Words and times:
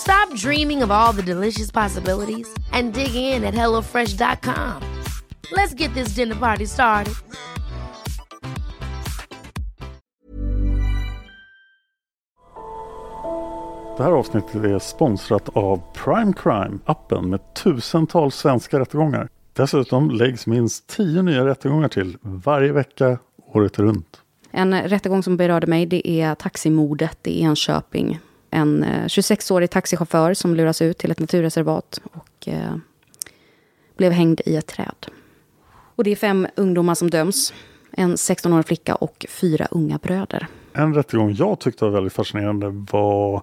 Stop 0.00 0.34
dreaming 0.34 0.82
of 0.82 0.90
all 0.90 1.12
the 1.12 1.22
delicious 1.22 1.70
possibilities 1.70 2.48
and 2.72 2.94
dig 2.94 3.14
in 3.14 3.44
at 3.44 3.54
HelloFresh.com. 3.54 4.82
Let's 5.52 5.74
get 5.74 5.94
this 5.94 6.14
dinner 6.14 6.34
party 6.34 6.66
started. 6.66 7.14
Det 13.96 14.04
här 14.04 14.12
avsnittet 14.12 14.54
är 14.54 14.78
sponsrat 14.78 15.48
av 15.48 15.82
Prime 15.94 16.32
Crime, 16.32 16.78
appen 16.84 17.30
med 17.30 17.54
tusentals 17.54 18.34
svenska 18.34 18.80
rättegångar. 18.80 19.28
Dessutom 19.52 20.10
läggs 20.10 20.46
minst 20.46 20.86
tio 20.86 21.22
nya 21.22 21.46
rättegångar 21.46 21.88
till 21.88 22.16
varje 22.22 22.72
vecka, 22.72 23.18
året 23.52 23.78
runt. 23.78 24.20
En 24.50 24.82
rättegång 24.82 25.22
som 25.22 25.36
berörde 25.36 25.66
mig 25.66 25.86
det 25.86 26.08
är 26.08 26.34
taximordet 26.34 27.26
i 27.26 27.42
Enköping. 27.42 28.18
En 28.50 28.82
eh, 28.82 29.04
26-årig 29.04 29.70
taxichaufför 29.70 30.34
som 30.34 30.54
luras 30.54 30.82
ut 30.82 30.98
till 30.98 31.10
ett 31.10 31.18
naturreservat 31.18 32.00
och 32.12 32.48
eh, 32.48 32.76
blev 33.96 34.12
hängd 34.12 34.40
i 34.44 34.56
ett 34.56 34.66
träd. 34.66 35.06
Och 35.96 36.04
det 36.04 36.10
är 36.10 36.16
fem 36.16 36.46
ungdomar 36.56 36.94
som 36.94 37.10
döms. 37.10 37.54
En 37.92 38.16
16-årig 38.16 38.66
flicka 38.66 38.94
och 38.94 39.26
fyra 39.28 39.68
unga 39.70 39.98
bröder. 39.98 40.46
En 40.72 40.94
rättegång 40.94 41.34
jag 41.34 41.60
tyckte 41.60 41.84
var 41.84 41.92
väldigt 41.92 42.12
fascinerande 42.12 42.68
var 42.92 43.42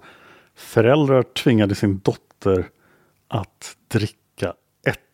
föräldrar 0.56 1.24
tvingade 1.24 1.76
sin 1.76 2.00
dotter 2.00 2.68
att 3.28 3.76
dricka 3.88 4.27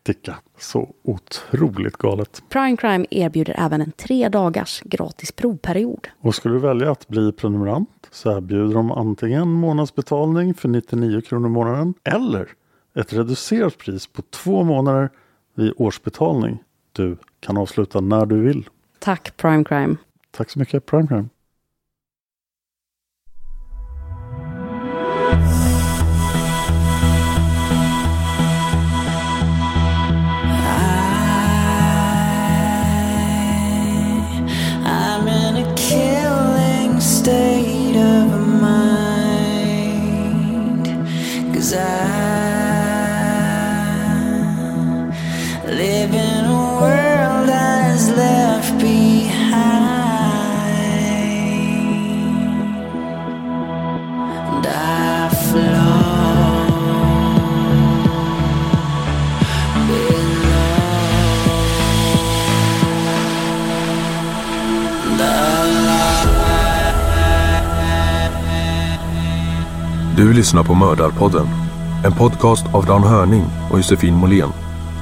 ättika. 0.04 0.36
Så 0.58 0.94
otroligt 1.02 1.96
galet. 1.96 2.42
Prime 2.48 2.76
Crime 2.76 3.06
erbjuder 3.10 3.54
även 3.58 3.80
en 3.80 3.92
tre 3.92 4.28
dagars 4.28 4.80
gratis 4.84 5.32
provperiod. 5.32 6.08
Och 6.20 6.34
skulle 6.34 6.54
du 6.54 6.60
välja 6.60 6.90
att 6.90 7.08
bli 7.08 7.32
prenumerant 7.32 7.88
så 8.10 8.36
erbjuder 8.36 8.74
de 8.74 8.90
antingen 8.90 9.48
månadsbetalning 9.48 10.54
för 10.54 10.68
99 10.68 11.20
kronor 11.20 11.48
i 11.48 11.50
månaden 11.50 11.94
eller 12.04 12.48
ett 12.94 13.12
reducerat 13.12 13.78
pris 13.78 14.06
på 14.06 14.22
två 14.22 14.64
månader 14.64 15.10
vid 15.54 15.72
årsbetalning. 15.76 16.62
Du 16.92 17.16
kan 17.40 17.56
avsluta 17.56 18.00
när 18.00 18.26
du 18.26 18.40
vill. 18.40 18.68
Tack 18.98 19.36
Prime 19.36 19.64
Crime. 19.64 19.96
Tack 20.30 20.50
så 20.50 20.58
mycket 20.58 20.86
Prime 20.86 21.06
Crime. 21.06 21.28
Du 70.24 70.32
lyssnar 70.32 70.64
på 70.64 70.74
Mördarpodden. 70.74 71.46
En 72.04 72.12
podcast 72.12 72.66
av 72.74 72.86
Dan 72.86 73.02
Hörning 73.02 73.44
och 73.70 73.78
Josefin 73.78 74.14
Måhlén. 74.14 74.50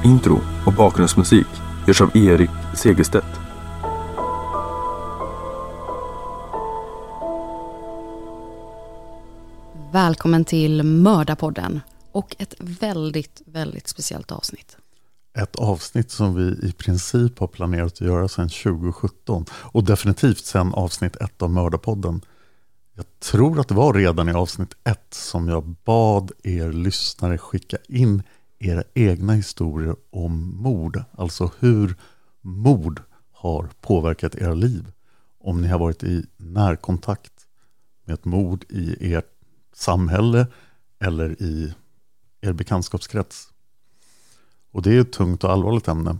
Intro 0.05 0.41
och 0.66 0.72
bakgrundsmusik 0.72 1.47
görs 1.87 2.00
av 2.00 2.16
Erik 2.16 2.50
Segerstedt. 2.75 3.27
Välkommen 9.93 10.44
till 10.44 10.82
Mördarpodden. 10.82 11.81
Och 12.12 12.37
ett 12.38 12.55
väldigt, 12.59 13.43
väldigt 13.47 13.88
speciellt 13.88 14.32
avsnitt. 14.32 14.77
Ett 15.38 15.56
avsnitt 15.56 16.11
som 16.11 16.34
vi 16.34 16.69
i 16.69 16.72
princip 16.72 17.38
har 17.38 17.47
planerat 17.47 17.93
att 17.93 18.00
göra 18.00 18.28
sedan 18.28 18.49
2017 18.49 19.44
och 19.53 19.84
definitivt 19.84 20.44
sedan 20.44 20.75
avsnitt 20.75 21.16
ett 21.16 21.43
av 21.43 21.50
Mördarpodden. 21.50 22.21
Jag 22.94 23.20
tror 23.20 23.60
att 23.60 23.69
det 23.69 23.75
var 23.75 23.94
redan 23.94 24.28
i 24.28 24.32
avsnitt 24.32 24.75
ett 24.84 25.14
som 25.14 25.48
jag 25.48 25.64
bad 25.84 26.32
er 26.42 26.72
lyssnare 26.72 27.38
skicka 27.38 27.76
in 27.88 28.22
era 28.58 28.82
egna 28.94 29.32
historier 29.32 29.97
om 30.10 30.62
mord. 30.62 31.04
Alltså 31.12 31.50
hur 31.58 31.97
mord 32.41 33.02
har 33.32 33.69
påverkat 33.81 34.34
era 34.34 34.54
liv. 34.54 34.92
Om 35.38 35.60
ni 35.62 35.69
har 35.69 35.78
varit 35.78 36.02
i 36.02 36.26
närkontakt 36.36 37.32
med 38.04 38.14
ett 38.14 38.25
mord 38.25 38.64
i 38.69 39.14
ert 39.14 39.32
samhälle 39.72 40.47
eller 40.98 41.42
i 41.42 41.75
er 42.41 42.52
bekantskapskrets. 42.52 43.48
Och 44.70 44.82
det 44.82 44.97
är 44.97 45.00
ett 45.00 45.12
tungt 45.12 45.44
och 45.44 45.50
allvarligt 45.50 45.88
ämne. 45.88 46.16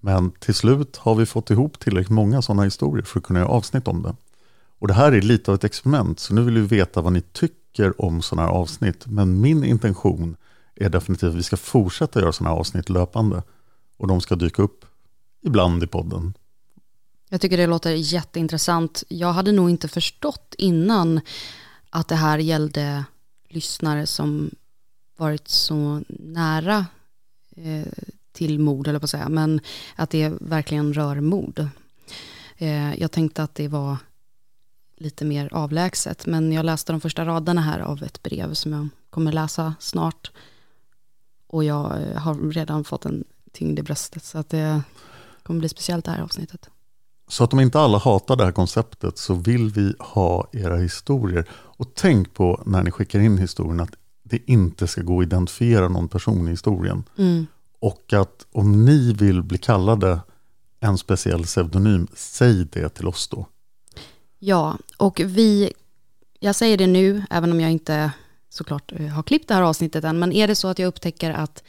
Men 0.00 0.30
till 0.30 0.54
slut 0.54 0.96
har 0.96 1.14
vi 1.14 1.26
fått 1.26 1.50
ihop 1.50 1.78
tillräckligt 1.78 2.10
många 2.10 2.42
sådana 2.42 2.62
historier 2.62 3.04
för 3.04 3.20
att 3.20 3.24
kunna 3.26 3.38
göra 3.38 3.48
avsnitt 3.48 3.88
om 3.88 4.02
det. 4.02 4.16
Och 4.78 4.88
det 4.88 4.94
här 4.94 5.12
är 5.12 5.22
lite 5.22 5.50
av 5.50 5.54
ett 5.54 5.64
experiment, 5.64 6.20
så 6.20 6.34
nu 6.34 6.42
vill 6.42 6.54
vi 6.54 6.76
veta 6.76 7.00
vad 7.00 7.12
ni 7.12 7.20
tycker 7.20 8.00
om 8.04 8.22
sådana 8.22 8.48
här 8.48 8.54
avsnitt. 8.54 9.06
Men 9.06 9.40
min 9.40 9.64
intention 9.64 10.36
är 10.74 10.88
definitivt 10.88 11.28
att 11.28 11.34
vi 11.34 11.42
ska 11.42 11.56
fortsätta 11.56 12.20
göra 12.20 12.32
sådana 12.32 12.54
här 12.54 12.60
avsnitt 12.60 12.88
löpande. 12.88 13.42
Och 13.96 14.08
de 14.08 14.20
ska 14.20 14.36
dyka 14.36 14.62
upp 14.62 14.84
ibland 15.42 15.82
i 15.82 15.86
podden. 15.86 16.34
Jag 17.28 17.40
tycker 17.40 17.56
det 17.56 17.66
låter 17.66 17.90
jätteintressant. 17.90 19.04
Jag 19.08 19.32
hade 19.32 19.52
nog 19.52 19.70
inte 19.70 19.88
förstått 19.88 20.54
innan 20.58 21.20
att 21.90 22.08
det 22.08 22.14
här 22.14 22.38
gällde 22.38 23.04
lyssnare 23.48 24.06
som 24.06 24.50
varit 25.16 25.48
så 25.48 26.02
nära 26.08 26.86
eh, 27.56 27.92
till 28.32 28.58
mord, 28.58 28.88
eller 28.88 28.98
på 28.98 29.04
att 29.04 29.10
säga, 29.10 29.28
men 29.28 29.60
att 29.96 30.10
det 30.10 30.32
verkligen 30.40 30.94
rör 30.94 31.20
mord. 31.20 31.68
Eh, 32.56 33.00
jag 33.00 33.12
tänkte 33.12 33.42
att 33.42 33.54
det 33.54 33.68
var 33.68 33.96
lite 34.96 35.24
mer 35.24 35.48
avlägset, 35.52 36.26
men 36.26 36.52
jag 36.52 36.64
läste 36.64 36.92
de 36.92 37.00
första 37.00 37.24
raderna 37.24 37.60
här 37.60 37.80
av 37.80 38.02
ett 38.02 38.22
brev 38.22 38.54
som 38.54 38.72
jag 38.72 38.88
kommer 39.10 39.32
läsa 39.32 39.74
snart. 39.80 40.30
Och 41.46 41.64
jag 41.64 42.02
eh, 42.02 42.18
har 42.18 42.52
redan 42.52 42.84
fått 42.84 43.04
en 43.04 43.24
tyngd 43.52 43.78
i 43.78 43.82
bröstet, 43.82 44.24
så 44.24 44.38
att 44.38 44.48
det 44.48 44.82
kommer 45.42 45.60
bli 45.60 45.68
speciellt 45.68 46.04
det 46.04 46.10
här 46.10 46.22
avsnittet. 46.22 46.70
Så 47.28 47.44
att 47.44 47.52
om 47.52 47.60
inte 47.60 47.80
alla 47.80 47.98
hatar 47.98 48.36
det 48.36 48.44
här 48.44 48.52
konceptet 48.52 49.18
så 49.18 49.34
vill 49.34 49.70
vi 49.70 49.94
ha 49.98 50.48
era 50.52 50.76
historier. 50.76 51.48
Och 51.52 51.94
tänk 51.94 52.34
på 52.34 52.62
när 52.66 52.82
ni 52.82 52.90
skickar 52.90 53.20
in 53.20 53.38
historien 53.38 53.80
att 53.80 53.94
det 54.22 54.50
inte 54.50 54.86
ska 54.86 55.02
gå 55.02 55.20
att 55.20 55.26
identifiera 55.26 55.88
någon 55.88 56.08
person 56.08 56.48
i 56.48 56.50
historien. 56.50 57.04
Mm. 57.18 57.46
Och 57.78 58.12
att 58.12 58.46
om 58.52 58.84
ni 58.84 59.12
vill 59.12 59.42
bli 59.42 59.58
kallade 59.58 60.20
en 60.80 60.98
speciell 60.98 61.42
pseudonym, 61.42 62.06
säg 62.14 62.64
det 62.64 62.88
till 62.88 63.08
oss 63.08 63.28
då. 63.28 63.46
Ja, 64.48 64.78
och 64.96 65.20
vi, 65.24 65.72
jag 66.40 66.54
säger 66.54 66.76
det 66.76 66.86
nu, 66.86 67.22
även 67.30 67.52
om 67.52 67.60
jag 67.60 67.70
inte 67.70 68.10
såklart 68.48 68.92
eh, 68.92 69.06
har 69.06 69.22
klippt 69.22 69.48
det 69.48 69.54
här 69.54 69.62
avsnittet 69.62 70.04
än, 70.04 70.18
men 70.18 70.32
är 70.32 70.48
det 70.48 70.54
så 70.54 70.68
att 70.68 70.78
jag 70.78 70.88
upptäcker 70.88 71.30
att 71.30 71.64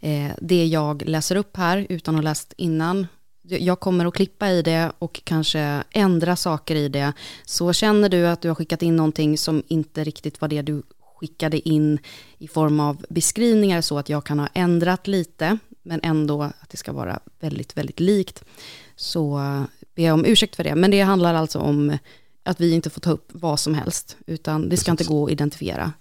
eh, 0.00 0.30
det 0.40 0.66
jag 0.66 1.02
läser 1.08 1.36
upp 1.36 1.56
här 1.56 1.86
utan 1.88 2.14
att 2.14 2.18
ha 2.18 2.22
läst 2.22 2.54
innan, 2.56 3.06
jag 3.42 3.80
kommer 3.80 4.06
att 4.06 4.14
klippa 4.14 4.50
i 4.50 4.62
det 4.62 4.92
och 4.98 5.20
kanske 5.24 5.84
ändra 5.90 6.36
saker 6.36 6.74
i 6.74 6.88
det, 6.88 7.12
så 7.44 7.72
känner 7.72 8.08
du 8.08 8.26
att 8.26 8.40
du 8.40 8.48
har 8.48 8.54
skickat 8.54 8.82
in 8.82 8.96
någonting 8.96 9.38
som 9.38 9.62
inte 9.68 10.04
riktigt 10.04 10.40
var 10.40 10.48
det 10.48 10.62
du 10.62 10.82
skickade 11.20 11.68
in 11.68 11.98
i 12.38 12.48
form 12.48 12.80
av 12.80 13.04
beskrivningar 13.08 13.80
så 13.80 13.98
att 13.98 14.08
jag 14.08 14.24
kan 14.24 14.38
ha 14.38 14.48
ändrat 14.54 15.06
lite, 15.06 15.58
men 15.82 16.00
ändå 16.02 16.42
att 16.42 16.70
det 16.70 16.76
ska 16.76 16.92
vara 16.92 17.20
väldigt, 17.40 17.76
väldigt 17.76 18.00
likt, 18.00 18.44
så 18.96 19.40
ber 19.94 20.02
jag 20.02 20.14
om 20.14 20.24
ursäkt 20.24 20.56
för 20.56 20.64
det. 20.64 20.74
Men 20.74 20.90
det 20.90 21.00
handlar 21.00 21.34
alltså 21.34 21.58
om 21.58 21.98
att 22.42 22.60
vi 22.60 22.72
inte 22.72 22.90
får 22.90 23.00
ta 23.00 23.10
upp 23.10 23.28
vad 23.32 23.60
som 23.60 23.74
helst, 23.74 24.16
utan 24.26 24.68
det 24.68 24.76
ska 24.76 24.90
inte 24.90 25.04
gå 25.04 25.26
att 25.26 25.32
identifiera. 25.32 25.92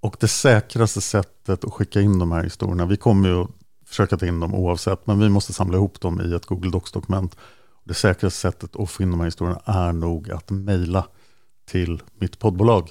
Och 0.00 0.16
det 0.20 0.28
säkraste 0.28 1.00
sättet 1.00 1.64
att 1.64 1.72
skicka 1.72 2.00
in 2.00 2.18
de 2.18 2.32
här 2.32 2.44
historierna, 2.44 2.86
vi 2.86 2.96
kommer 2.96 3.28
ju 3.28 3.42
att 3.42 3.50
försöka 3.86 4.16
ta 4.16 4.26
in 4.26 4.40
dem 4.40 4.54
oavsett, 4.54 5.06
men 5.06 5.18
vi 5.18 5.28
måste 5.28 5.52
samla 5.52 5.76
ihop 5.76 6.00
dem 6.00 6.20
i 6.20 6.34
ett 6.34 6.46
Google 6.46 6.70
Docs-dokument. 6.70 7.36
Det 7.84 7.94
säkraste 7.94 8.40
sättet 8.40 8.76
att 8.76 8.90
få 8.90 9.02
in 9.02 9.10
de 9.10 9.20
här 9.20 9.24
historierna 9.24 9.60
är 9.64 9.92
nog 9.92 10.30
att 10.30 10.50
mejla 10.50 11.06
till 11.66 12.02
mitt 12.18 12.38
poddbolag, 12.38 12.90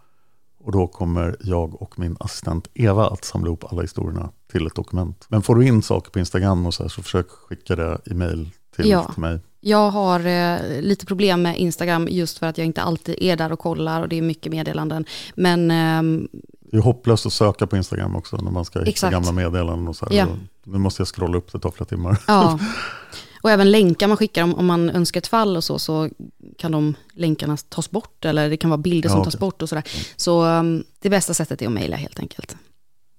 Och 0.65 0.73
då 0.73 0.87
kommer 0.87 1.37
jag 1.41 1.83
och 1.83 1.99
min 1.99 2.17
assistent 2.21 2.69
Eva 2.75 3.07
att 3.07 3.25
samla 3.25 3.47
ihop 3.47 3.65
alla 3.73 3.83
historierna 3.83 4.31
till 4.53 4.67
ett 4.67 4.75
dokument. 4.75 5.25
Men 5.29 5.43
får 5.43 5.55
du 5.55 5.67
in 5.67 5.83
saker 5.83 6.11
på 6.11 6.19
Instagram 6.19 6.67
och 6.67 6.75
så 6.75 6.83
här, 6.83 6.91
så 6.91 7.03
försök 7.03 7.31
skicka 7.31 7.77
det 7.77 7.99
i 8.07 8.15
mail 8.15 8.51
till, 8.77 8.89
Ja. 8.91 9.05
till 9.13 9.21
mig. 9.21 9.41
Jag 9.61 9.91
har 9.91 10.21
eh, 10.27 10.81
lite 10.81 11.07
problem 11.07 11.43
med 11.43 11.59
Instagram 11.59 12.09
just 12.11 12.39
för 12.39 12.47
att 12.47 12.59
jag 12.59 12.65
inte 12.67 12.83
alltid 12.83 13.15
är 13.19 13.37
där 13.37 13.53
och 13.53 13.59
kollar 13.59 14.03
och 14.03 14.09
det 14.09 14.19
är 14.19 14.23
mycket 14.23 14.53
meddelanden. 14.53 15.05
Men 15.35 15.71
ehm, 15.71 16.29
Det 16.61 16.77
är 16.77 16.81
hopplöst 16.81 17.27
att 17.27 17.33
söka 17.33 17.67
på 17.67 17.77
Instagram 17.77 18.17
också 18.17 18.37
när 18.37 18.51
man 18.51 18.65
ska 18.65 18.79
hitta 18.79 18.91
Exakt. 18.91 19.13
gamla 19.13 19.33
meddelanden 19.33 19.89
och 19.89 19.97
så 19.97 20.07
här. 20.07 20.13
Ja. 20.17 20.27
Nu 20.65 20.79
måste 20.79 21.01
jag 21.01 21.09
scrolla 21.09 21.37
upp 21.39 21.53
det, 21.53 21.59
det 21.59 21.63
tar 21.63 21.71
flera 21.71 21.89
timmar. 21.89 22.19
ja, 22.27 22.59
och 23.43 23.51
även 23.51 23.71
länkar 23.71 24.09
man 24.09 24.17
skickar 24.17 24.43
om, 24.43 24.55
om 24.55 24.67
man 24.67 24.91
önskar 24.91 25.21
ett 25.21 25.27
fall 25.27 25.57
och 25.57 25.65
så, 25.65 25.79
så 25.79 26.11
kan 26.59 26.73
de 26.73 26.95
länkarna 27.13 27.57
tas 27.57 27.91
bort 27.91 28.25
eller 28.25 28.51
det 28.51 28.57
kan 28.57 28.71
vara 28.71 28.79
bilder 28.79 29.09
Ja, 29.09 29.15
som 29.15 29.25
tas 29.25 29.39
bort 29.39 29.63
och 29.63 29.69
sådär. 29.69 29.85
Så 30.17 30.43
ehm, 30.43 30.85
det 30.99 31.11
bästa 31.11 31.35
sättet 31.35 31.63
är 31.63 31.67
att 31.67 31.73
mejla 31.73 31.97
helt 31.97 32.19
enkelt. 32.19 32.57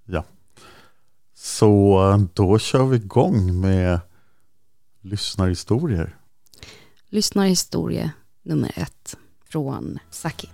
Ja. 0.06 0.24
Så 1.36 2.02
eh, 2.12 2.18
då 2.34 2.60
kör 2.60 2.86
vi 2.86 2.96
igång 2.96 3.62
med 3.62 4.00
lyssnarhistorier. 5.02 6.18
Lyssnarhistoria 7.10 8.12
nummer 8.44 8.72
ett 8.76 9.18
från 9.50 10.00
Saki. 10.12 10.50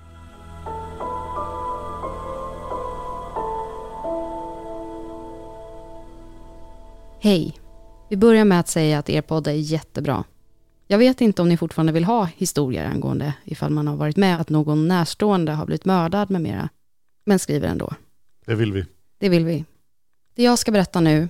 Hej! 7.22 7.60
Vi 8.10 8.18
börjar 8.18 8.46
med 8.46 8.60
att 8.60 8.68
säga 8.68 9.00
att 9.00 9.10
er 9.10 9.22
podd 9.22 9.48
är 9.48 9.52
jättebra. 9.52 10.24
Jag 10.88 10.98
vet 10.98 11.22
inte 11.22 11.42
om 11.42 11.50
ni 11.50 11.58
fortfarande 11.58 11.92
vill 11.92 12.04
ha 12.04 12.26
historier 12.26 12.86
angående 12.86 13.34
ifall 13.44 13.72
man 13.72 13.88
har 13.88 13.96
varit 13.96 14.18
med 14.18 14.42
att 14.42 14.50
någon 14.50 14.88
närstående 14.88 15.52
har 15.52 15.66
blivit 15.66 15.86
mördad 15.86 16.32
med 16.32 16.42
mera. 16.42 16.70
Men 17.26 17.40
skriver 17.40 17.68
ändå. 17.68 17.94
Det 18.46 18.56
vill 18.56 18.74
vi. 18.74 18.86
Det 19.18 19.30
vill 19.30 19.46
vi. 19.46 19.66
Det 20.36 20.44
jag 20.44 20.60
ska 20.60 20.72
berätta 20.72 21.00
nu 21.00 21.30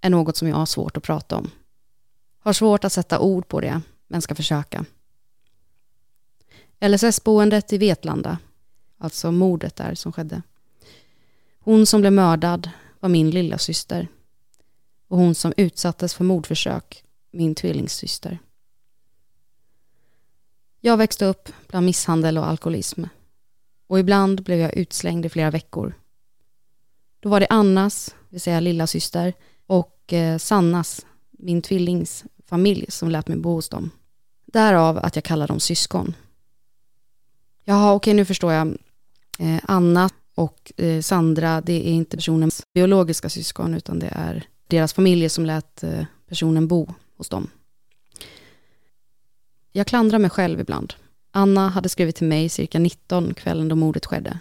är 0.00 0.10
något 0.10 0.36
som 0.36 0.48
jag 0.48 0.56
har 0.56 0.66
svårt 0.66 0.96
att 0.96 1.02
prata 1.02 1.36
om. 1.36 1.50
Har 2.38 2.52
svårt 2.52 2.84
att 2.84 2.92
sätta 2.92 3.20
ord 3.20 3.48
på 3.48 3.60
det, 3.60 3.80
men 4.08 4.22
ska 4.22 4.34
försöka. 4.34 4.84
LSS-boendet 6.80 7.72
i 7.72 7.78
Vetlanda, 7.78 8.38
alltså 8.98 9.32
mordet 9.32 9.76
där 9.76 9.94
som 9.94 10.12
skedde. 10.12 10.42
Hon 11.58 11.86
som 11.86 12.00
blev 12.00 12.12
mördad 12.12 12.70
var 13.00 13.08
min 13.08 13.30
lilla 13.30 13.58
syster 13.58 14.08
och 15.10 15.18
hon 15.18 15.34
som 15.34 15.52
utsattes 15.56 16.14
för 16.14 16.24
mordförsök, 16.24 17.04
min 17.30 17.54
tvillingsyster. 17.54 18.38
Jag 20.80 20.96
växte 20.96 21.26
upp 21.26 21.48
bland 21.68 21.86
misshandel 21.86 22.38
och 22.38 22.46
alkoholism 22.46 23.04
och 23.86 23.98
ibland 23.98 24.42
blev 24.42 24.58
jag 24.58 24.76
utslängd 24.76 25.26
i 25.26 25.28
flera 25.28 25.50
veckor 25.50 25.94
då 27.20 27.28
var 27.28 27.40
det 27.40 27.46
Annas, 27.50 28.06
det 28.06 28.34
vill 28.34 28.40
säga 28.40 28.60
lilla 28.60 28.86
syster, 28.86 29.32
och 29.66 30.12
eh, 30.12 30.38
Sannas, 30.38 31.06
min 31.30 31.62
tvillings 31.62 32.24
familj, 32.46 32.86
som 32.88 33.10
lät 33.10 33.28
mig 33.28 33.38
bo 33.38 33.54
hos 33.54 33.68
dem. 33.68 33.90
Därav 34.46 34.98
att 34.98 35.16
jag 35.16 35.24
kallar 35.24 35.48
dem 35.48 35.60
syskon. 35.60 36.14
Jaha, 37.64 37.92
okej, 37.92 38.14
nu 38.14 38.24
förstår 38.24 38.52
jag. 38.52 38.78
Eh, 39.38 39.60
Anna 39.62 40.10
och 40.34 40.72
eh, 40.76 41.00
Sandra, 41.00 41.60
det 41.60 41.88
är 41.88 41.92
inte 41.92 42.16
personens 42.16 42.62
biologiska 42.74 43.28
syskon, 43.28 43.74
utan 43.74 43.98
det 43.98 44.08
är 44.12 44.46
deras 44.70 44.92
familjer 44.92 45.28
som 45.28 45.46
lät 45.46 45.82
eh, 45.82 46.04
personen 46.28 46.68
bo 46.68 46.94
hos 47.16 47.28
dem. 47.28 47.50
Jag 49.72 49.86
klandrar 49.86 50.18
mig 50.18 50.30
själv 50.30 50.60
ibland. 50.60 50.94
Anna 51.30 51.68
hade 51.68 51.88
skrivit 51.88 52.16
till 52.16 52.26
mig 52.26 52.48
cirka 52.48 52.78
19 52.78 53.34
kvällen 53.34 53.68
då 53.68 53.76
mordet 53.76 54.06
skedde. 54.06 54.38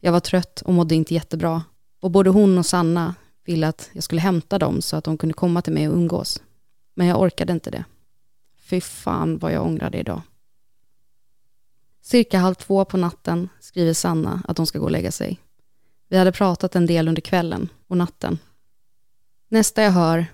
Jag 0.00 0.12
var 0.12 0.20
trött 0.20 0.62
och 0.64 0.74
mådde 0.74 0.94
inte 0.94 1.14
jättebra 1.14 1.62
och 2.00 2.10
både 2.10 2.30
hon 2.30 2.58
och 2.58 2.66
Sanna 2.66 3.14
ville 3.44 3.68
att 3.68 3.90
jag 3.92 4.04
skulle 4.04 4.20
hämta 4.20 4.58
dem 4.58 4.82
så 4.82 4.96
att 4.96 5.04
de 5.04 5.18
kunde 5.18 5.34
komma 5.34 5.62
till 5.62 5.72
mig 5.72 5.88
och 5.88 5.94
umgås. 5.94 6.42
Men 6.94 7.06
jag 7.06 7.20
orkade 7.20 7.52
inte 7.52 7.70
det. 7.70 7.84
Fy 8.56 8.80
fan 8.80 9.38
vad 9.38 9.52
jag 9.52 9.66
ångrar 9.66 9.90
det 9.90 9.98
idag. 9.98 10.22
Cirka 12.00 12.38
halv 12.38 12.54
två 12.54 12.84
på 12.84 12.96
natten 12.96 13.48
skriver 13.60 13.94
Sanna 13.94 14.42
att 14.48 14.56
de 14.56 14.66
ska 14.66 14.78
gå 14.78 14.84
och 14.84 14.90
lägga 14.90 15.12
sig. 15.12 15.38
Vi 16.08 16.18
hade 16.18 16.32
pratat 16.32 16.76
en 16.76 16.86
del 16.86 17.08
under 17.08 17.22
kvällen 17.22 17.68
och 17.86 17.96
natten. 17.96 18.38
Nästa 19.52 19.82
jag 19.82 19.90
hör 19.90 20.26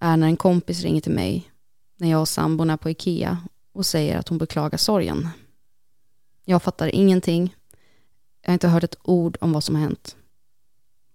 är 0.00 0.16
när 0.16 0.26
en 0.26 0.36
kompis 0.36 0.82
ringer 0.82 1.00
till 1.00 1.12
mig 1.12 1.50
när 1.96 2.10
jag 2.10 2.20
och 2.20 2.28
sambon 2.28 2.70
är 2.70 2.76
på 2.76 2.90
Ikea 2.90 3.38
och 3.72 3.86
säger 3.86 4.18
att 4.18 4.28
hon 4.28 4.38
beklagar 4.38 4.78
sorgen. 4.78 5.28
Jag 6.44 6.62
fattar 6.62 6.94
ingenting. 6.94 7.56
Jag 8.40 8.48
har 8.48 8.52
inte 8.52 8.68
hört 8.68 8.84
ett 8.84 8.98
ord 9.02 9.36
om 9.40 9.52
vad 9.52 9.64
som 9.64 9.74
har 9.74 9.82
hänt. 9.82 10.16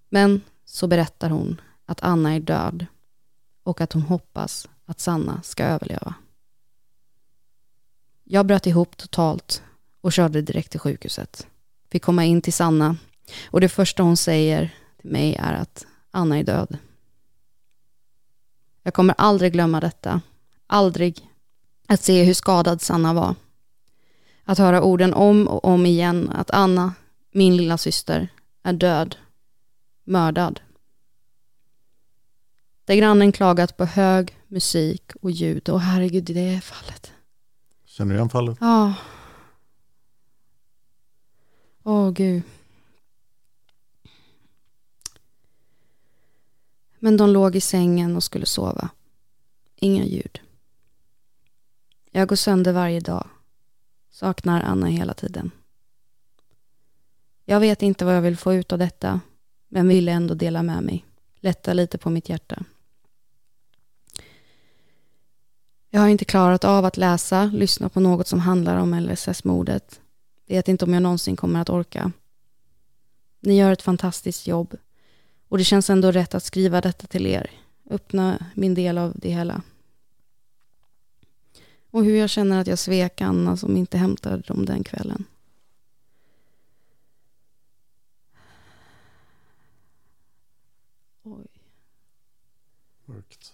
Men 0.10 0.42
så 0.66 0.88
berättar 0.88 1.30
hon 1.30 1.62
att 1.86 2.02
Anna 2.02 2.36
är 2.36 2.40
död 2.40 2.86
och 3.64 3.82
att 3.82 3.94
hon 3.94 4.02
hoppas 4.02 4.70
att 4.86 5.00
Sanna 5.00 5.42
ska 5.42 5.64
överleva. 5.64 6.14
Jag 8.24 8.46
bröt 8.46 8.68
ihop 8.68 8.98
totalt 8.98 9.63
och 10.01 10.13
körde 10.13 10.42
direkt 10.42 10.72
till 10.72 10.80
sjukhuset. 10.80 11.48
Fick 11.92 12.04
komma 12.04 12.25
in 12.25 12.42
till 12.42 12.54
Sanna 12.54 12.98
och 13.51 13.62
det 13.62 13.70
första 13.70 14.04
hon 14.04 14.18
säger 14.18 14.75
till 15.01 15.12
mig 15.12 15.36
är 15.36 15.54
att 15.54 15.86
Anna 16.12 16.38
är 16.38 16.44
död. 16.44 16.78
Jag 18.83 18.93
kommer 18.93 19.15
aldrig 19.17 19.53
glömma 19.53 19.79
detta. 19.79 20.21
Aldrig. 20.67 21.29
Att 21.88 22.03
se 22.03 22.24
hur 22.24 22.33
skadad 22.33 22.81
Sanna 22.81 23.13
var. 23.13 23.36
Att 24.43 24.57
höra 24.57 24.83
orden 24.83 25.13
om 25.13 25.48
och 25.48 25.65
om 25.65 25.86
igen 25.86 26.29
att 26.29 26.51
Anna, 26.51 26.93
min 27.31 27.57
lilla 27.57 27.77
syster, 27.77 28.27
är 28.63 28.74
död 28.74 29.15
mördad. 30.03 30.59
Där 32.86 32.95
grannen 32.95 33.31
klagat 33.31 33.77
på 33.77 33.86
hög 33.86 34.38
musik 34.48 35.12
och 35.21 35.31
ljud. 35.31 35.69
Och 35.69 35.81
herregud, 35.81 36.24
det 36.24 36.39
är 36.39 36.62
fallet. 36.62 37.12
Känner 37.86 38.13
du 38.13 38.17
igen 38.17 38.29
fallet? 38.29 38.57
Ja. 38.62 38.93
Åh, 41.83 42.12
gud. 42.12 42.41
Men 47.00 47.18
de 47.18 47.29
låg 47.29 47.56
i 47.56 47.62
sängen 47.62 48.15
och 48.15 48.24
skulle 48.24 48.46
sova. 48.46 48.89
Inga 49.75 50.06
ljud. 50.06 50.39
Jag 52.12 52.27
går 52.27 52.36
sönder 52.36 52.74
varje 52.74 53.00
dag. 53.00 53.27
Saknar 54.12 54.62
Anna 54.62 54.88
hela 54.88 55.13
tiden. 55.13 55.51
Jag 57.46 57.60
vet 57.60 57.82
inte 57.82 58.06
vad 58.06 58.15
jag 58.15 58.22
vill 58.22 58.38
få 58.38 58.53
ut 58.53 58.72
av 58.72 58.79
detta, 58.79 59.22
men 59.68 59.88
ville 59.88 60.12
ändå 60.12 60.34
dela 60.34 60.63
med 60.63 60.84
mig. 60.84 61.06
Lätta 61.39 61.74
lite 61.74 61.98
på 61.98 62.10
mitt 62.10 62.29
hjärta. 62.29 62.63
Jag 65.89 66.01
har 66.01 66.08
inte 66.08 66.25
klarat 66.25 66.63
av 66.63 66.86
att 66.86 66.98
läsa, 66.98 67.46
lyssna 67.46 67.89
på 67.89 68.00
något 68.00 68.27
som 68.27 68.39
handlar 68.39 68.77
om 68.77 69.00
LSS-mordet. 69.00 70.01
Vet 70.48 70.68
inte 70.68 70.86
om 70.86 70.94
jag 70.94 71.03
någonsin 71.03 71.36
kommer 71.36 71.62
att 71.62 71.70
orka. 71.70 72.12
Ni 73.39 73.58
gör 73.58 73.72
ett 73.72 73.82
fantastiskt 73.82 74.48
jobb 74.48 74.77
och 75.50 75.58
det 75.58 75.63
känns 75.63 75.89
ändå 75.89 76.12
rätt 76.12 76.36
att 76.36 76.44
skriva 76.44 76.82
detta 76.82 77.08
till 77.08 77.27
er. 77.27 77.51
Öppna 77.89 78.46
min 78.53 78.74
del 78.74 78.98
av 78.98 79.13
det 79.15 79.29
hela. 79.29 79.62
Och 81.91 82.03
hur 82.03 82.15
jag 82.15 82.29
känner 82.29 82.62
att 82.62 82.68
jag 82.68 82.79
svek 82.79 83.22
Anna 83.22 83.58
som 83.58 83.77
inte 83.77 83.98
hämtade 83.98 84.38
dem 84.38 84.65
den 84.65 84.84
kvällen. 84.84 85.25
Oj. 91.24 91.48
Mörkt. 93.06 93.53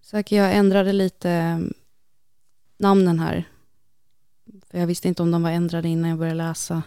Säkert 0.00 0.36
jag 0.36 0.56
ändrade 0.56 0.92
lite 0.92 1.30
eh, 1.30 1.58
namnen 2.76 3.18
här. 3.18 3.48
För 4.70 4.78
jag 4.78 4.86
visste 4.86 5.08
inte 5.08 5.22
om 5.22 5.30
de 5.30 5.42
var 5.42 5.50
ändrade 5.50 5.88
innan 5.88 6.10
jag 6.10 6.18
började 6.18 6.36
läsa. 6.36 6.82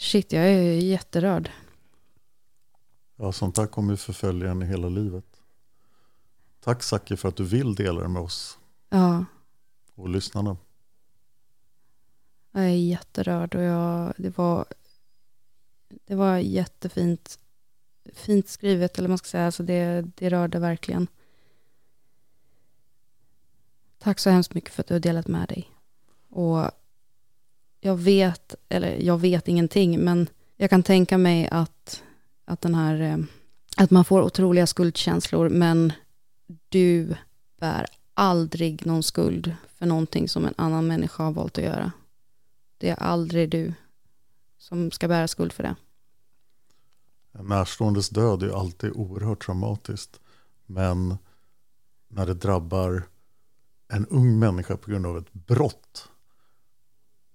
Shit, 0.00 0.32
jag 0.32 0.44
är 0.44 0.72
jätterörd. 0.72 1.50
Ja, 3.16 3.32
sånt 3.32 3.56
där 3.56 3.66
kommer 3.66 3.90
ju 3.92 3.96
förfölja 3.96 4.50
en 4.50 4.62
i 4.62 4.66
hela 4.66 4.88
livet. 4.88 5.24
Tack 6.60 6.82
Zacke 6.82 7.16
för 7.16 7.28
att 7.28 7.36
du 7.36 7.44
vill 7.44 7.74
dela 7.74 8.00
det 8.00 8.08
med 8.08 8.22
oss 8.22 8.58
Ja, 8.88 9.24
och 9.94 10.08
lyssnarna. 10.08 10.56
jag 12.52 12.64
är 12.64 12.68
jätterörd 12.68 13.54
och 13.54 13.62
jag, 13.62 14.12
det 14.18 14.38
var, 14.38 14.66
det 15.88 16.14
var 16.14 16.36
jättefint 16.38 17.38
fint 18.12 18.48
skrivet, 18.48 18.98
eller 18.98 19.08
man 19.08 19.18
ska 19.18 19.26
säga. 19.28 19.46
Alltså 19.46 19.62
det, 19.62 20.04
det 20.16 20.28
rörde 20.30 20.58
verkligen. 20.58 21.06
Tack 23.98 24.18
så 24.18 24.30
hemskt 24.30 24.54
mycket 24.54 24.74
för 24.74 24.82
att 24.82 24.86
du 24.86 24.94
har 24.94 25.00
delat 25.00 25.26
med 25.28 25.48
dig. 25.48 25.70
Och 26.28 26.70
jag 27.80 27.96
vet, 27.96 28.54
eller 28.68 28.96
jag 28.96 29.18
vet 29.18 29.48
ingenting, 29.48 30.00
men 30.00 30.28
jag 30.56 30.70
kan 30.70 30.82
tänka 30.82 31.18
mig 31.18 31.48
att, 31.50 32.02
att 32.44 32.60
den 32.60 32.74
här, 32.74 33.00
eh, 33.00 33.18
att 33.76 33.90
man 33.90 34.04
får 34.04 34.22
otroliga 34.22 34.66
skuldkänslor, 34.66 35.48
men 35.48 35.92
du 36.68 37.14
bär 37.60 37.86
aldrig 38.14 38.86
någon 38.86 39.02
skuld 39.02 39.56
för 39.78 39.86
någonting 39.86 40.28
som 40.28 40.44
en 40.44 40.54
annan 40.56 40.86
människa 40.86 41.22
har 41.22 41.32
valt 41.32 41.58
att 41.58 41.64
göra. 41.64 41.92
Det 42.78 42.88
är 42.88 43.02
aldrig 43.02 43.50
du 43.50 43.72
som 44.58 44.90
ska 44.90 45.08
bära 45.08 45.28
skuld 45.28 45.52
för 45.52 45.62
det. 45.62 45.76
En 47.32 47.46
närståendes 47.46 48.08
död 48.08 48.42
är 48.42 48.60
alltid 48.60 48.92
oerhört 48.94 49.44
traumatiskt. 49.44 50.20
Men 50.66 51.18
när 52.08 52.26
det 52.26 52.34
drabbar 52.34 53.02
en 53.88 54.06
ung 54.06 54.38
människa 54.38 54.76
på 54.76 54.90
grund 54.90 55.06
av 55.06 55.18
ett 55.18 55.32
brott 55.32 56.08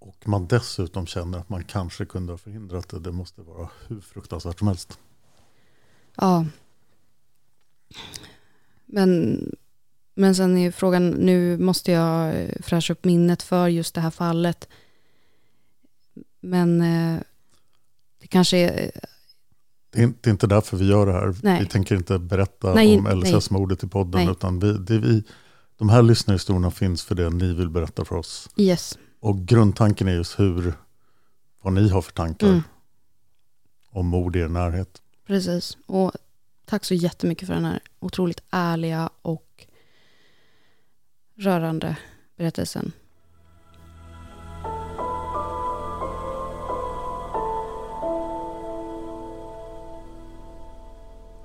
och 0.04 0.28
man 0.28 0.48
dessutom 0.48 1.08
känner 1.08 1.38
att 1.38 1.50
man 1.50 1.64
kanske 1.64 2.06
kunde 2.06 2.34
ha 2.34 2.38
förhindrat 2.38 2.90
det, 2.90 3.00
det 3.00 3.12
måste 3.12 3.42
vara 3.42 3.70
hur 3.88 4.02
fruktansvärt 4.02 4.60
som 4.60 4.68
helst. 4.68 5.00
Ja. 6.16 6.46
Men, 8.86 9.40
men 10.16 10.36
sen 10.36 10.58
är 10.58 10.72
frågan, 10.72 11.10
nu 11.10 11.58
måste 11.58 11.92
jag 11.92 12.50
fräscha 12.62 12.94
upp 12.94 13.04
minnet 13.04 13.44
för 13.44 13.68
just 13.68 13.96
det 13.96 14.02
här 14.02 14.10
fallet. 14.10 14.68
Men 16.42 16.82
eh, 16.82 17.20
det 18.22 18.28
kanske 18.28 18.58
är, 18.58 18.92
Det 19.90 20.04
är, 20.04 20.14
det 20.22 20.30
är 20.30 20.32
inte 20.32 20.48
därför 20.48 20.78
vi 20.78 20.88
gör 20.88 21.06
det 21.06 21.14
här. 21.14 21.36
Nej. 21.44 21.60
Vi 21.60 21.68
tänker 21.68 21.96
inte 21.96 22.20
berätta 22.20 22.74
Nej, 22.74 22.98
om 22.98 23.20
LSS-mordet 23.20 23.84
i 23.84 23.88
podden, 23.88 24.22
Nej. 24.22 24.32
utan 24.32 24.60
vi, 24.60 24.74
det 24.74 24.98
vi, 24.98 25.24
de 25.78 25.90
här 25.90 26.02
lyssnarhistorierna 26.02 26.72
finns 26.72 27.04
för 27.04 27.16
det 27.16 27.30
ni 27.30 27.54
vill 27.54 27.70
berätta 27.70 28.06
för 28.06 28.16
oss. 28.16 28.50
yes. 28.58 28.98
Och 29.24 29.40
grundtanken 29.46 30.08
är 30.08 30.14
just 30.14 30.40
hur, 30.40 30.74
vad 31.62 31.74
ni 31.74 31.90
har 31.90 32.02
för 32.02 32.12
tankar 32.12 32.48
Mm. 32.48 32.62
om 33.90 34.08
mord 34.08 34.36
i 34.36 34.40
er 34.40 34.48
närhet. 34.48 35.02
Precis. 35.28 35.78
Och 35.86 36.12
tack 36.66 36.86
så 36.86 36.94
jättemycket 36.94 37.48
för 37.48 37.54
den 37.56 37.66
här 37.66 37.80
otroligt 38.00 38.44
ärliga 38.50 39.10
och 39.22 39.68
rörande 41.36 41.98
berättelsen. 42.38 42.92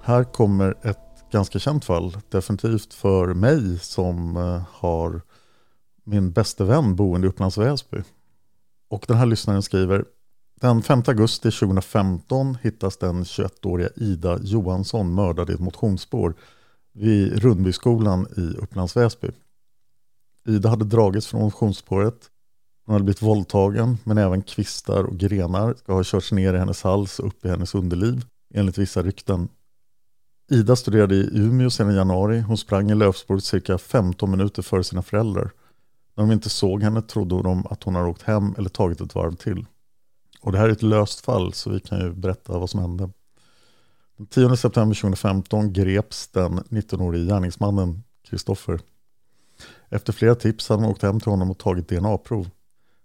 Här 0.02 0.24
kommer 0.24 0.74
ett 0.82 1.30
ganska 1.30 1.58
känt 1.58 1.84
fall, 1.84 2.16
definitivt 2.28 2.94
för 2.94 3.34
mig 3.34 3.78
som 3.78 4.36
eh, 4.36 4.62
har 4.70 5.20
min 6.08 6.32
bästa 6.32 6.64
vän 6.64 6.96
boende 6.96 7.26
i 7.26 7.30
Upplands 7.30 7.58
Väsby. 7.58 8.02
Och 8.90 9.04
den 9.08 9.16
här 9.16 9.26
lyssnaren 9.26 9.62
skriver 9.62 10.04
Den 10.60 10.82
5 10.82 11.02
augusti 11.06 11.50
2015 11.50 12.56
hittas 12.62 12.96
den 12.96 13.24
21-åriga 13.24 13.88
Ida 13.96 14.38
Johansson 14.42 15.14
mördad 15.14 15.50
i 15.50 15.52
ett 15.52 15.60
motionsspår 15.60 16.34
vid 16.92 17.42
Rundbyskolan 17.42 18.26
i 18.36 18.56
Upplands 18.56 18.96
Väsby. 18.96 19.28
Ida 20.46 20.68
hade 20.68 20.84
dragits 20.84 21.26
från 21.26 21.42
motionsspåret. 21.42 22.30
Hon 22.86 22.92
hade 22.92 23.04
blivit 23.04 23.22
våldtagen 23.22 23.98
men 24.04 24.18
även 24.18 24.42
kvistar 24.42 25.04
och 25.04 25.18
grenar 25.18 25.74
ska 25.74 25.92
ha 25.92 26.04
körts 26.04 26.32
ner 26.32 26.54
i 26.54 26.58
hennes 26.58 26.82
hals 26.82 27.18
och 27.18 27.26
upp 27.26 27.44
i 27.44 27.48
hennes 27.48 27.74
underliv 27.74 28.24
enligt 28.54 28.78
vissa 28.78 29.02
rykten. 29.02 29.48
Ida 30.50 30.76
studerade 30.76 31.14
i 31.14 31.30
Umeå 31.32 31.70
sedan 31.70 31.90
i 31.90 31.94
januari. 31.94 32.40
Hon 32.40 32.58
sprang 32.58 32.90
i 32.90 32.94
löpspåret 32.94 33.44
cirka 33.44 33.78
15 33.78 34.30
minuter 34.30 34.62
före 34.62 34.84
sina 34.84 35.02
föräldrar. 35.02 35.50
När 36.18 36.26
de 36.26 36.32
inte 36.32 36.48
såg 36.48 36.82
henne 36.82 37.02
trodde 37.02 37.42
de 37.42 37.66
att 37.66 37.82
hon 37.82 37.94
hade 37.94 38.08
åkt 38.08 38.22
hem 38.22 38.54
eller 38.58 38.68
tagit 38.68 39.00
ett 39.00 39.14
varv 39.14 39.34
till. 39.36 39.66
Och 40.40 40.52
det 40.52 40.58
här 40.58 40.68
är 40.68 40.72
ett 40.72 40.82
löst 40.82 41.24
fall 41.24 41.52
så 41.52 41.70
vi 41.70 41.80
kan 41.80 42.00
ju 42.00 42.12
berätta 42.12 42.58
vad 42.58 42.70
som 42.70 42.80
hände. 42.80 43.10
Den 44.16 44.26
10 44.26 44.56
september 44.56 44.96
2015 44.96 45.72
greps 45.72 46.28
den 46.28 46.60
19-årige 46.60 47.24
gärningsmannen 47.26 48.02
Kristoffer. 48.28 48.80
Efter 49.88 50.12
flera 50.12 50.34
tips 50.34 50.68
hade 50.68 50.82
man 50.82 50.90
åkt 50.90 51.02
hem 51.02 51.20
till 51.20 51.30
honom 51.30 51.50
och 51.50 51.58
tagit 51.58 51.88
DNA-prov. 51.88 52.50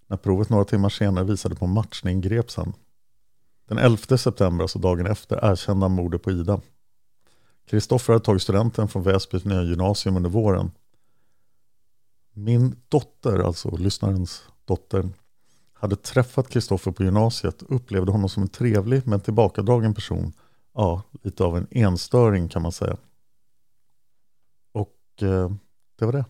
När 0.07 0.17
provet 0.17 0.49
några 0.49 0.65
timmar 0.65 0.89
senare 0.89 1.25
visade 1.25 1.55
på 1.55 1.67
matchning 1.67 2.21
greps 2.21 2.55
han. 2.55 2.73
Den 3.67 3.77
11 3.77 4.17
september, 4.17 4.63
alltså 4.63 4.79
dagen 4.79 5.05
efter, 5.07 5.51
erkände 5.51 5.85
han 5.85 5.91
mordet 5.91 6.23
på 6.23 6.31
Ida. 6.31 6.61
Kristoffer 7.69 8.13
hade 8.13 8.25
tagit 8.25 8.41
studenten 8.41 8.87
från 8.87 9.03
Väsbys 9.03 9.45
nya 9.45 9.63
gymnasium 9.63 10.17
under 10.17 10.29
våren. 10.29 10.71
Min 12.33 12.75
dotter, 12.89 13.39
alltså 13.39 13.75
lyssnarens 13.75 14.43
dotter, 14.65 15.09
hade 15.73 15.95
träffat 15.95 16.49
Kristoffer 16.49 16.91
på 16.91 17.03
gymnasiet 17.03 17.61
och 17.61 17.75
upplevde 17.75 18.11
honom 18.11 18.29
som 18.29 18.43
en 18.43 18.49
trevlig 18.49 19.07
men 19.07 19.21
tillbakadragen 19.21 19.93
person. 19.93 20.33
Ja, 20.73 21.01
lite 21.21 21.43
av 21.43 21.57
en 21.57 21.67
enstöring 21.71 22.49
kan 22.49 22.61
man 22.61 22.71
säga. 22.71 22.97
Och 24.71 24.99
eh, 25.21 25.51
det 25.99 26.05
var 26.05 26.13
det. 26.13 26.25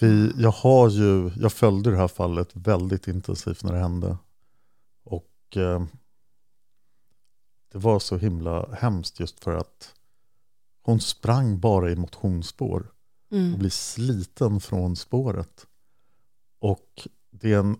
Vi, 0.00 0.32
jag, 0.36 0.50
har 0.50 0.88
ju, 0.88 1.30
jag 1.36 1.52
följde 1.52 1.90
det 1.90 1.96
här 1.96 2.08
fallet 2.08 2.50
väldigt 2.52 3.08
intensivt 3.08 3.64
när 3.64 3.72
det 3.72 3.78
hände. 3.78 4.16
Och 5.04 5.56
eh, 5.56 5.84
det 7.72 7.78
var 7.78 7.98
så 7.98 8.16
himla 8.16 8.72
hemskt 8.72 9.20
just 9.20 9.44
för 9.44 9.56
att 9.56 9.94
hon 10.82 11.00
sprang 11.00 11.60
bara 11.60 11.90
i 11.90 11.96
motionsspår 11.96 12.92
och 13.32 13.38
Mm. 13.38 13.58
blir 13.58 13.70
sliten 13.70 14.60
från 14.60 14.96
spåret. 14.96 15.66
Och 16.60 17.08
det 17.30 17.52
är 17.52 17.58
en, 17.58 17.76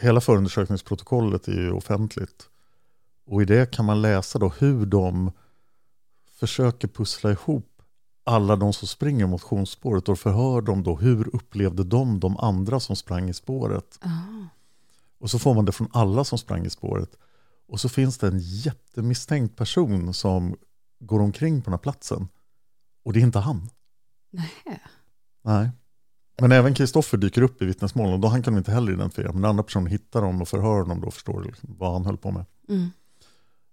hela 0.00 0.20
förundersökningsprotokollet 0.20 1.48
är 1.48 1.52
ju 1.52 1.72
offentligt. 1.72 2.48
Och 3.26 3.42
i 3.42 3.44
det 3.44 3.70
kan 3.72 3.84
man 3.84 4.02
läsa 4.02 4.38
då 4.38 4.48
hur 4.48 4.86
de 4.86 5.32
försöker 6.38 6.88
pussla 6.88 7.30
ihop 7.30 7.82
alla 8.24 8.56
de 8.56 8.72
som 8.72 8.88
springer 8.88 9.26
motionsspåret 9.26 10.08
och 10.08 10.18
förhör 10.18 10.60
dem 10.60 10.82
då 10.82 10.96
hur 10.96 11.36
upplevde 11.36 11.84
de 11.84 12.20
de 12.20 12.36
andra 12.36 12.80
som 12.80 12.96
sprang 12.96 13.28
i 13.28 13.34
spåret. 13.34 13.98
Ah. 14.00 14.10
Och 15.18 15.30
så 15.30 15.38
får 15.38 15.54
man 15.54 15.64
det 15.64 15.72
från 15.72 15.88
alla 15.92 16.24
som 16.24 16.38
sprang 16.38 16.66
i 16.66 16.70
spåret. 16.70 17.16
Och 17.68 17.80
så 17.80 17.88
finns 17.88 18.18
det 18.18 18.26
en 18.26 18.38
jättemisstänkt 18.38 19.56
person 19.56 20.14
som 20.14 20.56
går 21.00 21.20
omkring 21.20 21.62
på 21.62 21.64
den 21.64 21.72
här 21.72 21.82
platsen. 21.82 22.28
Och 23.04 23.12
det 23.12 23.20
är 23.20 23.22
inte 23.22 23.38
han. 23.38 23.70
Nej. 24.30 24.80
Nej. 25.46 25.70
Men 26.40 26.52
även 26.52 26.74
Kristoffer 26.74 27.18
dyker 27.18 27.42
upp 27.42 27.62
i 27.62 27.64
vittnesmålen 27.64 28.14
och 28.14 28.20
då 28.20 28.28
han 28.28 28.42
kan 28.42 28.54
de 28.54 28.58
inte 28.58 28.72
heller 28.72 28.92
identifiera. 28.92 29.32
Men 29.32 29.42
den 29.42 29.50
andra 29.50 29.62
personen 29.62 29.86
hittar 29.86 30.22
dem 30.22 30.42
och 30.42 30.48
förhör 30.48 30.80
honom 30.80 31.00
då 31.00 31.10
förstår 31.10 31.44
liksom 31.44 31.74
vad 31.78 31.92
han 31.92 32.04
höll 32.04 32.16
på 32.16 32.30
med. 32.30 32.44
Mm. 32.68 32.88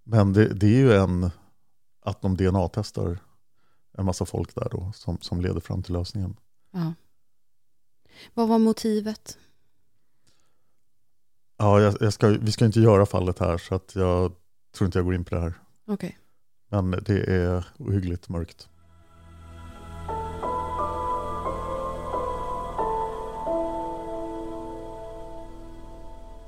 Men 0.04 0.34
det, 0.34 0.54
det 0.54 0.66
är 0.66 0.80
ju 0.80 0.94
en, 0.94 1.32
att 2.02 2.22
de 2.22 2.38
DNA-testar 2.38 3.20
en 3.98 4.06
massa 4.06 4.26
folk 4.26 4.56
där 4.56 4.68
då 4.72 4.92
som, 4.96 5.18
som 5.22 5.42
leder 5.42 5.60
fram 5.60 5.84
till 5.84 5.94
lösningen. 5.94 6.36
Ja. 6.72 6.94
Vad 8.34 8.48
var 8.48 8.60
motivet? 8.60 9.38
Ja, 11.58 11.82
jag, 11.82 11.96
jag 12.00 12.14
ska, 12.14 12.28
vi 12.28 12.52
ska 12.52 12.66
inte 12.66 12.80
göra 12.80 13.06
fallet 13.06 13.40
här 13.40 13.58
så 13.58 13.76
att 13.76 13.96
jag 13.96 14.32
tror 14.76 14.86
inte 14.86 14.98
jag 14.98 15.06
går 15.06 15.16
in 15.16 15.26
på 15.26 15.36
det 15.36 15.42
här. 15.42 15.54
Okej. 15.88 16.18
Men 16.70 16.92
det 16.92 17.20
är 17.20 17.66
ohyggligt 17.78 18.30
mörkt. 18.30 18.70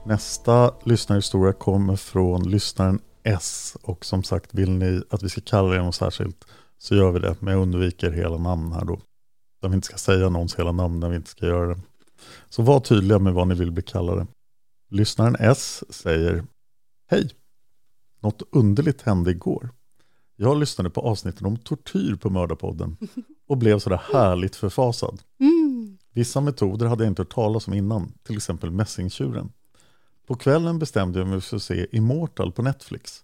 Nästa 0.07 0.73
lyssnarhistoria 0.83 1.53
kommer 1.53 1.95
från 1.95 2.49
lyssnaren 2.49 2.99
S 3.23 3.77
och 3.81 4.05
som 4.05 4.23
sagt 4.23 4.53
vill 4.53 4.71
ni 4.71 5.01
att 5.09 5.23
vi 5.23 5.29
ska 5.29 5.41
kalla 5.41 5.69
det 5.69 5.83
något 5.83 5.95
särskilt 5.95 6.45
så 6.77 6.95
gör 6.95 7.11
vi 7.11 7.19
det, 7.19 7.35
men 7.39 7.53
jag 7.53 7.61
undviker 7.61 8.11
hela 8.11 8.37
namn 8.37 8.71
här 8.71 8.85
då. 8.85 8.99
Där 9.61 9.69
vi 9.69 9.75
inte 9.75 9.87
ska 9.87 9.97
säga 9.97 10.29
någons 10.29 10.59
hela 10.59 10.71
namn 10.71 10.99
när 10.99 11.09
vi 11.09 11.15
inte 11.15 11.29
ska 11.29 11.45
göra 11.45 11.67
det. 11.67 11.81
Så 12.49 12.63
var 12.63 12.79
tydliga 12.79 13.19
med 13.19 13.33
vad 13.33 13.47
ni 13.47 13.55
vill 13.55 13.71
bli 13.71 13.83
kallade. 13.83 14.27
Lyssnaren 14.89 15.35
S 15.39 15.83
säger 15.89 16.43
Hej! 17.07 17.29
Något 18.19 18.41
underligt 18.51 19.01
hände 19.01 19.31
igår. 19.31 19.69
Jag 20.35 20.57
lyssnade 20.57 20.89
på 20.89 21.01
avsnitten 21.01 21.47
om 21.47 21.57
tortyr 21.57 22.15
på 22.15 22.29
Mördarpodden 22.29 22.97
och 23.47 23.57
blev 23.57 23.79
sådär 23.79 24.01
härligt 24.13 24.55
förfasad. 24.55 25.21
Mm. 25.39 25.97
Vissa 26.13 26.41
metoder 26.41 26.85
hade 26.85 27.03
jag 27.03 27.11
inte 27.11 27.21
hört 27.21 27.33
talas 27.33 27.67
om 27.67 27.73
innan, 27.73 28.11
till 28.23 28.37
exempel 28.37 28.71
mässingtjuren. 28.71 29.51
På 30.25 30.35
kvällen 30.35 30.79
bestämde 30.79 31.19
jag 31.19 31.27
mig 31.27 31.41
för 31.41 31.55
att 31.55 31.63
se 31.63 31.87
Immortal 31.91 32.51
på 32.51 32.61
Netflix. 32.61 33.23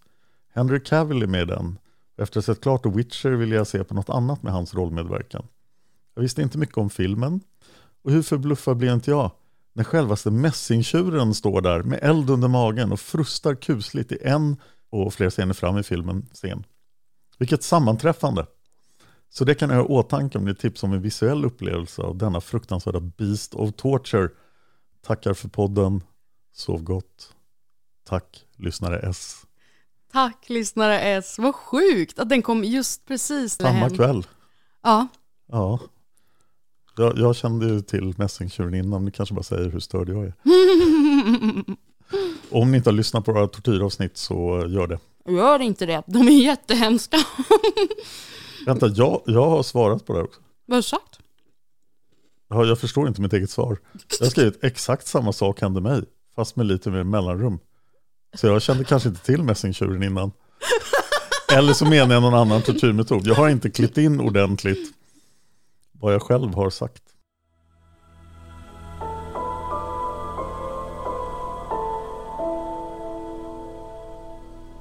Henry 0.54 0.80
Cavill 0.80 1.24
är 1.24 1.28
med 1.28 1.42
i 1.42 1.46
den. 1.46 1.78
Efter 2.18 2.40
att 2.40 2.46
ha 2.46 2.54
sett 2.54 2.64
klart 2.64 2.84
The 2.84 2.90
Witcher 2.90 3.30
ville 3.30 3.56
jag 3.56 3.68
se 3.68 3.84
på 3.84 3.94
något 3.94 4.10
annat 4.10 4.44
med 4.44 4.54
hans 4.54 4.74
rollmedverkan. 4.74 5.48
Jag 6.16 6.22
visste 6.22 6.42
inte 6.42 6.58
mycket 6.58 6.78
om 6.78 6.90
filmen. 6.90 7.42
Och 8.04 8.12
hur 8.12 8.22
förbluffad 8.22 8.78
blev 8.78 8.94
inte 8.94 9.12
jag? 9.12 9.32
När 9.74 9.84
självaste 9.84 10.32
mässingtjuren 10.32 11.34
står 11.34 11.62
där 11.62 11.84
med 11.84 12.00
eld 12.02 12.30
under 12.30 12.48
magen 12.48 12.92
och 12.92 13.00
frustar 13.00 13.56
kusligt 13.56 14.12
i 14.12 14.18
en 14.22 14.58
och 14.90 15.14
flera 15.14 15.30
scener 15.30 15.54
fram 15.54 15.78
i 15.78 15.84
filmen 15.84 16.26
scen. 16.34 16.64
Vilket 17.38 17.64
sammanträffande! 17.64 18.46
Så 19.30 19.46
det 19.46 19.56
kan 19.56 19.70
jag 19.70 19.78
ha 19.78 19.84
i 19.84 19.88
åtanke 19.88 20.38
om 20.38 20.46
ni 20.46 20.56
tips 20.56 20.84
om 20.84 20.94
en 20.94 21.02
visuell 21.02 21.46
upplevelse 21.46 22.02
av 22.02 22.18
denna 22.18 22.42
fruktansvärda 22.42 23.00
Beast 23.00 23.54
of 23.54 23.72
Torture. 23.76 24.30
Tackar 25.02 25.34
för 25.34 25.50
podden. 25.50 26.04
Sov 26.54 26.84
gott. 26.84 27.34
Tack, 28.04 28.46
lyssnare 28.58 29.00
S. 29.00 29.46
Tack 30.14 30.50
lyssnare 30.50 31.00
S, 31.02 31.36
vad 31.40 31.56
sjukt 31.56 32.20
att 32.20 32.30
den 32.30 32.42
kom 32.42 32.64
just 32.64 33.06
precis 33.06 33.54
Samma 33.56 33.70
hem. 33.70 33.96
kväll. 33.96 34.28
Ja, 34.84 35.08
Ja. 35.48 35.80
Jag, 36.98 37.18
jag 37.18 37.36
kände 37.36 37.66
ju 37.66 37.82
till 37.82 38.14
mässingtjuren 38.18 38.74
innan, 38.74 39.06
ni 39.06 39.12
kanske 39.12 39.36
bara 39.36 39.44
säger 39.44 39.70
hur 39.70 39.80
störd 39.80 40.10
jag 40.10 40.26
är. 40.26 40.34
Om 42.52 42.72
ni 42.72 42.78
inte 42.78 42.90
har 42.90 42.96
lyssnat 42.96 43.26
på 43.26 43.34
våra 43.34 43.48
tortyravsnitt 43.48 44.18
så 44.18 44.66
gör 44.70 44.88
det. 44.88 45.00
gör 45.32 45.60
inte 45.60 45.86
det, 45.86 46.04
de 46.08 46.28
är 46.28 46.44
jättehemska. 46.44 47.18
Vänta, 48.66 48.88
jag, 48.88 49.22
jag 49.26 49.50
har 49.50 49.64
svarat 49.64 50.06
på 50.06 50.14
det 50.14 50.22
också. 50.24 50.40
vad 50.66 50.76
har 50.76 50.80
du 50.82 50.84
sagt? 50.84 51.20
Ja, 52.50 52.66
jag 52.66 52.80
förstår 52.80 53.08
inte 53.08 53.22
mitt 53.22 53.34
eget 53.34 53.50
svar. 53.50 53.78
Jag 54.20 54.26
har 54.26 54.32
skrivit 54.32 54.64
exakt 54.64 55.08
samma 55.08 55.34
sak 55.34 55.62
hände 55.62 55.82
mig, 55.82 56.04
fast 56.36 56.56
med 56.56 56.66
lite 56.66 56.90
mer 56.90 57.04
mellanrum. 57.04 57.60
Så 58.34 58.48
jag 58.48 58.62
kände 58.62 58.84
kanske 58.84 59.10
inte 59.10 59.26
till 59.26 59.44
mässingtjuren 59.44 60.04
innan. 60.04 60.32
Eller 61.54 61.74
så 61.74 61.86
menar 61.86 62.14
jag 62.14 62.22
någon 62.22 62.34
annan 62.34 62.62
tortyrmetod. 62.62 63.28
Jag 63.28 63.36
har 63.36 63.50
inte 63.50 63.70
klippt 63.70 63.98
in 63.98 64.20
ordentligt 64.20 64.94
vad 65.92 66.14
jag 66.14 66.22
själv 66.22 66.54
har 66.54 66.70
sagt. 66.70 67.04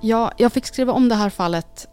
Ja, 0.03 0.33
jag 0.37 0.53
fick 0.53 0.67
skriva 0.67 0.93
om 0.93 1.09
det 1.09 1.15
här 1.15 1.31
fallet 1.31 1.89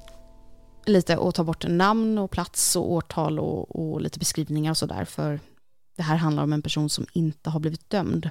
lite 0.85 1.17
och 1.17 1.35
ta 1.35 1.43
bort 1.43 1.67
namn 1.67 2.17
och 2.17 2.31
plats 2.31 2.75
och 2.75 2.91
årtal 2.91 3.39
och, 3.39 3.75
och 3.75 4.01
lite 4.01 4.19
beskrivningar 4.19 4.71
och 4.71 4.77
sådär. 4.77 5.05
För 5.05 5.39
det 5.95 6.03
här 6.03 6.15
handlar 6.15 6.43
om 6.43 6.53
en 6.53 6.61
person 6.61 6.89
som 6.89 7.05
inte 7.13 7.49
har 7.49 7.59
blivit 7.59 7.89
dömd. 7.89 8.29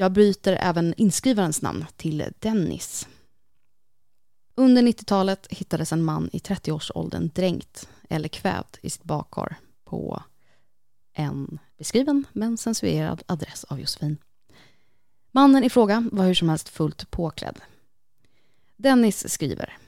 Jag 0.00 0.12
byter 0.12 0.48
även 0.48 0.94
inskrivarens 0.96 1.62
namn 1.62 1.86
till 1.96 2.24
Dennis. 2.38 3.08
Under 4.54 4.82
90-talet 4.82 5.46
hittades 5.50 5.92
en 5.92 6.04
man 6.04 6.30
i 6.32 6.38
30-årsåldern 6.38 7.30
dränkt 7.34 7.88
eller 8.08 8.28
kvävd 8.28 8.76
i 8.82 8.90
sitt 8.90 9.04
bakkar 9.04 9.56
på 9.84 10.22
en 11.12 11.58
beskriven 11.78 12.24
men 12.32 12.56
censurerad 12.56 13.22
adress 13.26 13.64
av 13.64 13.80
Josefin. 13.80 14.16
Mannen 15.32 15.64
i 15.64 15.70
fråga 15.70 16.08
var 16.12 16.24
hur 16.24 16.34
som 16.34 16.48
helst 16.48 16.68
fullt 16.68 17.10
påklädd. 17.10 17.60
Dennis 18.76 19.32
skriver. 19.32 19.78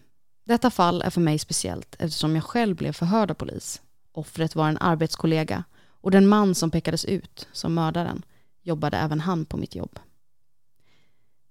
Detta 0.44 0.70
fall 0.70 1.02
är 1.02 1.10
för 1.10 1.20
mig 1.20 1.38
speciellt 1.38 1.96
eftersom 1.98 2.34
jag 2.34 2.44
själv 2.44 2.76
blev 2.76 2.92
förhörd 2.92 3.30
av 3.30 3.34
polis. 3.34 3.82
Offret 4.12 4.54
var 4.54 4.68
en 4.68 4.78
arbetskollega 4.78 5.64
och 5.88 6.10
den 6.10 6.28
man 6.28 6.54
som 6.54 6.70
pekades 6.70 7.04
ut 7.04 7.48
som 7.52 7.74
mördaren 7.74 8.22
jobbade 8.62 8.96
även 8.96 9.20
han 9.20 9.46
på 9.46 9.56
mitt 9.56 9.74
jobb. 9.74 9.98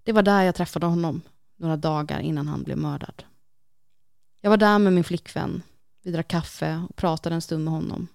Det 0.03 0.11
var 0.11 0.21
där 0.21 0.43
jag 0.43 0.55
träffade 0.55 0.85
honom 0.85 1.21
några 1.57 1.77
dagar 1.77 2.19
innan 2.19 2.47
han 2.47 2.63
blev 2.63 2.77
mördad. 2.77 3.23
Jag 4.41 4.49
var 4.49 4.57
där 4.57 4.79
med 4.79 4.93
min 4.93 5.03
flickvän. 5.03 5.61
Vi 6.03 6.11
drack 6.11 6.27
kaffe 6.27 6.85
och 6.89 6.95
pratade 6.95 7.35
en 7.35 7.41
stund 7.41 7.63
med 7.63 7.73
honom. 7.73 8.07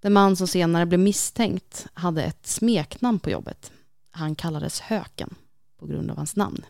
Den 0.00 0.12
man 0.12 0.36
som 0.36 0.46
senare 0.48 0.86
blev 0.86 1.00
misstänkt 1.00 1.86
hade 1.94 2.22
ett 2.22 2.46
smeknamn 2.46 3.18
på 3.18 3.30
jobbet. 3.30 3.72
Han 4.10 4.34
kallades 4.34 4.80
Höken 4.80 5.34
på 5.78 5.86
grund 5.86 6.10
av 6.10 6.16
hans 6.16 6.36
namn. 6.36 6.64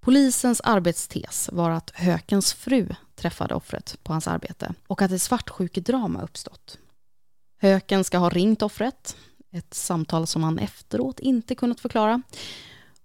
Polisens 0.00 0.60
arbetstes 0.60 1.50
var 1.52 1.70
att 1.70 1.90
Hökens 1.90 2.52
fru 2.52 2.94
träffade 3.14 3.54
offret 3.54 3.96
på 4.02 4.12
hans 4.12 4.28
arbete 4.28 4.74
och 4.86 5.02
att 5.02 5.10
ett 5.10 5.22
svartsjukedrama 5.22 6.22
uppstått. 6.22 6.78
Höken 7.58 8.04
ska 8.04 8.18
ha 8.18 8.28
ringt 8.30 8.62
offret, 8.62 9.16
ett 9.50 9.74
samtal 9.74 10.26
som 10.26 10.42
han 10.42 10.58
efteråt 10.58 11.20
inte 11.20 11.54
kunnat 11.54 11.80
förklara. 11.80 12.22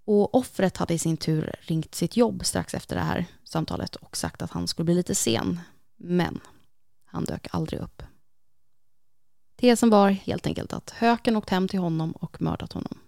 Och 0.04 0.34
offret 0.34 0.76
hade 0.76 0.94
i 0.94 0.98
sin 0.98 1.16
tur 1.16 1.54
ringt 1.60 1.94
sitt 1.94 2.16
jobb 2.16 2.46
strax 2.46 2.74
efter 2.74 2.96
det 2.96 3.02
här 3.02 3.26
samtalet 3.44 3.96
och 3.96 4.16
sagt 4.16 4.42
att 4.42 4.50
han 4.50 4.68
skulle 4.68 4.84
bli 4.84 4.94
lite 4.94 5.14
sen. 5.14 5.60
Men 5.96 6.40
han 7.04 7.24
dök 7.24 7.46
aldrig 7.50 7.80
upp. 7.80 8.02
Tesen 9.56 9.90
var 9.90 10.10
helt 10.10 10.46
enkelt 10.46 10.72
att 10.72 10.90
Höken 10.90 11.36
åkt 11.36 11.50
hem 11.50 11.68
till 11.68 11.80
honom 11.80 12.12
och 12.12 12.42
mördat 12.42 12.72
honom. 12.72 12.98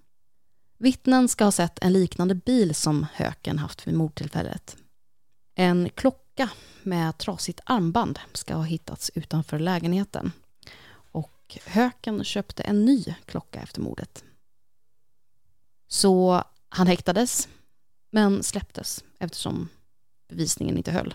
Vittnen 0.79 1.29
ska 1.29 1.44
ha 1.44 1.53
sett 1.53 1.79
en 1.79 1.92
liknande 1.92 2.35
bil 2.35 2.74
som 2.74 3.07
Höken 3.12 3.59
haft 3.59 3.87
vid 3.87 3.94
mordtillfället. 3.94 4.77
En 5.55 5.90
klocka 5.94 6.51
med 6.83 7.18
trasigt 7.18 7.61
armband 7.64 8.18
ska 8.33 8.55
ha 8.55 8.62
hittats 8.62 9.11
utanför 9.14 9.59
lägenheten. 9.59 10.33
Och 11.48 11.58
Höken 11.64 12.24
köpte 12.24 12.62
en 12.62 12.84
ny 12.84 13.04
klocka 13.24 13.61
efter 13.61 13.80
mordet. 13.80 14.24
Så 15.87 16.44
han 16.68 16.87
häktades, 16.87 17.48
men 18.11 18.42
släpptes 18.42 19.04
eftersom 19.18 19.68
bevisningen 20.28 20.76
inte 20.76 20.90
höll. 20.90 21.14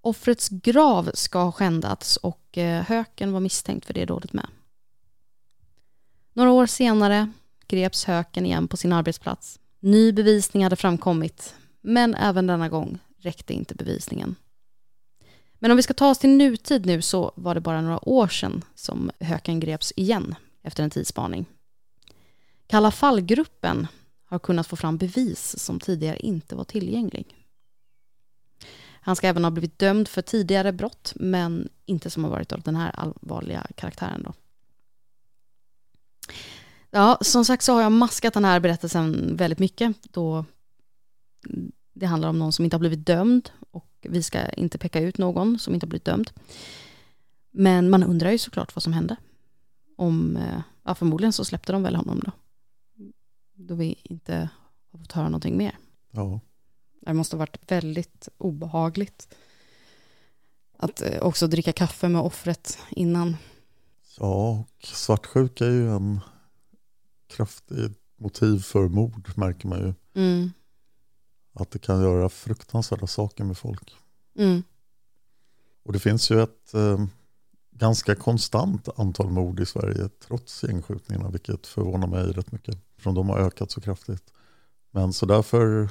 Offrets 0.00 0.48
grav 0.48 1.10
ska 1.14 1.42
ha 1.42 1.52
skändats 1.52 2.16
och 2.16 2.58
eh, 2.58 2.82
Höken 2.82 3.32
var 3.32 3.40
misstänkt 3.40 3.86
för 3.86 3.94
det 3.94 4.04
dådet 4.04 4.32
med. 4.32 4.48
Några 6.32 6.50
år 6.50 6.66
senare 6.66 7.32
greps 7.66 8.04
Höken 8.04 8.46
igen 8.46 8.68
på 8.68 8.76
sin 8.76 8.92
arbetsplats. 8.92 9.60
Ny 9.80 10.12
bevisning 10.12 10.64
hade 10.64 10.76
framkommit, 10.76 11.54
men 11.80 12.14
även 12.14 12.46
denna 12.46 12.68
gång 12.68 12.98
räckte 13.18 13.54
inte 13.54 13.74
bevisningen. 13.74 14.36
Men 15.62 15.70
om 15.70 15.76
vi 15.76 15.82
ska 15.82 15.94
ta 15.94 16.10
oss 16.10 16.18
till 16.18 16.30
nutid 16.30 16.86
nu 16.86 17.02
så 17.02 17.32
var 17.34 17.54
det 17.54 17.60
bara 17.60 17.80
några 17.80 18.08
år 18.08 18.28
sedan 18.28 18.64
som 18.74 19.10
Höken 19.20 19.60
greps 19.60 19.92
igen 19.96 20.34
efter 20.62 20.82
en 20.82 20.90
tidsspaning. 20.90 21.46
Kalla 22.66 22.90
fallgruppen 22.90 23.86
har 24.24 24.38
kunnat 24.38 24.66
få 24.66 24.76
fram 24.76 24.96
bevis 24.96 25.58
som 25.58 25.80
tidigare 25.80 26.18
inte 26.18 26.54
var 26.56 26.64
tillgänglig. 26.64 27.36
Han 29.00 29.16
ska 29.16 29.28
även 29.28 29.44
ha 29.44 29.50
blivit 29.50 29.78
dömd 29.78 30.08
för 30.08 30.22
tidigare 30.22 30.72
brott, 30.72 31.12
men 31.16 31.68
inte 31.84 32.10
som 32.10 32.24
har 32.24 32.30
varit 32.30 32.52
av 32.52 32.60
den 32.60 32.76
här 32.76 32.90
allvarliga 33.00 33.66
karaktären. 33.74 34.22
Då. 34.22 34.32
Ja, 36.90 37.18
som 37.20 37.44
sagt 37.44 37.62
så 37.62 37.72
har 37.72 37.82
jag 37.82 37.92
maskat 37.92 38.34
den 38.34 38.44
här 38.44 38.60
berättelsen 38.60 39.36
väldigt 39.36 39.58
mycket 39.58 39.96
då 40.02 40.44
det 41.92 42.06
handlar 42.06 42.28
om 42.28 42.38
någon 42.38 42.52
som 42.52 42.64
inte 42.64 42.76
har 42.76 42.80
blivit 42.80 43.06
dömd 43.06 43.50
och 43.70 43.91
vi 44.02 44.22
ska 44.22 44.48
inte 44.48 44.78
peka 44.78 45.00
ut 45.00 45.18
någon 45.18 45.58
som 45.58 45.74
inte 45.74 45.86
har 45.86 45.88
blivit 45.88 46.04
dömd. 46.04 46.30
Men 47.50 47.90
man 47.90 48.02
undrar 48.02 48.30
ju 48.30 48.38
såklart 48.38 48.76
vad 48.76 48.82
som 48.82 48.92
hände. 48.92 49.16
Om, 49.96 50.38
ja, 50.82 50.94
förmodligen 50.94 51.32
så 51.32 51.44
släppte 51.44 51.72
de 51.72 51.82
väl 51.82 51.96
honom 51.96 52.20
då. 52.24 52.32
Då 53.54 53.74
vi 53.74 54.00
inte 54.02 54.48
har 54.90 54.98
fått 54.98 55.12
höra 55.12 55.24
någonting 55.24 55.56
mer. 55.56 55.78
Ja. 56.10 56.40
Det 57.00 57.14
måste 57.14 57.36
ha 57.36 57.38
varit 57.38 57.70
väldigt 57.70 58.28
obehagligt. 58.38 59.34
Att 60.76 61.02
också 61.20 61.46
dricka 61.46 61.72
kaffe 61.72 62.08
med 62.08 62.20
offret 62.20 62.78
innan. 62.90 63.36
Ja, 64.18 64.50
och 64.50 64.86
svartsjuka 64.86 65.66
är 65.66 65.70
ju 65.70 65.90
en 65.90 66.20
kraftig 67.26 67.94
motiv 68.16 68.58
för 68.58 68.88
mord 68.88 69.32
märker 69.36 69.68
man 69.68 69.78
ju. 69.78 69.94
Mm. 70.14 70.52
Att 71.52 71.70
det 71.70 71.78
kan 71.78 72.02
göra 72.02 72.28
fruktansvärda 72.28 73.06
saker 73.06 73.44
med 73.44 73.58
folk. 73.58 73.96
Mm. 74.38 74.62
Och 75.82 75.92
det 75.92 75.98
finns 75.98 76.30
ju 76.30 76.42
ett 76.42 76.74
eh, 76.74 77.04
ganska 77.70 78.14
konstant 78.14 78.88
antal 78.96 79.30
mord 79.30 79.60
i 79.60 79.66
Sverige 79.66 80.08
trots 80.26 80.64
gängskjutningarna, 80.64 81.30
vilket 81.30 81.66
förvånar 81.66 82.06
mig 82.06 82.24
rätt 82.24 82.52
mycket. 82.52 82.78
För 82.98 83.12
de 83.12 83.28
har 83.28 83.38
ökat 83.38 83.70
så 83.70 83.80
kraftigt. 83.80 84.32
Men 84.90 85.12
så 85.12 85.26
därför 85.26 85.88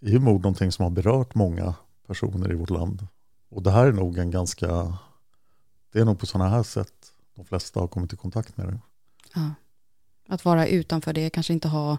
är 0.00 0.10
ju 0.10 0.18
mord 0.18 0.42
någonting 0.42 0.72
som 0.72 0.82
har 0.82 0.90
berört 0.90 1.34
många 1.34 1.74
personer 2.06 2.52
i 2.52 2.54
vårt 2.54 2.70
land. 2.70 3.06
Och 3.48 3.62
det 3.62 3.70
här 3.70 3.86
är 3.86 3.92
nog 3.92 4.18
en 4.18 4.30
ganska, 4.30 4.98
det 5.92 6.00
är 6.00 6.04
nog 6.04 6.18
på 6.18 6.26
sådana 6.26 6.50
här 6.50 6.62
sätt 6.62 7.12
de 7.34 7.44
flesta 7.44 7.80
har 7.80 7.88
kommit 7.88 8.12
i 8.12 8.16
kontakt 8.16 8.56
med 8.56 8.66
det. 8.66 8.80
Ja. 9.34 9.50
Att 10.28 10.44
vara 10.44 10.66
utanför 10.66 11.12
det, 11.12 11.30
kanske 11.30 11.52
inte 11.52 11.68
ha 11.68 11.98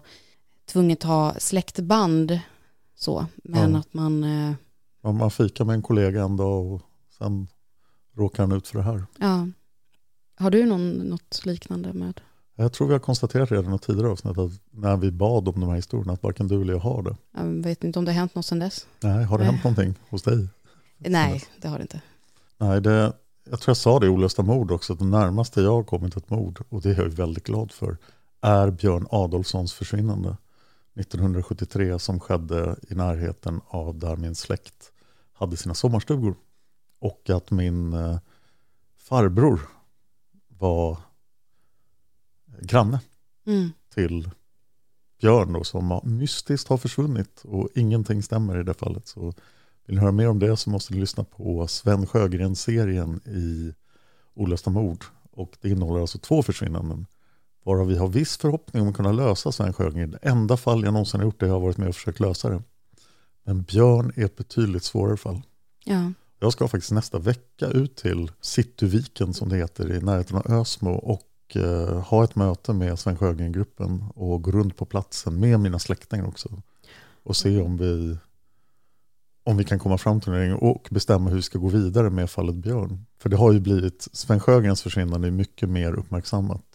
tvunget 0.72 1.02
ha 1.02 1.34
släktband 1.38 2.40
så, 2.94 3.26
men 3.44 3.72
Ja. 3.72 3.78
att 3.78 3.94
man, 3.94 4.24
eh, 4.24 4.52
Ja, 5.02 5.12
Man 5.12 5.30
fikar 5.30 5.64
med 5.64 5.74
en 5.74 5.82
kollega 5.82 6.22
en 6.22 6.36
dag 6.36 6.72
och 6.72 6.82
sen 7.18 7.48
råkar 8.16 8.42
han 8.42 8.52
ut 8.52 8.68
för 8.68 8.78
det 8.78 8.84
här. 8.84 9.04
ja. 9.18 9.48
Har 10.36 10.50
du 10.50 10.66
någon, 10.66 10.90
något 10.92 11.40
liknande 11.46 11.92
med? 11.92 12.20
Jag 12.56 12.72
tror 12.72 12.86
vi 12.86 12.92
har 12.92 13.00
konstaterat 13.00 13.50
redan 13.52 13.74
i 13.74 13.78
tidigare 13.78 14.08
avsnitt 14.08 14.38
att 14.38 14.50
när 14.70 14.96
vi 14.96 15.10
bad 15.10 15.48
om 15.48 15.60
de 15.60 15.68
här 15.68 15.76
historierna 15.76 16.12
att 16.12 16.22
varken 16.22 16.48
du 16.48 16.62
eller 16.62 16.72
jag 16.72 16.80
har 16.80 17.02
det. 17.02 17.16
Jag 17.36 17.44
vet 17.44 17.84
inte 17.84 17.98
om 17.98 18.04
det 18.04 18.10
har 18.12 18.18
hänt 18.18 18.34
något 18.34 18.46
sedan 18.46 18.58
dess. 18.58 18.86
Nej, 19.00 19.24
har 19.24 19.38
det 19.38 19.44
Nej. 19.44 19.52
hänt 19.52 19.64
någonting 19.64 19.94
hos 20.10 20.22
dig? 20.22 20.48
Nej, 20.98 21.44
det 21.60 21.68
har 21.68 21.78
det 21.78 21.82
inte. 21.82 22.00
Nej, 22.58 22.80
det, 22.80 23.12
jag 23.50 23.60
tror 23.60 23.70
jag 23.70 23.76
sa 23.76 23.98
det 24.00 24.06
i 24.06 24.08
Olösta 24.08 24.42
mord 24.42 24.70
också, 24.70 24.92
att 24.92 24.98
det 24.98 25.04
närmaste 25.04 25.60
jag 25.60 25.72
har 25.72 25.82
kommit 25.84 26.16
ett 26.16 26.30
mord, 26.30 26.60
och 26.68 26.82
det 26.82 26.90
är 26.90 26.94
jag 27.02 27.08
väldigt 27.08 27.44
glad 27.44 27.72
för, 27.72 27.96
är 28.40 28.70
Björn 28.70 29.06
Adolfssons 29.10 29.72
försvinnande 29.72 30.36
1973 31.00 31.98
som 31.98 32.20
skedde 32.20 32.76
i 32.88 32.94
närheten 32.94 33.60
av 33.66 33.98
där 33.98 34.16
min 34.16 34.34
släkt 34.34 34.92
hade 35.32 35.56
sina 35.56 35.74
sommarstugor. 35.74 36.34
Och 36.98 37.30
att 37.30 37.50
min 37.50 37.92
eh, 37.92 38.18
farbror 38.96 39.60
var 40.48 40.98
granne 42.60 43.00
Mm. 43.46 43.70
till 43.94 44.30
Björn 45.20 45.52
då, 45.52 45.64
som 45.64 46.00
mystiskt 46.04 46.68
har 46.68 46.76
försvunnit 46.76 47.42
och 47.44 47.68
ingenting 47.74 48.22
stämmer 48.22 48.60
i 48.60 48.62
det 48.62 48.74
fallet. 48.74 49.08
Så 49.08 49.34
vill 49.86 49.96
ni 49.96 50.00
höra 50.00 50.12
mer 50.12 50.28
om 50.28 50.38
det 50.38 50.56
så 50.56 50.70
måste 50.70 50.94
ni 50.94 51.00
lyssna 51.00 51.24
på 51.24 51.66
Sven 51.66 52.06
Sjögren-serien 52.06 53.20
i 53.26 53.74
Olösta 54.34 54.70
mord. 54.70 55.04
Och 55.30 55.56
det 55.60 55.68
innehåller 55.68 56.00
alltså 56.00 56.18
två 56.18 56.42
försvinnanden. 56.42 57.06
Varav 57.64 57.86
vi 57.86 57.96
har 57.96 58.08
viss 58.08 58.36
förhoppning 58.36 58.82
om 58.82 58.88
att 58.88 58.96
kunna 58.96 59.12
lösa 59.12 59.52
Sven 59.52 59.72
Sjögren. 59.72 60.10
Det 60.10 60.18
enda 60.22 60.56
fall 60.56 60.84
jag 60.84 60.92
någonsin 60.92 61.20
har 61.20 61.24
gjort 61.24 61.40
det 61.40 61.46
jag 61.46 61.52
har 61.52 61.60
varit 61.60 61.76
med 61.76 61.88
och 61.88 61.94
försökt 61.94 62.20
lösa 62.20 62.48
det. 62.48 62.62
Men 63.44 63.62
Björn 63.62 64.12
är 64.16 64.24
ett 64.24 64.36
betydligt 64.36 64.84
svårare 64.84 65.16
fall. 65.16 65.42
Ja. 65.84 66.12
Jag 66.38 66.52
ska 66.52 66.68
faktiskt 66.68 66.92
nästa 66.92 67.18
vecka 67.18 67.66
ut 67.66 67.96
till 67.96 68.30
Cityviken 68.40 69.34
som 69.34 69.48
det 69.48 69.56
heter 69.56 69.92
i 69.92 70.00
närheten 70.00 70.36
av 70.36 70.52
Ösmo 70.52 70.90
och 70.90 71.56
eh, 71.56 72.00
ha 72.00 72.24
ett 72.24 72.34
möte 72.34 72.72
med 72.72 72.98
Sven 72.98 73.16
Sjögren-gruppen 73.16 74.04
och 74.14 74.42
gå 74.42 74.50
runt 74.50 74.76
på 74.76 74.84
platsen 74.84 75.40
med 75.40 75.60
mina 75.60 75.78
släktingar 75.78 76.26
också. 76.28 76.62
Och 77.22 77.36
se 77.36 77.60
om 77.60 77.76
vi, 77.76 78.16
om 79.44 79.56
vi 79.56 79.64
kan 79.64 79.78
komma 79.78 79.98
fram 79.98 80.20
till 80.20 80.32
någonting 80.32 80.68
och 80.68 80.88
bestämma 80.90 81.30
hur 81.30 81.36
vi 81.36 81.42
ska 81.42 81.58
gå 81.58 81.68
vidare 81.68 82.10
med 82.10 82.30
fallet 82.30 82.54
Björn. 82.54 83.06
För 83.18 83.28
det 83.28 83.36
har 83.36 83.52
ju 83.52 83.60
blivit, 83.60 84.08
Sven 84.12 84.40
Sjögrens 84.40 84.82
försvinnande 84.82 85.28
är 85.28 85.32
mycket 85.32 85.68
mer 85.68 85.94
uppmärksammat. 85.94 86.69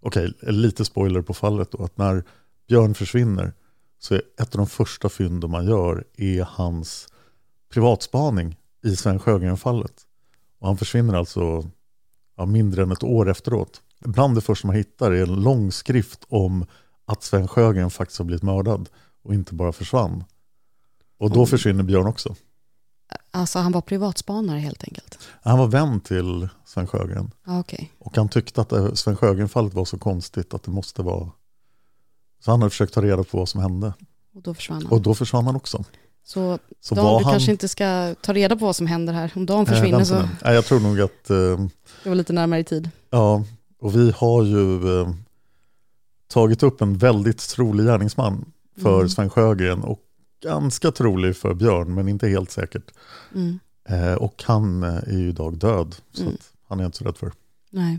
Okej, 0.00 0.32
lite 0.42 0.84
spoiler 0.84 1.22
på 1.22 1.34
fallet 1.34 1.70
då, 1.72 1.84
att 1.84 1.98
när 1.98 2.24
Björn 2.68 2.94
försvinner 2.94 3.52
så 3.98 4.14
är 4.14 4.22
ett 4.40 4.54
av 4.54 4.58
de 4.58 4.66
första 4.66 5.08
fynden 5.08 5.50
man 5.50 5.66
gör 5.66 6.04
är 6.16 6.42
hans 6.42 7.08
privatspaning 7.72 8.56
i 8.84 8.96
Sven 8.96 9.18
Sjögren-fallet. 9.18 9.92
Och 10.58 10.66
han 10.66 10.76
försvinner 10.76 11.14
alltså 11.14 11.70
ja, 12.36 12.46
mindre 12.46 12.82
än 12.82 12.92
ett 12.92 13.02
år 13.02 13.30
efteråt. 13.30 13.82
Bland 14.00 14.34
det 14.34 14.40
första 14.40 14.66
man 14.66 14.76
hittar 14.76 15.12
är 15.12 15.22
en 15.22 15.42
lång 15.42 15.72
skrift 15.72 16.24
om 16.28 16.66
att 17.04 17.22
Sven 17.22 17.48
Sjögren 17.48 17.90
faktiskt 17.90 18.18
har 18.18 18.24
blivit 18.26 18.42
mördad 18.42 18.88
och 19.22 19.34
inte 19.34 19.54
bara 19.54 19.72
försvann. 19.72 20.24
Och 21.18 21.30
då 21.30 21.36
Mm. 21.40 21.46
försvinner 21.46 21.82
Björn 21.82 22.06
också. 22.06 22.34
Alltså 23.30 23.58
han 23.58 23.72
var 23.72 23.80
privatspanare 23.80 24.58
helt 24.58 24.84
enkelt. 24.84 25.18
Han 25.42 25.58
var 25.58 25.66
vän 25.66 26.00
till 26.00 26.48
Sven 26.64 26.86
Sjögren 26.86 27.30
okej. 27.46 27.92
och 27.98 28.16
han 28.16 28.28
tyckte 28.28 28.60
att 28.60 28.68
det- 28.68 28.96
Sven 28.96 29.16
Sjögren-fallet 29.16 29.74
var 29.74 29.84
så 29.84 29.98
konstigt 29.98 30.54
att 30.54 30.62
det 30.62 30.70
måste 30.70 31.02
vara... 31.02 31.30
Så 32.44 32.50
han 32.50 32.60
hade 32.60 32.70
försökt 32.70 32.94
ta 32.94 33.02
reda 33.02 33.24
på 33.24 33.38
vad 33.38 33.48
som 33.48 33.60
hände. 33.60 33.92
Och 34.34 34.42
då 34.42 34.54
försvann 34.54 34.82
han. 34.82 34.92
Och 34.92 35.00
då 35.00 35.14
försvann 35.14 35.46
han 35.46 35.56
också. 35.56 35.84
så 36.24 36.58
Så 36.80 36.94
Dan, 36.94 37.04
du 37.18 37.24
han... 37.24 37.32
kanske 37.32 37.50
inte 37.50 37.68
ska 37.68 38.14
ta 38.22 38.32
reda 38.32 38.56
på 38.56 38.64
vad 38.64 38.76
som 38.76 38.86
händer 38.86 39.12
här. 39.12 39.32
Om 39.36 39.46
Dan 39.46 39.56
Nej, 39.58 39.66
försvinner 39.66 39.98
vänta 39.98 40.22
så. 40.22 40.28
Nej, 40.44 40.54
jag 40.54 40.64
tror 40.64 40.80
nog 40.80 41.00
att... 41.00 41.30
Eh, 41.30 41.36
det 42.02 42.08
var 42.08 42.14
lite 42.14 42.32
närmare 42.32 42.60
i 42.60 42.64
tid. 42.64 42.90
Ja, 43.10 43.44
och 43.80 43.96
vi 43.96 44.10
har 44.16 44.42
ju 44.44 45.00
eh, 45.00 45.10
tagit 46.28 46.62
upp 46.62 46.80
en 46.80 46.98
väldigt 46.98 47.48
trolig 47.48 47.84
gärningsman 47.86 48.44
för 48.82 48.96
Mm. 48.96 49.08
Sven 49.08 49.30
Sjögren 49.30 49.82
och 49.82 49.98
ganska 50.42 50.90
trolig 50.92 51.36
för 51.36 51.54
Björn, 51.54 51.94
men 51.94 52.08
inte 52.08 52.28
helt 52.28 52.50
säkert. 52.50 52.90
Mm. 53.34 53.58
Eh, 53.88 54.14
och 54.14 54.42
han 54.46 54.82
eh, 54.82 54.94
är 54.94 55.18
ju 55.18 55.28
idag 55.28 55.58
död, 55.58 55.96
så 56.12 56.22
Mm. 56.22 56.36
han 56.68 56.78
är 56.78 56.82
jag 56.84 56.88
inte 56.88 56.98
så 56.98 57.04
rädd 57.04 57.16
för. 57.16 57.32
Nej. 57.70 57.98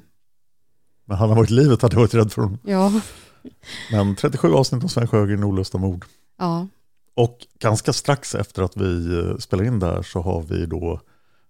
Men 1.06 1.18
han 1.18 1.30
har 1.30 1.36
varit 1.36 1.52
i 1.52 1.54
livet 1.54 1.82
hade 1.82 1.96
jag 1.96 2.02
varit 2.02 2.14
rädd 2.14 2.32
för 2.32 2.42
honom. 2.42 2.58
Ja. 2.64 3.02
Men 3.92 4.16
37 4.16 4.54
avsnitt 4.54 4.84
om 4.84 4.90
Sven 4.90 5.08
Sjögren, 5.08 5.44
Olusta 5.44 5.78
mord. 5.78 6.06
Ja. 6.38 6.68
Och 7.14 7.48
ganska 7.60 7.94
strax 7.94 8.36
efter 8.36 8.62
att 8.64 8.78
vi 8.78 9.18
eh, 9.20 9.38
spelar 9.38 9.64
in 9.64 9.80
det 9.80 9.86
här 9.86 10.02
så 10.02 10.22
har 10.22 10.42
vi 10.42 10.66
då, 10.66 11.02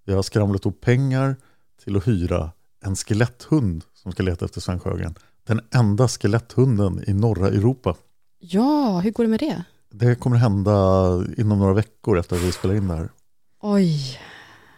vi 0.06 0.14
har 0.14 0.22
skramlat 0.24 0.66
ihop 0.66 0.82
pengar 0.82 1.36
till 1.84 1.98
att 1.98 2.08
hyra 2.08 2.52
en 2.84 2.96
skeletthund 2.96 3.84
som 3.94 4.12
ska 4.12 4.24
leta 4.24 4.46
efter 4.46 4.62
Sven 4.62 4.80
Sjögren. 4.80 5.16
Den 5.44 5.62
enda 5.72 6.08
skeletthunden 6.08 7.04
i 7.08 7.14
norra 7.14 7.48
Europa. 7.48 7.96
Ja, 8.40 9.00
hur 9.00 9.12
går 9.12 9.24
det 9.24 9.30
med 9.30 9.40
det? 9.40 9.64
Det 9.92 10.16
kommer 10.16 10.38
hända 10.38 10.72
inom 11.38 11.60
några 11.60 11.74
veckor 11.74 12.20
efter 12.20 12.36
att 12.36 12.42
vi 12.42 12.52
spelar 12.52 12.76
in 12.76 12.88
det 12.88 12.96
här. 12.96 13.10
Oj. 13.62 14.20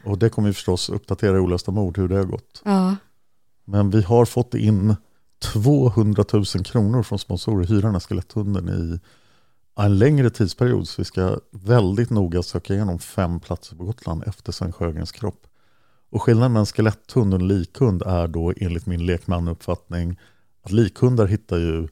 Och 0.06 0.18
det 0.18 0.30
kommer 0.30 0.48
vi 0.48 0.54
förstås 0.54 0.90
uppdatera 0.90 1.38
i 1.38 1.40
Olösta 1.40 1.72
mord 1.72 1.98
hur 1.98 2.08
det 2.08 2.16
har 2.16 2.24
gått. 2.24 2.62
Ja. 2.66 2.96
Men 3.66 3.90
vi 3.90 4.02
har 4.02 4.26
fått 4.26 4.54
in 4.54 4.96
200 5.44 6.26
000 6.34 6.46
kronor 6.46 7.04
från 7.04 7.20
sponsorer, 7.20 7.68
hyra 7.68 7.82
den 7.82 7.92
här 7.92 8.00
skeletthunden 8.00 8.70
i 8.70 9.00
en 9.82 9.98
längre 9.98 10.30
tidsperiod. 10.30 10.88
Så 10.88 11.02
vi 11.02 11.06
ska 11.06 11.40
väldigt 11.52 12.10
noga 12.10 12.44
söka 12.44 12.74
igenom 12.74 13.00
fem 13.00 13.40
platser 13.40 13.76
på 13.76 13.84
Gotland 13.84 14.24
efter 14.28 14.52
Sven 14.52 14.72
Sjögrens 14.72 15.12
kropp. 15.12 15.48
Och 16.12 16.22
skillnaden 16.22 16.54
mellan 16.54 16.66
skeletthund 16.66 17.34
och 17.34 17.40
en 17.40 17.48
likhund 17.48 18.02
är 18.02 18.28
då 18.28 18.54
enligt 18.58 18.86
min 18.86 19.06
lekmanuppfattning 19.06 20.20
att 20.64 20.72
likhundar 20.72 21.26
hittar 21.26 21.58
ju 21.58 21.88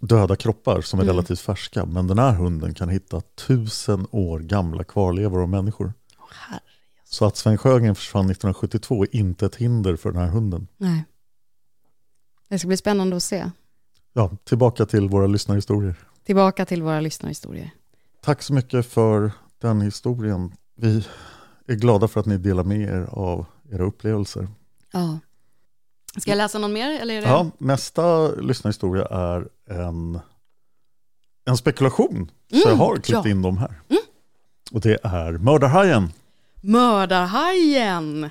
döda 0.00 0.36
kroppar 0.36 0.80
som 0.80 0.98
är 0.98 1.02
Mm. 1.04 1.14
relativt 1.14 1.40
färska. 1.40 1.84
Men 1.86 2.06
den 2.06 2.18
här 2.18 2.32
hunden 2.32 2.74
kan 2.74 2.88
hitta 2.88 3.20
tusen 3.20 4.06
år 4.10 4.38
gamla 4.40 4.84
kvarlevor 4.84 5.42
av 5.42 5.48
människor. 5.48 5.92
herre. 6.30 6.60
Så 7.04 7.24
att 7.26 7.36
Sven 7.36 7.58
Sjögren 7.58 7.94
försvann 7.94 8.26
1972 8.30 9.02
är 9.02 9.16
inte 9.16 9.46
ett 9.46 9.56
hinder 9.56 9.96
för 9.96 10.12
den 10.12 10.20
här 10.22 10.28
hunden. 10.28 10.68
Nej. 10.76 11.04
Det 12.48 12.58
ska 12.58 12.68
bli 12.68 12.76
spännande 12.76 13.16
att 13.16 13.22
se. 13.22 13.50
Ja, 14.12 14.30
tillbaka 14.44 14.86
till 14.86 15.08
våra 15.08 15.26
lyssnarhistorier. 15.26 15.94
Tillbaka 16.24 16.66
till 16.66 16.82
våra 16.82 17.00
lyssnarhistorier. 17.00 17.70
Tack 18.22 18.42
så 18.42 18.52
mycket 18.52 18.86
för 18.86 19.32
den 19.58 19.80
historien. 19.80 20.52
Vi 20.76 21.04
är 21.66 21.74
glada 21.74 22.08
för 22.08 22.20
att 22.20 22.26
ni 22.26 22.38
delar 22.38 22.64
med 22.64 22.80
er 22.80 23.08
av 23.10 23.46
era 23.70 23.84
upplevelser. 23.84 24.48
Ja. 24.92 25.18
Ska 26.16 26.30
jag 26.30 26.36
läsa 26.36 26.58
någon 26.58 26.72
mer? 26.72 27.00
Eller 27.00 27.22
det... 27.22 27.28
Ja, 27.28 27.50
nästa 27.58 28.28
lyssnarhistoria 28.28 29.06
är 29.06 29.48
en, 29.70 30.20
en 31.46 31.56
spekulation. 31.56 32.30
så 32.50 32.56
Mm, 32.56 32.68
jag 32.68 32.86
har 32.86 32.96
klippt 32.96 33.24
ja. 33.24 33.30
in 33.30 33.42
dem 33.42 33.58
här. 33.58 33.80
Och 34.72 34.80
det 34.80 34.98
är 35.02 35.32
Mördarhajen. 35.32 36.12
Mördarhajen! 36.60 38.30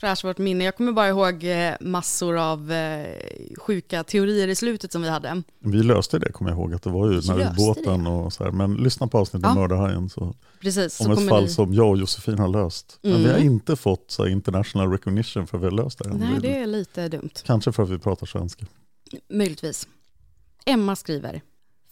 fräscha 0.00 0.28
vårt 0.28 0.38
minne. 0.38 0.64
Jag 0.64 0.76
kommer 0.76 0.92
bara 0.92 1.08
ihåg 1.08 1.44
eh, 1.44 1.74
massor 1.80 2.36
av 2.38 2.72
eh, 2.72 3.16
sjuka 3.58 4.04
teorier 4.04 4.48
i 4.48 4.54
slutet 4.54 4.92
som 4.92 5.02
vi 5.02 5.08
hade. 5.08 5.42
Vi 5.58 5.82
löste 5.82 6.18
det, 6.18 6.32
kommer 6.32 6.50
jag 6.50 6.58
ihåg, 6.58 6.74
att 6.74 6.82
det 6.82 6.90
var 6.90 7.10
ju 7.10 7.20
den 7.20 7.40
här 7.40 7.52
ubåten 7.52 8.06
och 8.06 8.32
så 8.32 8.44
här. 8.44 8.50
Men 8.50 8.74
lyssna 8.74 9.06
på 9.06 9.18
avsnittet 9.18 9.48
Ja. 9.48 9.54
Mördarhajen 9.54 10.08
så, 10.10 10.34
Precis, 10.60 11.00
om 11.00 11.06
så 11.06 11.22
ett 11.22 11.28
fall 11.28 11.42
ni... 11.42 11.48
som 11.48 11.74
jag 11.74 11.88
och 11.90 11.96
Josefin 11.98 12.38
har 12.38 12.48
löst. 12.48 12.98
Men 13.02 13.12
Mm. 13.12 13.24
vi 13.24 13.30
har 13.30 13.38
inte 13.38 13.76
fått 13.76 14.10
så 14.10 14.22
här, 14.24 14.30
international 14.30 14.90
recognition 14.90 15.46
för 15.46 15.56
att 15.58 15.62
vi 15.62 15.66
har 15.66 15.72
löst 15.84 15.98
det. 15.98 16.08
Nej, 16.14 16.38
det 16.40 16.56
är 16.58 16.66
lite 16.66 17.08
dumt. 17.08 17.30
Kanske 17.44 17.72
för 17.72 17.82
att 17.82 17.88
vi 17.90 17.98
pratar 17.98 18.26
svenska. 18.26 18.66
Möjligtvis. 19.28 19.88
Emma 20.66 20.96
skriver, 20.96 21.40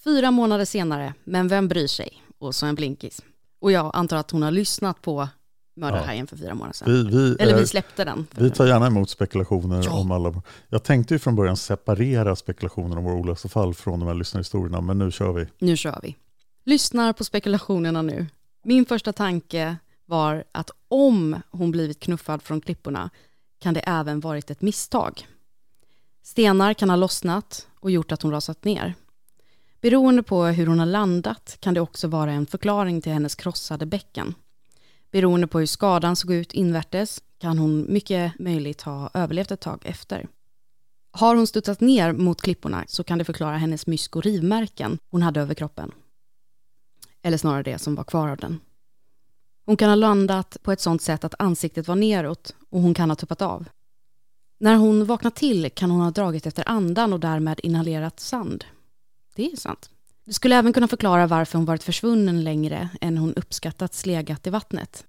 fyra 0.04 0.30
månader 0.30 0.64
senare, 0.64 1.14
men 1.24 1.48
vem 1.48 1.68
bryr 1.68 1.86
sig? 1.86 2.22
Och 2.38 2.54
så 2.54 2.66
en 2.66 2.74
blinkis. 2.74 3.22
Och 3.58 3.72
jag 3.72 3.90
antar 3.94 4.16
att 4.16 4.30
hon 4.30 4.42
har 4.42 4.50
lyssnat 4.50 5.02
på 5.02 5.28
Mördarhajen 5.76 6.26
för 6.26 6.36
fyra 6.36 6.54
månader 6.54 6.72
sedan. 6.74 6.92
Vi, 6.92 7.02
vi, 7.02 7.36
Eller 7.40 7.58
vi 7.58 7.66
släppte 7.66 8.04
den. 8.04 8.26
vi 8.30 8.50
tar 8.50 8.66
gärna 8.66 8.86
emot 8.86 9.10
spekulationer 9.10 9.82
Ja. 9.84 9.92
om 10.00 10.10
alla. 10.10 10.42
Jag 10.68 10.82
tänkte 10.82 11.14
ju 11.14 11.18
från 11.18 11.36
början 11.36 11.56
separera 11.56 12.36
spekulationer 12.36 12.98
om 12.98 13.04
våra 13.04 13.14
olösta 13.14 13.48
fall 13.48 13.74
från 13.74 14.00
de 14.00 14.06
här 14.06 14.14
lyssnarhistorierna, 14.14 14.80
men 14.80 14.98
nu 14.98 15.10
kör 15.10 15.32
vi. 15.32 15.46
Nu 15.58 15.76
kör 15.76 16.00
vi. 16.02 16.16
Lyssnar 16.64 17.12
på 17.12 17.24
spekulationerna 17.24 18.02
nu. 18.02 18.26
Min 18.64 18.84
första 18.86 19.12
tanke 19.12 19.76
var 20.06 20.44
att 20.52 20.70
om 20.88 21.36
hon 21.50 21.70
blivit 21.70 22.00
knuffad 22.00 22.42
från 22.42 22.60
klipporna 22.60 23.10
kan 23.58 23.74
det 23.74 23.80
även 23.80 24.20
varit 24.20 24.50
ett 24.50 24.62
misstag. 24.62 25.26
Stenar 26.22 26.74
kan 26.74 26.90
ha 26.90 26.96
lossnat 26.96 27.66
och 27.80 27.90
gjort 27.90 28.12
att 28.12 28.22
hon 28.22 28.32
rasat 28.32 28.64
ner. 28.64 28.94
Beroende 29.80 30.22
på 30.22 30.44
hur 30.44 30.66
hon 30.66 30.78
har 30.78 30.86
landat 30.86 31.56
kan 31.60 31.74
det 31.74 31.80
också 31.80 32.08
vara 32.08 32.32
en 32.32 32.46
förklaring 32.46 33.00
till 33.02 33.12
hennes 33.12 33.34
krossade 33.34 33.86
bäcken. 33.86 34.34
Beroende 35.10 35.46
på 35.46 35.58
hur 35.58 35.66
skadan 35.66 36.16
såg 36.16 36.32
ut 36.32 36.52
invärtes 36.52 37.22
kan 37.38 37.58
hon 37.58 37.92
mycket 37.92 38.38
möjligt 38.38 38.82
ha 38.82 39.10
överlevt 39.14 39.50
ett 39.50 39.60
tag 39.60 39.82
efter. 39.84 40.28
Har 41.10 41.36
hon 41.36 41.46
studsat 41.46 41.80
ner 41.80 42.12
mot 42.12 42.42
klipporna 42.42 42.84
så 42.88 43.04
kan 43.04 43.18
det 43.18 43.24
förklara 43.24 43.56
hennes 43.56 43.86
mysk 43.86 44.16
och 44.16 44.22
rivmärken 44.22 44.98
hon 45.10 45.22
hade 45.22 45.40
över 45.40 45.54
kroppen. 45.54 45.92
Eller 47.22 47.38
snarare 47.38 47.62
det 47.62 47.78
som 47.78 47.94
var 47.94 48.04
kvar 48.04 48.28
av 48.28 48.36
den. 48.36 48.60
Hon 49.64 49.76
kan 49.76 49.88
ha 49.88 49.96
landat 49.96 50.56
på 50.62 50.72
ett 50.72 50.80
sånt 50.80 51.02
sätt 51.02 51.24
att 51.24 51.34
ansiktet 51.38 51.88
var 51.88 51.96
neråt 51.96 52.54
och 52.70 52.80
hon 52.80 52.94
kan 52.94 53.10
ha 53.10 53.16
tuppat 53.16 53.42
av. 53.42 53.68
När 54.58 54.76
hon 54.76 55.04
vaknat 55.04 55.34
till 55.34 55.70
kan 55.70 55.90
hon 55.90 56.00
ha 56.00 56.10
dragit 56.10 56.46
efter 56.46 56.68
andan 56.68 57.12
och 57.12 57.20
därmed 57.20 57.60
inhalerat 57.62 58.20
sand. 58.20 58.64
Det 59.34 59.52
är 59.52 59.56
sant. 59.56 59.90
Det 60.26 60.32
skulle 60.32 60.56
även 60.56 60.72
kunna 60.72 60.88
förklara 60.88 61.26
varför 61.26 61.58
hon 61.58 61.64
varit 61.64 61.82
försvunnen 61.82 62.44
längre 62.44 62.88
än 63.00 63.18
hon 63.18 63.34
uppskattats 63.34 64.06
legat 64.06 64.46
i 64.46 64.50
vattnet. 64.50 65.06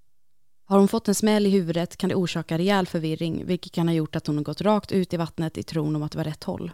Har 0.66 0.80
hon 0.80 0.88
fått 0.88 1.08
en 1.08 1.16
smäll 1.16 1.46
i 1.46 1.50
huvudet 1.50 1.98
kan 1.98 2.10
det 2.10 2.16
orsaka 2.16 2.58
rejäl 2.58 2.88
förvirring, 2.88 3.46
vilket 3.46 3.72
kan 3.72 3.88
ha 3.88 3.96
gjort 3.96 4.16
att 4.16 4.28
hon 4.28 4.38
har 4.38 4.44
gått 4.44 4.62
rakt 4.62 4.92
ut 4.92 5.14
i 5.14 5.18
vattnet 5.18 5.58
i 5.58 5.64
tron 5.64 5.96
om 5.96 6.04
att 6.04 6.12
det 6.12 6.18
var 6.18 6.26
rätt 6.26 6.44
håll. 6.44 6.72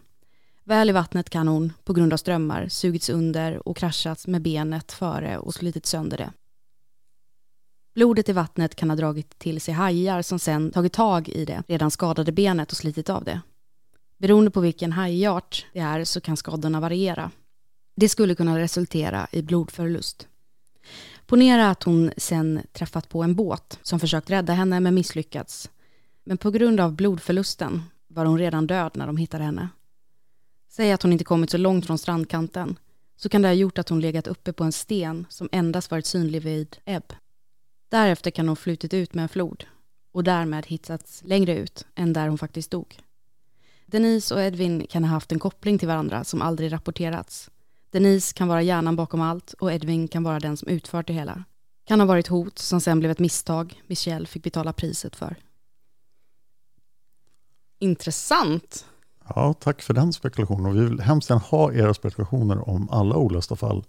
Väl 0.64 0.90
i 0.90 0.94
vattnet 0.94 1.30
kan 1.30 1.48
hon, 1.48 1.74
på 1.84 1.94
grund 1.94 2.14
av 2.14 2.18
strömmar, 2.18 2.68
sugits 2.68 3.10
under 3.10 3.68
och 3.68 3.78
kraschats 3.78 4.28
med 4.28 4.42
benet 4.42 4.92
före 4.92 5.38
och 5.38 5.54
slitit 5.54 5.86
sönder 5.86 6.18
det. 6.18 6.32
Blodet 7.96 8.30
i 8.30 8.34
vattnet 8.34 8.76
kan 8.76 8.90
ha 8.90 8.96
dragit 8.96 9.40
till 9.40 9.62
sig 9.62 9.74
hajar 9.74 10.22
som 10.22 10.40
sen 10.40 10.72
tagit 10.72 10.94
tag 10.94 11.30
i 11.30 11.46
det 11.46 11.64
redan 11.68 11.92
skadade 11.92 12.32
benet 12.32 12.72
och 12.72 12.78
slitit 12.78 13.10
av 13.10 13.24
det. 13.24 13.42
Beroende 14.18 14.52
på 14.52 14.62
vilken 14.62 14.92
hajart 14.92 15.66
det 15.74 15.80
är 15.80 16.04
så 16.04 16.22
kan 16.22 16.38
skadorna 16.38 16.80
variera. 16.80 17.32
Det 17.96 18.10
skulle 18.10 18.36
kunna 18.36 18.60
resultera 18.60 19.28
i 19.32 19.42
blodförlust. 19.42 20.28
Ponera 21.26 21.70
att 21.70 21.84
hon 21.84 22.12
sen 22.18 22.62
träffat 22.74 23.10
på 23.10 23.24
en 23.24 23.36
båt 23.36 23.80
som 23.82 24.00
försökt 24.00 24.30
rädda 24.30 24.54
henne 24.54 24.80
men 24.80 24.96
misslyckats. 24.96 25.70
Men 26.24 26.38
på 26.38 26.52
grund 26.52 26.80
av 26.80 26.96
blodförlusten 26.96 27.84
var 28.08 28.26
hon 28.26 28.40
redan 28.40 28.68
död 28.68 28.92
när 28.94 29.08
de 29.08 29.18
hittade 29.18 29.44
henne. 29.44 29.70
Säg 30.70 30.92
att 30.92 31.04
hon 31.04 31.12
inte 31.12 31.24
kommit 31.24 31.50
så 31.50 31.58
långt 31.58 31.86
från 31.86 31.98
strandkanten 31.98 32.76
så 33.16 33.30
kan 33.30 33.42
det 33.42 33.48
ha 33.48 33.54
gjort 33.54 33.78
att 33.78 33.90
hon 33.90 34.02
legat 34.02 34.28
uppe 34.28 34.54
på 34.54 34.64
en 34.64 34.72
sten 34.72 35.26
som 35.30 35.50
endast 35.52 35.92
varit 35.92 36.06
synlig 36.06 36.42
vid 36.42 36.78
ebb. 36.86 37.14
Därefter 37.90 38.32
kan 38.32 38.48
hon 38.48 38.56
flutit 38.56 38.94
ut 38.94 39.14
med 39.14 39.24
en 39.24 39.30
flod 39.30 39.66
och 40.12 40.24
därmed 40.24 40.66
hittats 40.66 41.22
längre 41.26 41.58
ut 41.58 41.86
än 41.96 42.14
där 42.14 42.28
hon 42.28 42.38
faktiskt 42.38 42.72
dog. 42.72 43.00
Denise 43.86 44.36
och 44.36 44.42
Edvin 44.42 44.88
kan 44.90 45.04
ha 45.04 45.12
haft 45.12 45.32
en 45.32 45.40
koppling 45.40 45.78
till 45.78 45.88
varandra 45.88 46.24
som 46.24 46.42
aldrig 46.42 46.74
rapporterats. 46.74 47.50
Denise 47.94 48.34
kan 48.34 48.48
vara 48.48 48.62
hjärnan 48.62 48.96
bakom 48.96 49.22
allt 49.22 49.54
och 49.54 49.74
Edvin 49.74 50.08
kan 50.08 50.24
vara 50.24 50.40
den 50.40 50.58
som 50.58 50.68
utfört 50.68 51.08
det 51.08 51.14
hela. 51.14 51.44
Kan 51.86 52.00
ha 52.00 52.08
varit 52.08 52.28
hot 52.28 52.60
som 52.60 52.82
sen 52.82 53.00
blev 53.00 53.12
ett 53.12 53.20
misstag 53.20 53.82
Michelle 53.88 54.26
fick 54.26 54.44
betala 54.44 54.74
priset 54.74 55.16
för. 55.16 55.36
Intressant. 57.80 58.86
Ja, 59.36 59.54
tack 59.54 59.82
för 59.82 59.94
den 59.94 60.14
spekulationen. 60.14 60.66
Och 60.66 60.76
vi 60.76 60.86
vill 60.86 61.00
hemskt 61.00 61.30
gärna 61.30 61.42
ha 61.42 61.74
era 61.74 61.94
spekulationer 61.94 62.70
om 62.70 62.90
alla 62.90 63.16
olösta 63.16 63.56
fall 63.56 63.86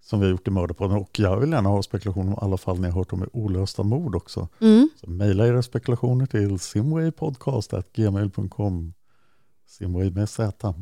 som 0.00 0.20
vi 0.20 0.26
har 0.26 0.30
gjort 0.30 0.48
i 0.48 0.50
Mördarpodden. 0.50 0.96
Och 0.96 1.18
jag 1.18 1.40
vill 1.40 1.52
gärna 1.52 1.68
ha 1.68 1.82
spekulationer 1.82 2.32
om 2.32 2.38
alla 2.38 2.56
fall 2.56 2.80
ni 2.80 2.88
har 2.88 2.98
hört 2.98 3.12
om 3.12 3.28
olösta 3.32 3.82
mord 3.82 4.14
också. 4.14 4.48
Mm. 4.60 4.88
Så 5.00 5.10
mejla 5.10 5.46
era 5.46 5.62
spekulationer 5.62 6.26
till 6.26 6.58
simwaypodcast.gmail.com 6.58 8.92
Simway 9.66 10.10
med 10.10 10.28
Z. 10.28 10.74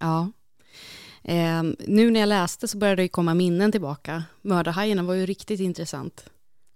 Ja. 0.00 0.28
Eh, 1.28 1.62
nu 1.86 2.10
när 2.10 2.20
jag 2.20 2.28
läste 2.28 2.68
så 2.68 2.78
började 2.78 3.02
det 3.02 3.08
komma 3.08 3.34
minnen 3.34 3.72
tillbaka. 3.72 4.24
Mördarhajarna 4.42 5.02
var 5.02 5.14
ju 5.14 5.26
riktigt 5.26 5.60
intressant. 5.60 6.24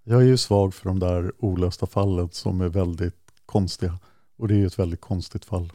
Jag 0.04 0.20
är 0.22 0.26
ju 0.26 0.36
svag 0.36 0.74
för 0.74 0.88
de 0.88 0.98
där 0.98 1.32
olösta 1.38 1.86
fallen 1.86 2.28
som 2.32 2.60
är 2.60 2.68
väldigt 2.68 3.16
konstiga. 3.46 3.98
Och 4.38 4.48
det 4.48 4.54
är 4.54 4.58
ju 4.58 4.66
ett 4.66 4.78
väldigt 4.78 5.00
konstigt 5.00 5.44
fall. 5.44 5.72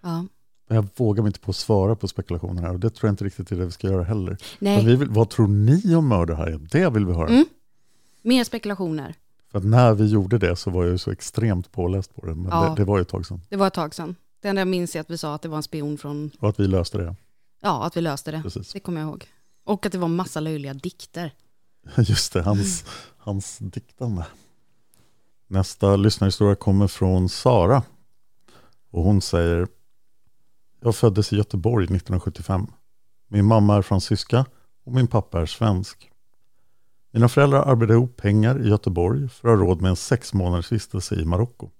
Ja. 0.00 0.26
Men 0.68 0.76
jag 0.76 0.88
vågar 0.96 1.22
mig 1.22 1.28
inte 1.28 1.40
på 1.40 1.50
att 1.50 1.56
svara 1.56 1.96
på 1.96 2.08
spekulationer 2.08 2.62
här 2.62 2.72
och 2.72 2.80
det 2.80 2.90
tror 2.90 3.08
jag 3.08 3.12
inte 3.12 3.24
riktigt 3.24 3.52
är 3.52 3.56
det 3.56 3.64
vi 3.64 3.70
ska 3.70 3.86
göra 3.86 4.02
heller. 4.04 4.36
Nej, 4.58 4.76
Men 4.76 4.86
vi 4.86 4.96
vill, 4.96 5.08
vad 5.08 5.30
tror 5.30 5.46
ni 5.48 5.94
om 5.94 6.08
mördarhajen? 6.08 6.68
Det 6.72 6.90
vill 6.90 7.06
vi 7.06 7.12
höra. 7.12 7.28
Mm. 7.28 7.44
mer 8.22 8.44
spekulationer. 8.44 9.14
För 9.52 9.60
när 9.60 9.94
vi 9.94 10.06
gjorde 10.06 10.38
det 10.38 10.56
så 10.56 10.70
var 10.70 10.82
jag 10.84 10.92
ju 10.92 10.98
så 10.98 11.10
extremt 11.10 11.72
påläst 11.72 12.14
på 12.14 12.26
det. 12.26 12.34
Men 12.34 12.50
Ja. 12.50 12.68
det, 12.68 12.74
det 12.82 12.84
var 12.84 12.98
ju 12.98 13.02
ett 13.02 13.08
tag 13.08 13.26
sedan. 13.26 13.40
Det 13.48 13.56
var 13.56 13.66
ett 13.66 13.74
tag 13.74 13.94
sedan. 13.94 14.14
Det 14.40 14.48
enda 14.48 14.60
jag 14.60 14.68
minns 14.68 14.96
är 14.96 15.00
att 15.00 15.10
vi 15.10 15.18
sa 15.18 15.34
att 15.34 15.42
det 15.42 15.48
var 15.48 15.56
en 15.56 15.62
spion 15.62 15.98
från, 15.98 16.30
Och 16.38 16.48
att 16.48 16.60
vi 16.60 16.66
löste 16.66 16.98
det. 16.98 17.14
Ja, 17.66 17.84
att 17.84 17.96
vi 17.96 18.00
löste 18.00 18.30
det. 18.30 18.42
Precis. 18.42 18.72
Det 18.72 18.80
kommer 18.80 19.00
jag 19.00 19.08
ihåg. 19.08 19.24
Och 19.64 19.86
att 19.86 19.92
det 19.92 19.98
var 19.98 20.08
massa 20.08 20.40
löjliga 20.40 20.74
dikter. 20.74 21.34
Just 21.96 22.32
det, 22.32 22.42
hans, 22.42 22.84
hans 23.18 23.58
diktande. 23.58 24.26
Nästa 25.46 25.96
lyssnarhistoria 25.96 26.54
kommer 26.54 26.86
från 26.86 27.28
Sara. 27.28 27.82
Och 28.90 29.02
hon 29.02 29.20
säger 29.20 29.68
Jag 30.80 30.96
föddes 30.96 31.32
i 31.32 31.36
Göteborg 31.36 31.84
1975. 31.84 32.66
Min 33.28 33.44
mamma 33.44 33.76
är 33.76 33.82
fransyska 33.82 34.46
och 34.84 34.92
min 34.92 35.06
pappa 35.06 35.40
är 35.40 35.46
svensk. 35.46 36.10
Mina 37.10 37.28
föräldrar 37.28 37.62
arbetade 37.62 37.92
ihop 37.92 38.16
pengar 38.16 38.66
i 38.66 38.68
Göteborg 38.68 39.28
för 39.28 39.48
att 39.48 39.58
ha 39.58 39.66
råd 39.66 39.82
med 39.82 39.88
en 39.88 39.96
sex 39.96 40.34
månaders 40.34 40.72
vistelse 40.72 41.14
i 41.14 41.24
Marocko. 41.24 41.70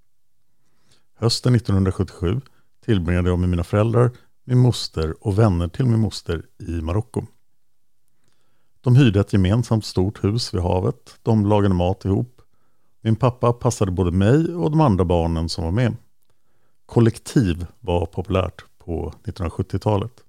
Hösten 1.15 1.55
1977 1.55 2.41
tillbringade 2.85 3.29
jag 3.29 3.39
med 3.39 3.49
mina 3.49 3.65
föräldrar 3.65 4.11
min 4.49 4.59
moster 4.59 5.15
och 5.27 5.39
vänner 5.39 5.69
till 5.69 5.87
min 5.87 6.01
moster 6.01 6.43
i 6.59 6.71
Marocko. 6.71 7.27
De 8.81 8.97
hyrde 8.97 9.21
ett 9.21 9.33
gemensamt 9.33 9.85
stort 9.85 10.25
hus 10.25 10.55
vid 10.55 10.63
havet. 10.63 11.19
De 11.23 11.47
lagade 11.47 11.75
mat 11.75 12.05
ihop. 12.05 12.43
Min 13.01 13.17
pappa 13.17 13.53
passade 13.53 13.91
både 13.91 14.11
mig 14.11 14.55
och 14.55 14.71
de 14.71 14.81
andra 14.81 15.05
barnen 15.05 15.49
som 15.49 15.65
var 15.65 15.71
med. 15.71 15.97
Kollektiv 16.87 17.67
var 17.81 18.07
populärt 18.07 18.65
på 18.79 19.15
1970-talet. 19.25 20.25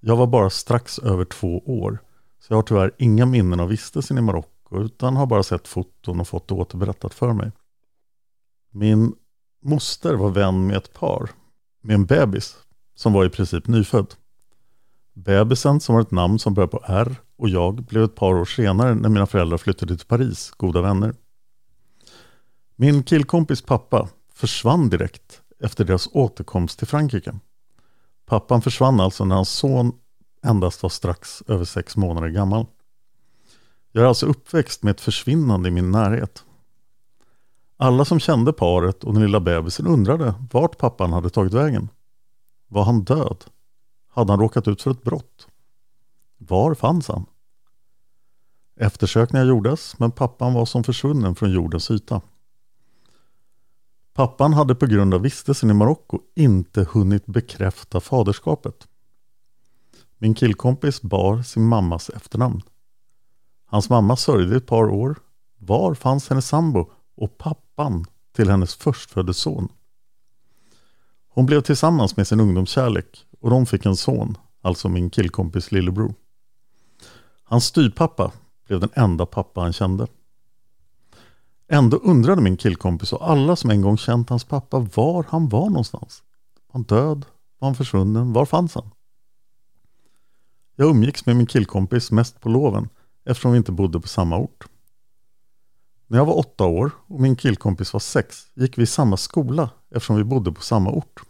Jag 0.00 0.16
var 0.16 0.26
bara 0.26 0.50
strax 0.50 0.98
över 0.98 1.24
två 1.24 1.58
år, 1.58 1.98
så 2.40 2.52
jag 2.52 2.56
har 2.56 2.62
tyvärr 2.62 2.92
inga 2.98 3.26
minnen 3.26 3.60
av 3.60 3.68
vistelsen 3.68 4.18
i 4.18 4.20
Marocko, 4.20 4.82
utan 4.82 5.16
har 5.16 5.26
bara 5.26 5.42
sett 5.42 5.68
foton 5.68 6.20
och 6.20 6.28
fått 6.28 6.48
det 6.48 6.54
återberättat 6.54 7.14
för 7.14 7.32
mig. 7.32 7.52
Min 8.70 9.14
moster 9.62 10.14
var 10.14 10.30
vän 10.30 10.66
med 10.66 10.76
ett 10.76 10.92
par, 10.92 11.30
med 11.80 11.94
en 11.94 12.06
bebis, 12.06 12.56
som 12.98 13.12
var 13.12 13.24
i 13.24 13.30
princip 13.30 13.66
nyfödd. 13.66 14.14
Bebisen, 15.14 15.80
som 15.80 15.94
har 15.94 16.02
ett 16.02 16.10
namn 16.10 16.38
som 16.38 16.54
börjar 16.54 16.68
på 16.68 16.82
R, 16.86 17.16
och 17.36 17.48
jag 17.48 17.74
blev 17.74 18.04
ett 18.04 18.14
par 18.14 18.34
år 18.34 18.44
senare 18.44 18.94
när 18.94 19.08
mina 19.08 19.26
föräldrar 19.26 19.58
flyttade 19.58 19.96
till 19.96 20.06
Paris, 20.06 20.50
goda 20.56 20.80
vänner. 20.80 21.14
Min 22.76 23.02
killkompis 23.02 23.62
pappa 23.62 24.08
försvann 24.34 24.88
direkt 24.88 25.42
efter 25.60 25.84
deras 25.84 26.08
återkomst 26.12 26.78
till 26.78 26.86
Frankrike. 26.86 27.38
Pappan 28.26 28.62
försvann 28.62 29.00
alltså 29.00 29.24
när 29.24 29.34
hans 29.36 29.50
son 29.50 29.92
endast 30.44 30.82
var 30.82 30.90
strax 30.90 31.42
över 31.46 31.64
sex 31.64 31.96
månader 31.96 32.28
gammal. 32.28 32.66
Jag 33.92 34.04
är 34.04 34.08
alltså 34.08 34.26
uppväxt 34.26 34.82
med 34.82 34.90
ett 34.90 35.00
försvinnande 35.00 35.68
i 35.68 35.72
min 35.72 35.90
närhet. 35.90 36.44
Alla 37.76 38.04
som 38.04 38.20
kände 38.20 38.52
paret 38.52 39.04
och 39.04 39.12
den 39.14 39.22
lilla 39.22 39.40
bebisen 39.40 39.86
undrade 39.86 40.34
vart 40.50 40.78
pappan 40.78 41.12
hade 41.12 41.30
tagit 41.30 41.54
vägen. 41.54 41.88
Var 42.68 42.84
han 42.84 43.04
död? 43.04 43.44
Hade 44.08 44.32
han 44.32 44.40
råkat 44.40 44.68
ut 44.68 44.82
för 44.82 44.90
ett 44.90 45.02
brott? 45.02 45.46
Var 46.38 46.74
fanns 46.74 47.08
han? 47.08 47.26
Eftersökningar 48.76 49.46
gjordes, 49.46 49.98
men 49.98 50.10
pappan 50.10 50.54
var 50.54 50.66
som 50.66 50.84
försvunnen 50.84 51.34
från 51.34 51.50
jordens 51.50 51.90
yta. 51.90 52.20
Pappan 54.14 54.52
hade 54.52 54.74
på 54.74 54.86
grund 54.86 55.14
av 55.14 55.20
vistelsen 55.20 55.70
i 55.70 55.74
Marocko 55.74 56.20
inte 56.34 56.86
hunnit 56.90 57.26
bekräfta 57.26 58.00
faderskapet. 58.00 58.88
Min 60.18 60.34
killkompis 60.34 61.02
bar 61.02 61.42
sin 61.42 61.64
mammas 61.64 62.10
efternamn. 62.10 62.62
Hans 63.66 63.90
mamma 63.90 64.16
sörjde 64.16 64.56
ett 64.56 64.66
par 64.66 64.90
år. 64.90 65.16
Var 65.58 65.94
fanns 65.94 66.28
hennes 66.28 66.48
sambo 66.48 66.90
och 67.16 67.38
pappan 67.38 68.04
till 68.32 68.50
hennes 68.50 68.74
förstfödde 68.74 69.34
son? 69.34 69.68
Hon 71.38 71.46
blev 71.46 71.60
tillsammans 71.60 72.16
med 72.16 72.28
sin 72.28 72.40
ungdomskärlek 72.40 73.26
och 73.40 73.50
de 73.50 73.66
fick 73.66 73.86
en 73.86 73.96
son, 73.96 74.38
alltså 74.62 74.88
min 74.88 75.10
killkompis 75.10 75.72
lillebror. 75.72 76.14
Hans 77.44 77.64
styrpappa 77.64 78.32
blev 78.66 78.80
den 78.80 78.90
enda 78.94 79.26
pappa 79.26 79.60
han 79.60 79.72
kände. 79.72 80.06
Ändå 81.68 81.96
undrade 81.96 82.42
min 82.42 82.56
killkompis 82.56 83.12
och 83.12 83.30
alla 83.30 83.56
som 83.56 83.70
en 83.70 83.82
gång 83.82 83.96
känt 83.96 84.30
hans 84.30 84.44
pappa 84.44 84.78
var 84.78 85.26
han 85.28 85.48
var 85.48 85.68
någonstans. 85.68 86.22
Var 86.66 86.72
han 86.72 86.82
död? 86.82 87.24
Var 87.58 87.68
han 87.68 87.74
försvunnen? 87.74 88.32
Var 88.32 88.46
fanns 88.46 88.74
han? 88.74 88.90
Jag 90.76 90.90
umgicks 90.90 91.26
med 91.26 91.36
min 91.36 91.46
killkompis 91.46 92.10
mest 92.10 92.40
på 92.40 92.48
loven 92.48 92.88
eftersom 93.24 93.52
vi 93.52 93.58
inte 93.58 93.72
bodde 93.72 94.00
på 94.00 94.08
samma 94.08 94.38
ort. 94.38 94.64
När 96.06 96.18
jag 96.18 96.26
var 96.26 96.38
åtta 96.38 96.64
år 96.64 96.90
och 97.06 97.20
min 97.20 97.36
killkompis 97.36 97.92
var 97.92 98.00
sex 98.00 98.46
gick 98.54 98.78
vi 98.78 98.82
i 98.82 98.86
samma 98.86 99.16
skola 99.16 99.70
eftersom 99.90 100.16
vi 100.16 100.24
bodde 100.24 100.52
på 100.52 100.62
samma 100.62 100.90
ort. 100.90 101.27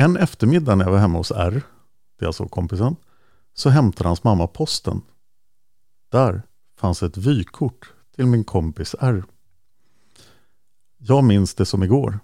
En 0.00 0.16
eftermiddag 0.16 0.74
när 0.74 0.84
jag 0.84 0.92
var 0.92 0.98
hemma 0.98 1.18
hos 1.18 1.30
R, 1.30 1.62
det 2.18 2.24
är 2.24 2.26
alltså 2.26 2.48
kompisen, 2.48 2.96
så 3.54 3.70
hämtade 3.70 4.08
hans 4.08 4.24
mamma 4.24 4.46
posten. 4.46 5.02
Där 6.08 6.42
fanns 6.76 7.02
ett 7.02 7.16
vykort 7.16 7.92
till 8.14 8.26
min 8.26 8.44
kompis 8.44 8.94
R. 9.00 9.24
Jag 10.98 11.24
minns 11.24 11.54
det 11.54 11.66
som 11.66 11.82
igår. 11.82 12.18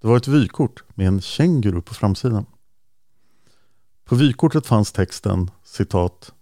Det 0.00 0.08
var 0.08 0.16
ett 0.16 0.28
vykort 0.28 0.84
med 0.94 1.06
en 1.06 1.20
känguru 1.20 1.82
på 1.82 1.94
framsidan. 1.94 2.46
På 4.04 4.14
vykortet 4.14 4.66
fanns 4.66 4.92
texten 4.92 5.50
citat 5.64 6.34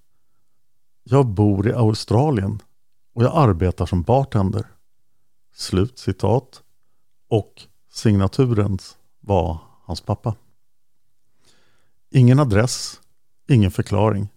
Jag 1.02 1.26
bor 1.26 1.68
i 1.68 1.72
Australien 1.72 2.62
och 3.14 3.24
jag 3.24 3.32
arbetar 3.34 3.86
som 3.86 4.02
bartender. 4.02 4.66
Slut 5.54 5.98
citat. 5.98 6.62
Och 7.28 7.62
signaturens 7.90 8.98
var 9.20 9.58
hans 9.84 10.00
pappa. 10.00 10.34
Ingen 12.10 12.38
adress, 12.38 13.00
ingen 13.48 13.70
förklaring. 13.70 14.28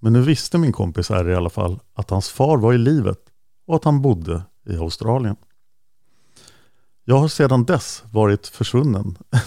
Men 0.00 0.12
nu 0.12 0.22
visste 0.22 0.58
min 0.58 0.72
kompis 0.72 1.10
R 1.10 1.30
i 1.30 1.34
alla 1.34 1.50
fall 1.50 1.80
att 1.94 2.10
hans 2.10 2.30
far 2.30 2.58
var 2.58 2.72
i 2.72 2.78
livet 2.78 3.18
och 3.66 3.76
att 3.76 3.84
han 3.84 4.02
bodde 4.02 4.42
i 4.68 4.76
Australien. 4.76 5.36
Jag 7.04 7.18
har 7.18 7.28
sedan 7.28 7.64
dess 7.64 8.02
varit 8.10 8.46
försvunnen. 8.46 9.18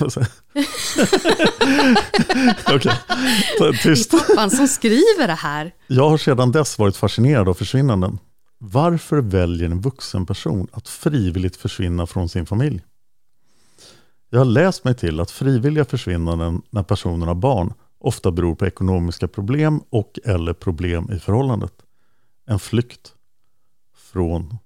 Okej, 2.68 2.94
tyst. 3.84 4.12
Det 4.12 4.18
är 4.18 4.28
pappan 4.28 4.52
som 4.52 4.68
skriver 4.68 5.28
det 5.28 5.34
här. 5.34 5.72
Jag 5.88 6.10
har 6.10 6.18
sedan 6.18 6.52
dess 6.52 6.80
varit 6.80 6.98
fascinerad 6.98 7.50
av 7.50 7.54
försvinnanden. 7.54 8.20
Varför 8.58 9.18
väljer 9.18 9.70
en 9.70 9.82
vuxen 9.82 10.26
person 10.26 10.68
att 10.72 10.88
frivilligt 10.88 11.56
försvinna 11.56 12.08
från 12.08 12.30
sin 12.30 12.46
familj? 12.46 12.82
Jag 14.30 14.40
har 14.40 14.46
läst 14.46 14.84
mig 14.84 14.96
till 14.96 15.20
att 15.20 15.32
frivilliga 15.32 15.86
försvinnanden 15.86 16.62
när 16.70 16.84
personen 16.84 17.28
har 17.28 17.36
barn 17.36 17.74
ofta 17.98 18.32
beror 18.32 18.56
på 18.56 18.66
ekonomiska 18.66 19.28
problem 19.28 19.82
och 19.90 20.20
eller 20.24 20.54
problem 20.54 21.12
i 21.12 21.20
förhållandet. 21.20 21.74
En 22.46 22.60
flykt 22.60 23.14
från 23.96 24.58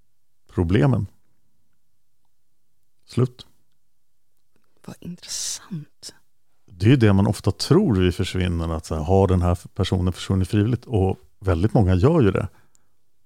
problemen. 0.53 1.07
Slut. 3.05 3.45
Vad 4.85 4.95
intressant. 4.99 6.13
Det 6.65 6.85
är 6.85 6.89
ju 6.89 6.95
det 6.95 7.13
man 7.13 7.27
ofta 7.27 7.51
tror 7.51 7.95
vid 7.95 8.15
försvinnanden, 8.15 8.71
att 8.71 8.85
så 8.85 8.95
här, 8.95 9.03
har 9.03 9.27
den 9.27 9.41
här 9.41 9.57
personen 9.73 10.13
försvunnit 10.13 10.47
frivilligt? 10.47 10.85
Och 10.85 11.19
väldigt 11.39 11.73
många 11.73 11.95
gör 11.95 12.21
ju 12.21 12.31
det. 12.31 12.47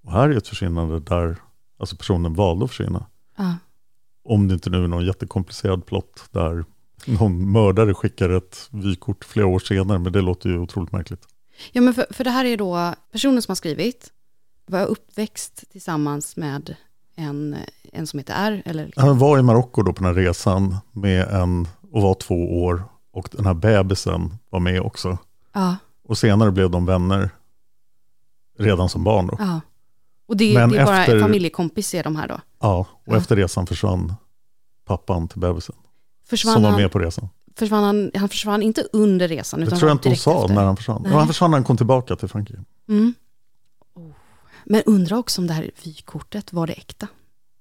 Och 0.02 0.12
här 0.12 0.28
är 0.28 0.36
ett 0.36 0.48
försvinnande 0.48 1.00
där 1.00 1.36
alltså 1.76 1.96
personen 1.96 2.34
valde 2.34 2.64
att 2.64 2.70
försvinna. 2.70 3.06
Ja. 3.36 3.54
Om 4.24 4.48
det 4.48 4.54
inte 4.54 4.70
nu 4.70 4.84
är 4.84 4.88
någon 4.88 5.06
jättekomplicerad 5.06 5.86
plott 5.86 6.24
där 6.30 6.64
någon 7.06 7.52
mördare 7.52 7.94
skickar 7.94 8.30
ett 8.30 8.68
vykort 8.70 9.24
flera 9.24 9.46
år 9.46 9.58
senare, 9.58 9.98
men 9.98 10.12
det 10.12 10.20
låter 10.20 10.48
ju 10.48 10.58
otroligt 10.58 10.92
märkligt. 10.92 11.22
Ja, 11.72 11.80
men 11.80 11.94
för, 11.94 12.06
för 12.10 12.24
det 12.24 12.30
här 12.30 12.44
är 12.44 12.56
då 12.56 12.94
personen 13.12 13.42
som 13.42 13.50
har 13.50 13.56
skrivit, 13.56 14.10
var 14.66 14.86
uppväxt 14.86 15.64
tillsammans 15.72 16.36
med 16.36 16.76
en, 17.16 17.56
en 17.92 18.06
som 18.06 18.18
heter 18.18 18.34
R, 18.36 18.62
eller 18.64 18.92
Han 18.96 19.18
var 19.18 19.38
i 19.38 19.42
Marocko 19.42 19.82
då 19.82 19.92
på 19.92 20.04
den 20.04 20.14
här 20.16 20.22
resan 20.22 20.76
med 20.92 21.28
en, 21.28 21.68
och 21.92 22.02
var 22.02 22.14
två 22.14 22.64
år 22.64 22.84
och 23.12 23.28
den 23.32 23.46
här 23.46 23.54
bebisen 23.54 24.34
var 24.50 24.60
med 24.60 24.80
också. 24.80 25.18
ja, 25.52 25.76
Och 26.04 26.18
senare 26.18 26.50
blev 26.52 26.70
de 26.70 26.86
vänner 26.86 27.30
redan 28.58 28.88
som 28.88 29.04
barn 29.04 29.26
då. 29.26 29.36
ja. 29.38 29.60
Och 30.26 30.36
det, 30.36 30.54
Men 30.54 30.70
det 30.70 30.78
är 30.78 30.86
bara 30.86 31.00
efter- 31.00 31.20
familjekompis 31.20 31.94
är 31.94 32.02
de 32.04 32.16
här 32.16 32.28
då. 32.28 32.40
Ja, 32.64 32.86
och 33.06 33.16
efter 33.16 33.36
resan 33.36 33.66
försvann 33.66 34.14
pappan 34.84 35.28
till 35.28 35.40
bebisen. 35.40 35.74
Försvann 36.26 36.54
som 36.54 36.62
var 36.62 36.70
han, 36.70 36.80
med 36.80 36.92
på 36.92 36.98
resan. 36.98 37.28
försvann 37.56 37.84
han, 37.84 38.10
han 38.14 38.28
försvann 38.28 38.62
inte 38.62 38.82
under 38.92 39.28
resan, 39.28 39.60
Det 39.60 39.66
utan 39.66 39.78
tror 39.78 39.88
jag 39.88 39.94
inte 39.94 40.08
hon 40.08 40.16
sa 40.16 40.42
efter. 40.42 40.54
när 40.54 40.64
han 40.64 40.76
försvann. 40.76 41.02
Nej. 41.02 41.12
Han 41.12 41.26
försvann 41.26 41.50
när 41.50 41.58
han 41.58 41.64
kom 41.64 41.76
tillbaka 41.76 42.16
till 42.16 42.28
Frankrike. 42.28 42.60
Mm. 42.88 43.14
Oh. 43.94 44.10
Men 44.64 44.82
undrar 44.86 45.16
också 45.16 45.40
om 45.40 45.46
det 45.46 45.52
här 45.52 45.70
vykortet, 45.82 46.52
var 46.52 46.66
det 46.66 46.72
äkta? 46.72 47.08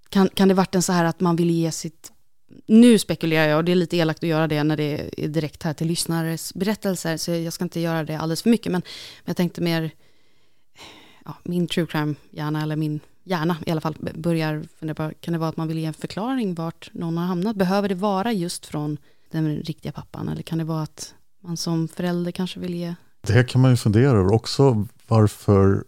Kan, 0.09 0.29
kan 0.33 0.47
det 0.47 0.53
varit 0.53 0.75
en 0.75 0.81
så 0.81 0.93
här 0.93 1.05
att 1.05 1.19
man 1.19 1.35
vill 1.35 1.49
ge 1.49 1.71
sitt... 1.71 2.11
Nu 2.65 2.99
spekulerar 2.99 3.47
jag, 3.47 3.57
och 3.57 3.63
det 3.65 3.71
är 3.71 3.75
lite 3.75 3.97
elakt 3.97 4.23
att 4.23 4.29
göra 4.29 4.47
det 4.47 4.63
när 4.63 4.77
det 4.77 5.23
är 5.23 5.27
direkt 5.27 5.63
här 5.63 5.73
till 5.73 5.87
lyssnares 5.87 6.53
berättelser, 6.53 7.17
så 7.17 7.31
jag 7.31 7.53
ska 7.53 7.63
inte 7.63 7.79
göra 7.79 8.03
det 8.03 8.15
alldeles 8.15 8.41
för 8.43 8.49
mycket, 8.49 8.71
men, 8.71 8.81
men 9.23 9.25
jag 9.25 9.37
tänkte 9.37 9.61
mer, 9.61 9.91
ja, 11.25 11.35
min 11.43 11.67
true 11.67 11.85
crime-hjärna, 11.85 12.61
eller 12.61 12.75
min 12.75 12.99
hjärna 13.23 13.57
i 13.65 13.71
alla 13.71 13.81
fall, 13.81 13.95
börjar 14.15 14.63
fundera 14.80 14.95
på, 14.95 15.13
kan 15.19 15.32
det 15.32 15.38
vara 15.38 15.49
att 15.49 15.57
man 15.57 15.67
vill 15.67 15.78
ge 15.80 15.86
en 15.86 15.93
förklaring 15.93 16.55
vart 16.55 16.89
någon 16.93 17.17
har 17.17 17.26
hamnat? 17.26 17.55
Behöver 17.55 17.89
det 17.89 17.95
vara 17.95 18.32
just 18.32 18.65
från 18.65 18.97
den 19.32 19.57
riktiga 19.57 19.91
pappan, 19.91 20.30
eller 20.30 20.41
kan 20.41 20.57
det 20.57 20.63
vara 20.63 20.82
att 20.82 21.13
man 21.39 21.57
som 21.57 21.88
förälder 21.88 22.32
kanske 22.32 22.59
vill 22.59 22.74
ge... 22.74 22.95
Det 23.21 23.43
kan 23.43 23.61
man 23.61 23.71
ju 23.71 23.78
fundera 23.78 24.17
över 24.17 24.34
också. 24.34 24.88
Varför 25.07 25.84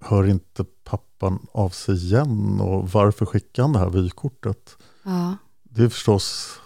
hör 0.00 0.26
inte 0.26 0.64
pappan 0.84 1.46
av 1.52 1.68
sig 1.68 1.94
igen? 1.94 2.60
Och 2.60 2.90
varför 2.90 3.26
skickar 3.26 3.62
han 3.62 3.72
det 3.72 3.78
här 3.78 3.90
vykortet? 3.90 4.76
Ja, 5.02 5.36
Det 5.62 5.82
är 5.82 5.88
förstås 5.88 6.60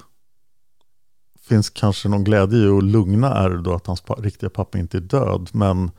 finns 1.52 1.70
kanske 1.70 2.08
någon 2.08 2.24
glädje 2.24 2.58
i 2.58 2.68
att 2.68 2.84
lugna 2.84 3.34
R 3.34 3.60
då 3.64 3.74
att 3.74 3.86
hans 3.86 4.02
riktiga 4.18 4.50
pappa 4.50 4.78
inte 4.78 4.96
är 4.96 5.00
död. 5.00 5.48
Men 5.52 5.90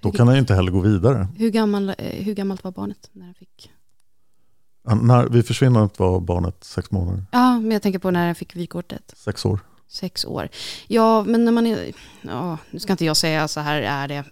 då 0.00 0.12
kan 0.12 0.26
han 0.26 0.36
ju 0.36 0.40
inte 0.40 0.54
heller 0.54 0.72
gå 0.72 0.80
vidare. 0.80 1.28
hur, 1.36 1.50
gammal, 1.50 1.88
eh, 1.98 2.24
hur 2.24 2.34
gammalt 2.34 2.64
var 2.64 2.72
barnet 2.72 3.10
när 3.12 3.24
han 3.24 3.34
fick... 3.34 3.70
Han- 4.84 5.06
När, 5.06 5.26
vid 5.28 5.46
försvinnandet 5.46 5.98
var 5.98 6.20
barnet 6.20 6.64
sex 6.64 6.90
månader, 6.90 7.24
Ja, 7.32 7.60
men 7.60 7.70
jag 7.70 7.82
tänker 7.82 7.98
på 7.98 8.10
när 8.10 8.26
jag 8.28 8.36
fick 8.36 8.56
vykortet. 8.56 9.12
sex 9.16 9.44
år. 9.44 9.60
Sex 9.88 10.24
år. 10.24 10.48
Ja, 10.86 11.24
men 11.24 11.44
när 11.44 11.52
man 11.52 11.66
är... 11.66 11.92
Ja, 12.22 12.58
nu 12.70 12.78
ska 12.78 12.92
inte 12.92 13.04
jag 13.04 13.16
säga 13.16 13.48
så 13.48 13.60
här 13.60 13.82
är 13.82 14.08
det, 14.08 14.24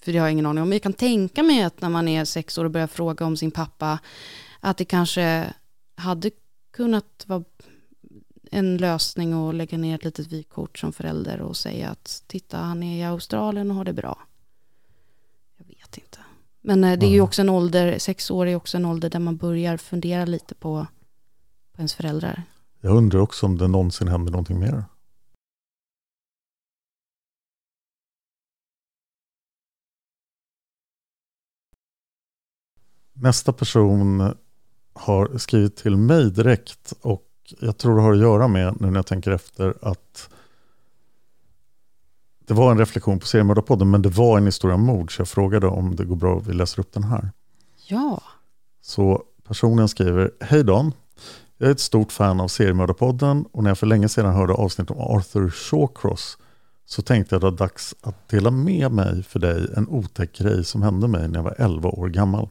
för 0.00 0.12
det 0.12 0.18
har 0.18 0.26
jag 0.26 0.32
ingen 0.32 0.46
aning 0.46 0.62
om. 0.62 0.68
Men 0.68 0.76
jag 0.76 0.82
kan 0.82 0.92
tänka 0.92 1.42
mig 1.42 1.62
att 1.62 1.80
när 1.80 1.88
man 1.88 2.08
är 2.08 2.24
sex 2.24 2.58
år 2.58 2.64
och 2.64 2.70
börjar 2.70 2.86
fråga 2.86 3.26
om 3.26 3.36
sin 3.36 3.50
pappa, 3.50 3.98
att 4.60 4.76
det 4.76 4.84
kanske 4.84 5.52
hade 5.94 6.30
kunnat 6.72 7.24
vara 7.26 7.44
en 8.50 8.76
lösning 8.76 9.32
att 9.48 9.54
lägga 9.54 9.78
ner 9.78 9.94
ett 9.94 10.04
litet 10.04 10.26
vykort 10.32 10.78
som 10.78 10.92
förälder 10.92 11.40
och 11.40 11.56
säga 11.56 11.88
att 11.88 12.22
titta, 12.26 12.58
han 12.58 12.82
är 12.82 12.98
i 13.00 13.04
Australien 13.04 13.70
och 13.70 13.76
har 13.76 13.84
det 13.84 13.92
bra. 13.92 14.18
Vet 15.90 15.98
inte. 15.98 16.18
Men 16.60 16.84
eh, 16.84 16.98
det 16.98 17.06
är 17.06 17.10
ju 17.10 17.20
också 17.20 17.42
en 17.42 17.48
ålder, 17.48 17.98
sex 17.98 18.30
år 18.30 18.46
är 18.46 18.56
också 18.56 18.76
en 18.76 18.84
ålder 18.84 19.10
där 19.10 19.18
man 19.18 19.36
börjar 19.36 19.76
fundera 19.76 20.24
lite 20.24 20.54
på, 20.54 20.86
på 21.72 21.78
ens 21.78 21.94
föräldrar. 21.94 22.42
Jag 22.80 22.96
undrar 22.96 23.20
också 23.20 23.46
om 23.46 23.58
det 23.58 23.68
någonsin 23.68 24.08
händer 24.08 24.32
någonting 24.32 24.58
mer. 24.58 24.84
Nästa 33.12 33.52
person 33.52 34.34
har 34.92 35.38
skrivit 35.38 35.76
till 35.76 35.96
mig 35.96 36.30
direkt 36.30 36.92
och 37.00 37.26
jag 37.60 37.78
tror 37.78 37.96
det 37.96 38.02
har 38.02 38.12
att 38.12 38.18
göra 38.18 38.48
med, 38.48 38.80
nu 38.80 38.86
när 38.86 38.98
jag 38.98 39.06
tänker 39.06 39.30
efter, 39.30 39.78
att 39.82 40.30
det 42.50 42.54
var 42.54 42.70
en 42.70 42.78
reflektion 42.78 43.18
på 43.18 43.26
Seriemördarpodden, 43.26 43.90
men 43.90 44.02
det 44.02 44.08
var 44.08 44.38
en 44.38 44.46
historia 44.46 44.74
om 44.74 44.86
mord, 44.86 45.16
så 45.16 45.20
jag 45.20 45.28
frågade 45.28 45.66
om 45.66 45.96
det 45.96 46.04
går 46.04 46.16
bra 46.16 46.34
om 46.34 46.42
vi 46.46 46.52
läser 46.52 46.80
upp 46.80 46.92
den 46.92 47.04
här. 47.04 47.30
Ja, 47.86 48.22
Så 48.82 49.22
personen 49.48 49.88
skriver, 49.88 50.30
Hej 50.40 50.64
Dan, 50.64 50.92
jag 51.58 51.68
är 51.68 51.72
ett 51.72 51.80
stort 51.80 52.12
fan 52.12 52.40
av 52.40 52.48
Seriemördarpodden 52.48 53.44
och 53.52 53.62
när 53.62 53.70
jag 53.70 53.78
för 53.78 53.86
länge 53.86 54.08
sedan 54.08 54.34
hörde 54.34 54.52
avsnitt 54.52 54.90
om 54.90 54.98
Arthur 54.98 55.50
Shawcross 55.50 56.38
så 56.86 57.02
tänkte 57.02 57.34
jag 57.34 57.38
att 57.38 57.40
det 57.40 57.50
var 57.50 57.68
dags 57.68 57.94
att 58.00 58.28
dela 58.28 58.50
med 58.50 58.92
mig 58.92 59.22
för 59.22 59.38
dig 59.38 59.66
en 59.76 59.88
otäck 59.88 60.38
grej 60.38 60.64
som 60.64 60.82
hände 60.82 61.08
mig 61.08 61.28
när 61.28 61.38
jag 61.38 61.44
var 61.44 61.54
11 61.58 61.88
år 61.88 62.08
gammal. 62.08 62.48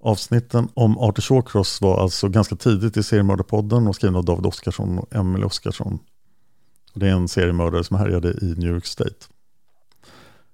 Avsnitten 0.00 0.68
om 0.74 0.98
Arthur 0.98 1.22
Shawcross 1.22 1.80
var 1.80 2.02
alltså 2.02 2.28
ganska 2.28 2.56
tidigt 2.56 2.96
i 2.96 3.02
Seriemördarpodden 3.02 3.86
och 3.86 3.94
skrivna 3.94 4.18
av 4.18 4.24
David 4.24 4.46
Oskarsson 4.46 4.98
och 4.98 5.14
Emily 5.14 5.44
Oskarsson. 5.44 5.98
Det 6.98 7.08
är 7.08 7.12
en 7.12 7.28
seriemördare 7.28 7.84
som 7.84 7.96
härjade 7.96 8.28
i 8.28 8.54
New 8.56 8.70
York 8.70 8.86
State. 8.86 9.26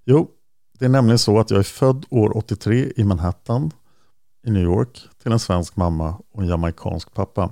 Jo, 0.05 0.31
det 0.79 0.85
är 0.85 0.89
nämligen 0.89 1.19
så 1.19 1.39
att 1.39 1.51
jag 1.51 1.59
är 1.59 1.63
född 1.65 2.07
år 2.11 2.37
83 2.37 2.93
i 2.97 3.05
Manhattan 3.05 3.71
i 4.47 4.51
New 4.51 4.63
York 4.63 5.01
till 5.23 5.33
en 5.33 5.39
svensk 5.39 5.77
mamma 5.77 6.17
och 6.33 6.43
en 6.43 6.49
jamaicansk 6.49 7.15
pappa. 7.15 7.51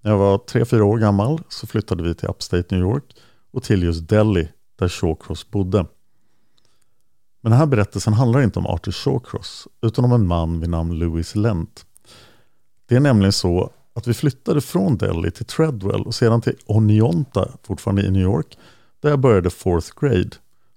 När 0.00 0.10
jag 0.10 0.18
var 0.18 0.38
3-4 0.38 0.80
år 0.80 0.98
gammal 0.98 1.40
så 1.48 1.66
flyttade 1.66 2.02
vi 2.02 2.14
till 2.14 2.28
Upstate 2.28 2.74
New 2.74 2.80
York 2.80 3.16
och 3.50 3.62
till 3.62 3.82
just 3.82 4.08
Delhi 4.08 4.48
där 4.76 4.88
Shawcross 4.88 5.50
bodde. 5.50 5.78
Men 7.40 7.50
den 7.50 7.58
här 7.58 7.66
berättelsen 7.66 8.12
handlar 8.12 8.42
inte 8.42 8.58
om 8.58 8.66
Arthur 8.66 8.92
Shawcross 8.92 9.68
utan 9.82 10.04
om 10.04 10.12
en 10.12 10.26
man 10.26 10.60
vid 10.60 10.70
namn 10.70 10.98
Louis 10.98 11.34
Lent. 11.34 11.86
Det 12.86 12.96
är 12.96 13.00
nämligen 13.00 13.32
så 13.32 13.70
att 13.98 14.06
vi 14.06 14.14
flyttade 14.14 14.60
från 14.60 14.96
Delhi 14.96 15.30
till 15.30 15.44
Treadwell 15.44 16.02
och 16.02 16.14
sedan 16.14 16.40
till 16.40 16.56
Oneonta, 16.66 17.48
fortfarande 17.62 18.02
i 18.02 18.10
New 18.10 18.22
York, 18.22 18.58
där 19.00 19.10
jag 19.10 19.20
började 19.20 19.50
fourth 19.50 19.90
grade 20.00 20.30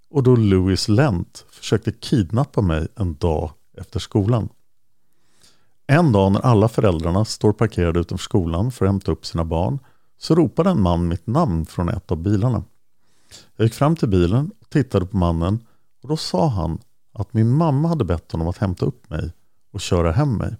och 0.09 0.23
då 0.23 0.35
Louis 0.35 0.87
Lent 0.87 1.45
försökte 1.51 1.91
kidnappa 1.91 2.61
mig 2.61 2.87
en 2.95 3.15
dag 3.15 3.51
efter 3.77 3.99
skolan. 3.99 4.49
En 5.87 6.11
dag 6.11 6.31
när 6.31 6.39
alla 6.39 6.67
föräldrarna 6.67 7.25
står 7.25 7.53
parkerade 7.53 7.99
utanför 7.99 8.23
skolan 8.23 8.71
för 8.71 8.85
att 8.85 8.89
hämta 8.89 9.11
upp 9.11 9.25
sina 9.25 9.45
barn 9.45 9.79
så 10.17 10.35
ropade 10.35 10.69
en 10.69 10.81
man 10.81 11.07
mitt 11.07 11.27
namn 11.27 11.65
från 11.65 11.89
ett 11.89 12.11
av 12.11 12.17
bilarna. 12.17 12.63
Jag 13.55 13.65
gick 13.65 13.73
fram 13.73 13.95
till 13.95 14.09
bilen 14.09 14.51
och 14.61 14.69
tittade 14.69 15.05
på 15.05 15.17
mannen 15.17 15.59
och 16.03 16.09
då 16.09 16.17
sa 16.17 16.47
han 16.47 16.79
att 17.13 17.33
min 17.33 17.49
mamma 17.49 17.87
hade 17.87 18.05
bett 18.05 18.31
honom 18.31 18.47
att 18.47 18.57
hämta 18.57 18.85
upp 18.85 19.09
mig 19.09 19.31
och 19.71 19.81
köra 19.81 20.11
hem 20.11 20.37
mig. 20.37 20.55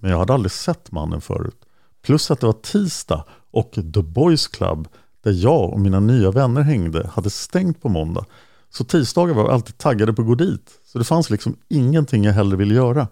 Men 0.00 0.10
jag 0.10 0.18
hade 0.18 0.34
aldrig 0.34 0.52
sett 0.52 0.92
mannen 0.92 1.20
förut. 1.20 1.56
Plus 2.02 2.30
att 2.30 2.40
det 2.40 2.46
var 2.46 2.52
tisdag 2.52 3.24
och 3.50 3.72
The 3.72 4.02
Boys 4.02 4.48
Club 4.48 4.88
där 5.22 5.32
jag 5.32 5.72
och 5.72 5.80
mina 5.80 6.00
nya 6.00 6.30
vänner 6.30 6.62
hängde 6.62 7.10
hade 7.12 7.30
stängt 7.30 7.82
på 7.82 7.88
måndag. 7.88 8.24
Så 8.70 8.84
tisdagar 8.84 9.34
var 9.34 9.42
vi 9.42 9.50
alltid 9.50 9.78
taggade 9.78 10.12
på 10.12 10.22
att 10.22 10.28
gå 10.28 10.34
dit. 10.34 10.70
Så 10.84 10.98
det 10.98 11.04
fanns 11.04 11.30
liksom 11.30 11.56
ingenting 11.68 12.24
jag 12.24 12.32
hellre 12.32 12.56
ville 12.56 12.74
göra. 12.74 13.08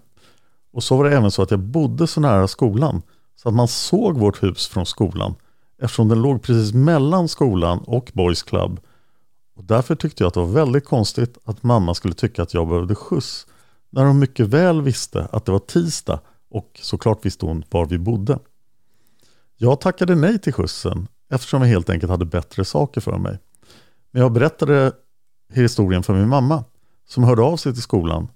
Och 0.73 0.85
så 0.85 0.97
var 0.97 1.05
det 1.05 1.17
även 1.17 1.31
så 1.31 1.43
att 1.43 1.51
jag 1.51 1.61
bodde 1.61 2.07
så 2.07 2.21
nära 2.21 2.49
skolan 2.49 3.03
så 3.37 3.49
att 3.49 3.55
man 3.55 3.69
såg 3.69 4.19
vårt 4.19 4.43
hus 4.43 4.69
från 4.69 4.87
skolan 4.87 5.35
eftersom 5.83 6.09
den 6.09 6.23
låg 6.23 6.43
precis 6.43 6.75
mellan 6.75 7.29
skolan 7.29 7.79
och 7.79 8.11
Boys 8.15 8.43
Club. 8.43 8.81
Och 9.57 9.65
därför 9.65 9.95
tyckte 9.95 10.23
jag 10.23 10.29
att 10.29 10.35
det 10.35 10.41
var 10.41 10.47
väldigt 10.47 10.85
konstigt 10.85 11.39
att 11.45 11.63
mamma 11.63 11.95
skulle 11.95 12.15
tycka 12.15 12.43
att 12.43 12.55
jag 12.55 12.69
behövde 12.69 12.95
skjuts 12.95 13.47
när 13.91 14.05
hon 14.05 14.19
mycket 14.19 14.47
väl 14.47 14.83
visste 14.83 15.29
att 15.33 15.45
det 15.45 15.53
var 15.53 15.59
tisdag 15.59 16.21
och 16.51 16.81
såklart 16.83 17.27
visste 17.27 17.47
hon 17.47 17.65
var 17.71 17.87
vi 17.87 17.99
bodde. 17.99 18.39
Jag 19.57 19.81
tackade 19.81 20.15
nej 20.15 20.39
till 20.39 20.53
skjutsen 20.53 21.09
eftersom 21.31 21.63
jag 21.63 21.69
helt 21.69 21.91
enkelt 21.91 22.11
hade 22.11 22.25
bättre 22.25 22.65
saker 22.65 23.01
för 23.01 23.19
mig. 23.19 23.39
Men 24.11 24.23
jag 24.23 24.33
berättade 24.33 24.93
historien 25.53 26.03
för 26.03 26.15
min 26.15 26.29
mamma 26.29 26.65
som 27.09 27.25
hörde 27.25 27.43
av 27.43 27.57
sig 27.57 27.73
till 27.73 27.83
skolan 27.83 28.29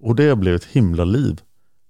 och 0.00 0.16
det 0.16 0.36
blev 0.36 0.54
ett 0.54 0.64
himla 0.64 1.04
liv 1.04 1.40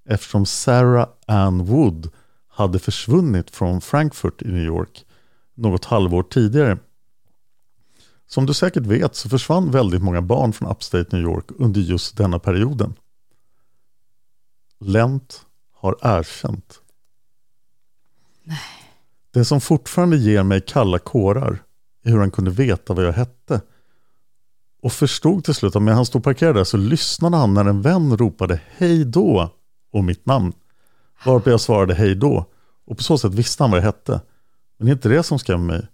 eftersom 0.08 0.46
Sarah 0.46 1.08
Ann 1.26 1.64
Wood 1.64 2.10
hade 2.48 2.78
försvunnit 2.78 3.50
från 3.50 3.80
Frankfurt 3.80 4.42
i 4.42 4.48
New 4.48 4.64
York 4.64 5.04
något 5.54 5.84
halvår 5.84 6.22
tidigare. 6.22 6.78
Som 8.26 8.46
du 8.46 8.54
säkert 8.54 8.86
vet 8.86 9.14
så 9.14 9.28
försvann 9.28 9.70
väldigt 9.70 10.02
många 10.02 10.22
barn 10.22 10.52
från 10.52 10.70
Upstate 10.70 11.16
New 11.16 11.22
York 11.22 11.44
under 11.58 11.80
just 11.80 12.16
denna 12.16 12.38
perioden. 12.38 12.94
Lent 14.80 15.46
har 15.84 15.98
erkänt. 16.02 16.80
Det 19.30 19.44
som 19.44 19.60
fortfarande 19.60 20.16
ger 20.16 20.42
mig 20.42 20.60
kalla 20.60 20.98
kårar 20.98 21.62
är 22.02 22.10
hur 22.10 22.18
han 22.18 22.30
kunde 22.30 22.50
veta 22.50 22.94
vad 22.94 23.04
jag 23.04 23.12
hette. 23.12 23.60
Och 24.82 24.92
förstod 24.92 25.44
till 25.44 25.54
slut 25.54 25.76
att 25.76 25.82
när 25.82 25.92
han 25.92 26.06
stod 26.06 26.24
parkerad 26.24 26.54
där 26.54 26.64
så 26.64 26.76
lyssnade 26.76 27.36
han 27.36 27.54
när 27.54 27.64
en 27.64 27.82
vän 27.82 28.16
ropade 28.16 28.60
hej 28.76 29.04
då 29.04 29.50
och 29.92 30.04
mitt 30.04 30.26
namn. 30.26 30.52
Varpå 31.24 31.50
jag 31.50 31.60
svarade 31.60 31.94
hej 31.94 32.14
då. 32.14 32.50
Och 32.84 32.96
på 32.96 33.02
så 33.02 33.18
sätt 33.18 33.34
visste 33.34 33.62
han 33.62 33.70
vad 33.70 33.80
jag 33.80 33.84
hette. 33.84 34.20
Men 34.76 34.86
det 34.86 34.90
är 34.90 34.94
inte 34.94 35.08
det 35.08 35.22
som 35.22 35.38
skrämmer 35.38 35.64
mig. 35.64 35.86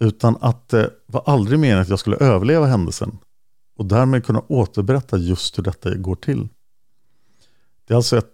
Utan 0.00 0.36
att 0.40 0.68
det 0.68 0.90
var 1.06 1.22
aldrig 1.26 1.58
meningen 1.58 1.82
att 1.82 1.88
jag 1.88 1.98
skulle 1.98 2.16
överleva 2.16 2.66
händelsen. 2.66 3.18
Och 3.76 3.86
därmed 3.86 4.24
kunna 4.24 4.42
återberätta 4.48 5.16
just 5.16 5.58
hur 5.58 5.62
detta 5.62 5.94
går 5.94 6.16
till. 6.16 6.48
Det 7.86 7.94
är 7.94 7.96
alltså 7.96 8.18
ett 8.18 8.33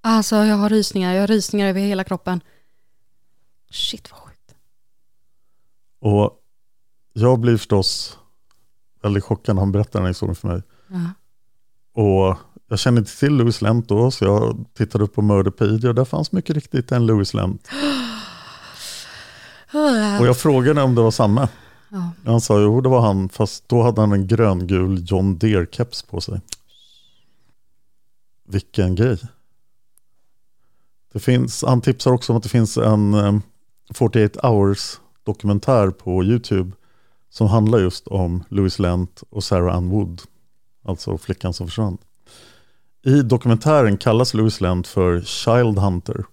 Alltså 0.00 0.36
jag 0.36 0.56
har 0.56 0.68
rysningar, 0.68 1.14
jag 1.14 1.22
har 1.22 1.26
rysningar 1.26 1.68
över 1.68 1.80
hela 1.80 2.04
kroppen. 2.04 2.40
Shit 3.70 4.10
vad 4.10 4.20
sjukt. 4.20 4.54
Och 6.00 6.40
jag 7.12 7.40
blir 7.40 7.56
förstås 7.56 8.18
väldigt 9.02 9.24
chockad 9.24 9.54
när 9.54 9.62
han 9.62 9.72
berättar 9.72 9.92
den 9.92 10.02
här 10.02 10.10
historien 10.10 10.36
för 10.36 10.48
mig. 10.48 10.62
Ja. 10.88 11.10
Och 12.02 12.36
jag 12.68 12.78
kände 12.78 12.98
inte 12.98 13.18
till 13.18 13.34
Louis 13.34 13.62
Lent 13.62 13.88
då, 13.88 14.10
så 14.10 14.24
jag 14.24 14.64
tittade 14.74 15.04
upp 15.04 15.14
på 15.14 15.22
Murderpedia 15.22 15.90
och 15.90 15.94
där 15.94 16.04
fanns 16.04 16.32
mycket 16.32 16.54
riktigt 16.54 16.92
en 16.92 17.06
Louis 17.06 17.34
Lent. 17.34 17.68
Och 20.20 20.26
jag 20.26 20.36
frågade 20.36 20.82
om 20.82 20.94
det 20.94 21.02
var 21.02 21.10
samma. 21.10 21.48
Ja. 21.88 22.10
Han 22.24 22.40
sa 22.40 22.60
jo 22.60 22.80
det 22.80 22.88
var 22.88 23.00
han, 23.00 23.28
fast 23.28 23.68
då 23.68 23.82
hade 23.82 24.00
han 24.00 24.12
en 24.12 24.26
gröngul 24.26 25.04
John 25.06 25.38
Deere-keps 25.38 26.10
på 26.10 26.20
sig. 26.20 26.40
Vilken 28.48 28.94
grej. 28.94 29.18
Det 31.12 31.20
finns, 31.20 31.64
han 31.66 31.80
tipsar 31.80 32.12
också 32.12 32.32
om 32.32 32.36
att 32.36 32.42
det 32.42 32.48
finns 32.48 32.76
en 32.76 33.14
eh, 33.14 33.38
48 33.94 34.48
hours 34.48 35.00
dokumentär 35.24 35.90
på 35.90 36.24
YouTube 36.24 36.72
som 37.30 37.46
handlar 37.46 37.78
just 37.78 38.08
om 38.08 38.44
Louis 38.48 38.78
Lent 38.78 39.22
och 39.30 39.44
Sarah 39.44 39.76
Ann 39.76 39.88
Wood, 39.88 40.22
alltså 40.84 41.18
flickan 41.18 41.52
som 41.52 41.66
försvann. 41.66 41.98
I 43.04 43.22
dokumentären 43.22 43.96
kallas 43.96 44.34
Louis 44.34 44.60
Lent 44.60 44.86
för 44.86 45.20
Child 45.20 45.78
Hunter. 45.78 46.24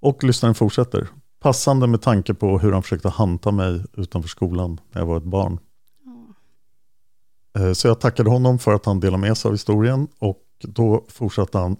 Och 0.00 0.24
lyssnaren 0.24 0.54
fortsätter. 0.54 1.08
Passande 1.40 1.86
med 1.86 2.02
tanke 2.02 2.34
på 2.34 2.58
hur 2.58 2.72
han 2.72 2.82
försökte 2.82 3.08
hanta 3.08 3.50
mig 3.50 3.84
utanför 3.96 4.28
skolan 4.28 4.80
när 4.92 5.00
jag 5.00 5.06
var 5.06 5.16
ett 5.16 5.22
barn. 5.24 5.58
Eh, 7.58 7.72
Så 7.72 7.88
jag 7.88 8.00
tackade 8.00 8.30
honom 8.30 8.58
för 8.58 8.74
att 8.74 8.86
han 8.86 9.00
delade 9.00 9.20
med 9.20 9.36
sig 9.36 9.48
av 9.48 9.54
historien 9.54 10.08
och 10.18 10.42
då 10.62 11.04
fortsatte 11.08 11.58
han. 11.58 11.76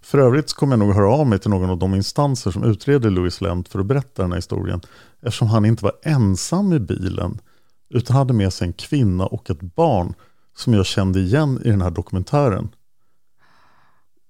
För 0.00 0.18
övrigt 0.18 0.50
så 0.50 0.56
kommer 0.56 0.72
jag 0.72 0.78
nog 0.86 0.94
höra 0.94 1.12
av 1.12 1.26
mig 1.26 1.38
till 1.38 1.50
någon 1.50 1.70
av 1.70 1.78
de 1.78 1.94
instanser 1.94 2.50
som 2.50 2.64
utreder 2.64 3.10
Louis 3.10 3.40
Lent 3.40 3.68
för 3.68 3.78
att 3.78 3.86
berätta 3.86 4.22
den 4.22 4.32
här 4.32 4.36
historien. 4.38 4.80
Eftersom 5.20 5.48
han 5.48 5.64
inte 5.64 5.84
var 5.84 5.92
ensam 6.02 6.72
i 6.72 6.78
bilen 6.78 7.40
utan 7.88 8.16
hade 8.16 8.32
med 8.32 8.52
sig 8.52 8.66
en 8.66 8.72
kvinna 8.72 9.26
och 9.26 9.50
ett 9.50 9.60
barn 9.60 10.14
som 10.56 10.74
jag 10.74 10.86
kände 10.86 11.20
igen 11.20 11.60
i 11.64 11.70
den 11.70 11.82
här 11.82 11.90
dokumentären. 11.90 12.68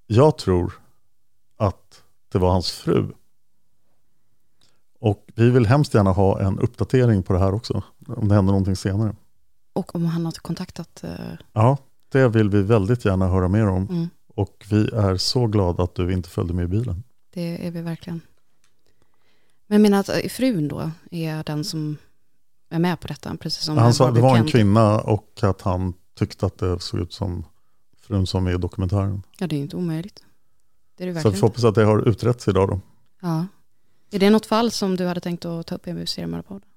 Jag 0.07 0.39
tror 0.39 0.73
att 1.57 2.03
det 2.33 2.39
var 2.39 2.51
hans 2.51 2.71
fru. 2.71 3.07
Och 5.01 5.27
vi 5.35 5.51
vill 5.51 5.67
hemskt 5.67 5.95
gärna 5.95 6.13
ha 6.13 6.41
en 6.41 6.59
uppdatering 6.59 7.23
på 7.23 7.33
det 7.33 7.39
här 7.39 7.55
också. 7.55 7.83
Om 8.07 8.29
det 8.29 8.35
händer 8.35 8.53
någonting 8.53 8.77
senare. 8.77 9.17
Och 9.73 9.95
om 9.95 10.07
han 10.07 10.25
har 10.25 10.33
kontaktat... 10.33 11.05
eh, 11.05 11.11
Ja, 11.53 11.79
det 12.09 12.29
vill 12.29 12.51
vi 12.51 12.63
väldigt 12.63 13.05
gärna 13.05 13.29
höra 13.29 13.49
mer 13.49 13.69
om. 13.69 13.87
Mm. 13.89 14.09
Och 14.39 14.67
vi 14.71 14.89
är 14.93 15.17
så 15.17 15.47
glada 15.47 15.83
att 15.83 15.95
du 15.95 16.13
inte 16.13 16.29
följde 16.29 16.55
med 16.55 16.65
i 16.65 16.69
bilen. 16.69 17.03
Det 17.35 17.67
är 17.67 17.71
vi 17.71 17.83
verkligen. 17.83 18.21
Men 19.67 19.75
jag 19.77 19.83
menar 19.83 20.01
att 20.01 20.09
eh, 20.09 20.29
frun 20.29 20.69
då 20.69 20.91
är 21.11 21.45
den 21.45 21.65
som 21.65 21.97
är 22.71 22.79
med 22.79 23.01
på 23.01 23.09
detta, 23.09 23.37
precis 23.37 23.65
som 23.65 23.79
Han 23.79 23.95
sa 23.95 24.09
att 24.09 24.15
det 24.15 24.21
var 24.21 24.37
en 24.37 24.47
kvinna 24.47 25.01
och 25.01 25.39
att 25.43 25.63
han 25.63 25.95
tyckte 26.19 26.47
att 26.47 26.59
det 26.59 26.81
såg 26.81 27.01
ut 27.01 27.13
som 27.13 27.45
frun 28.01 28.27
som 28.27 28.47
är 28.47 28.55
i 28.55 28.59
dokumentären. 28.59 29.23
Ja, 29.39 29.47
det 29.47 29.57
är 29.57 29.61
inte 29.61 29.77
omöjligt. 29.77 30.25
Det 30.97 31.05
är 31.05 31.07
det 31.07 31.13
Så 31.13 31.19
vi 31.19 31.23
verkligen. 31.25 31.41
får 31.41 31.47
hoppas 31.47 31.65
att 31.65 31.75
det 31.75 31.85
har 31.85 32.09
utretts 32.09 32.49
idag 32.49 32.69
då. 32.69 32.81
Ja. 33.21 33.47
Är 34.11 34.19
det 34.19 34.31
något 34.31 34.47
fall 34.47 34.71
som 34.71 34.97
du 34.97 35.07
hade 35.07 35.21
tänkt 35.21 35.45
att 35.45 35.67
ta 35.67 35.75
upp 35.75 35.89
i 35.89 36.07
seriemördarpodden? 36.07 36.69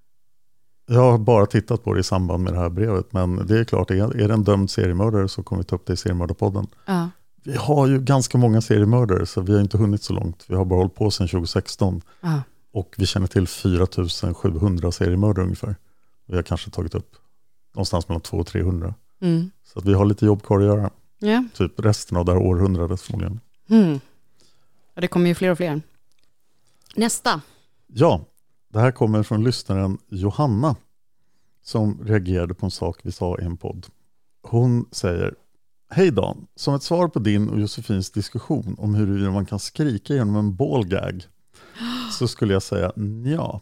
Jag 0.85 1.11
har 1.11 1.17
bara 1.17 1.45
tittat 1.45 1.83
på 1.83 1.93
det 1.93 1.99
i 1.99 2.03
samband 2.03 2.43
med 2.43 2.53
det 2.53 2.59
här 2.59 2.69
brevet. 2.69 3.13
Men 3.13 3.47
det 3.47 3.59
är 3.59 3.63
klart, 3.63 3.91
är 3.91 4.27
det 4.27 4.33
en 4.33 4.43
dömd 4.43 4.69
seriemördare 4.69 5.27
så 5.29 5.43
kommer 5.43 5.61
vi 5.61 5.65
ta 5.65 5.75
upp 5.75 5.85
det 5.85 5.93
i 5.93 5.97
seriemördarpodden. 5.97 6.67
Ja. 6.85 7.09
Vi 7.43 7.55
har 7.55 7.87
ju 7.87 7.99
ganska 7.99 8.37
många 8.37 8.61
seriemördare 8.61 9.25
så 9.25 9.41
vi 9.41 9.53
har 9.53 9.61
inte 9.61 9.77
hunnit 9.77 10.03
så 10.03 10.13
långt. 10.13 10.45
Vi 10.47 10.55
har 10.55 10.65
bara 10.65 10.79
hållit 10.79 10.95
på 10.95 11.11
sedan 11.11 11.27
2016. 11.27 12.01
Ja. 12.21 12.41
Och 12.71 12.95
vi 12.97 13.05
känner 13.05 13.27
till 13.27 13.47
4700 13.47 14.91
seriemördare 14.91 15.43
ungefär. 15.43 15.75
Vi 16.25 16.35
har 16.35 16.43
kanske 16.43 16.69
tagit 16.69 16.95
upp 16.95 17.15
någonstans 17.73 18.07
mellan 18.07 18.21
200 18.21 18.41
och 18.41 18.47
300. 18.47 18.93
Mm. 19.21 19.51
Så 19.63 19.79
att 19.79 19.85
vi 19.85 19.93
har 19.93 20.05
lite 20.05 20.25
jobb 20.25 20.43
kvar 20.43 20.59
att 20.59 20.65
göra. 20.65 20.91
Ja. 21.19 21.43
Typ 21.53 21.79
resten 21.79 22.17
av 22.17 22.25
det 22.25 22.31
här 22.31 22.39
århundradet 22.39 23.01
förmodligen. 23.01 23.39
Mm. 23.69 23.99
ja, 24.93 25.01
det 25.01 25.07
kommer 25.07 25.27
ju 25.27 25.35
fler 25.35 25.49
och 25.49 25.57
fler. 25.57 25.81
Nästa. 26.95 27.41
Ja, 27.87 28.25
det 28.69 28.79
här 28.79 28.91
kommer 28.91 29.23
från 29.23 29.43
lyssnaren 29.43 29.97
Johanna 30.07 30.75
som 31.63 31.99
reagerade 32.03 32.53
på 32.53 32.65
en 32.65 32.71
sak 32.71 32.99
vi 33.03 33.11
sa 33.11 33.37
i 33.39 33.43
en 33.43 33.57
podd. 33.57 33.87
Hon 34.41 34.85
säger 34.91 35.35
Hej 35.93 36.11
Dan, 36.11 36.47
som 36.55 36.75
ett 36.75 36.83
svar 36.83 37.07
på 37.07 37.19
din 37.19 37.49
och 37.49 37.59
Josefins 37.59 38.11
diskussion 38.11 38.75
om 38.77 38.95
huruvida 38.95 39.31
man 39.31 39.45
kan 39.45 39.59
skrika 39.59 40.13
genom 40.13 40.35
en 40.35 40.55
ballgag 40.55 41.23
så 42.11 42.27
skulle 42.27 42.53
jag 42.53 42.63
säga 42.63 42.91
ja. 43.25 43.61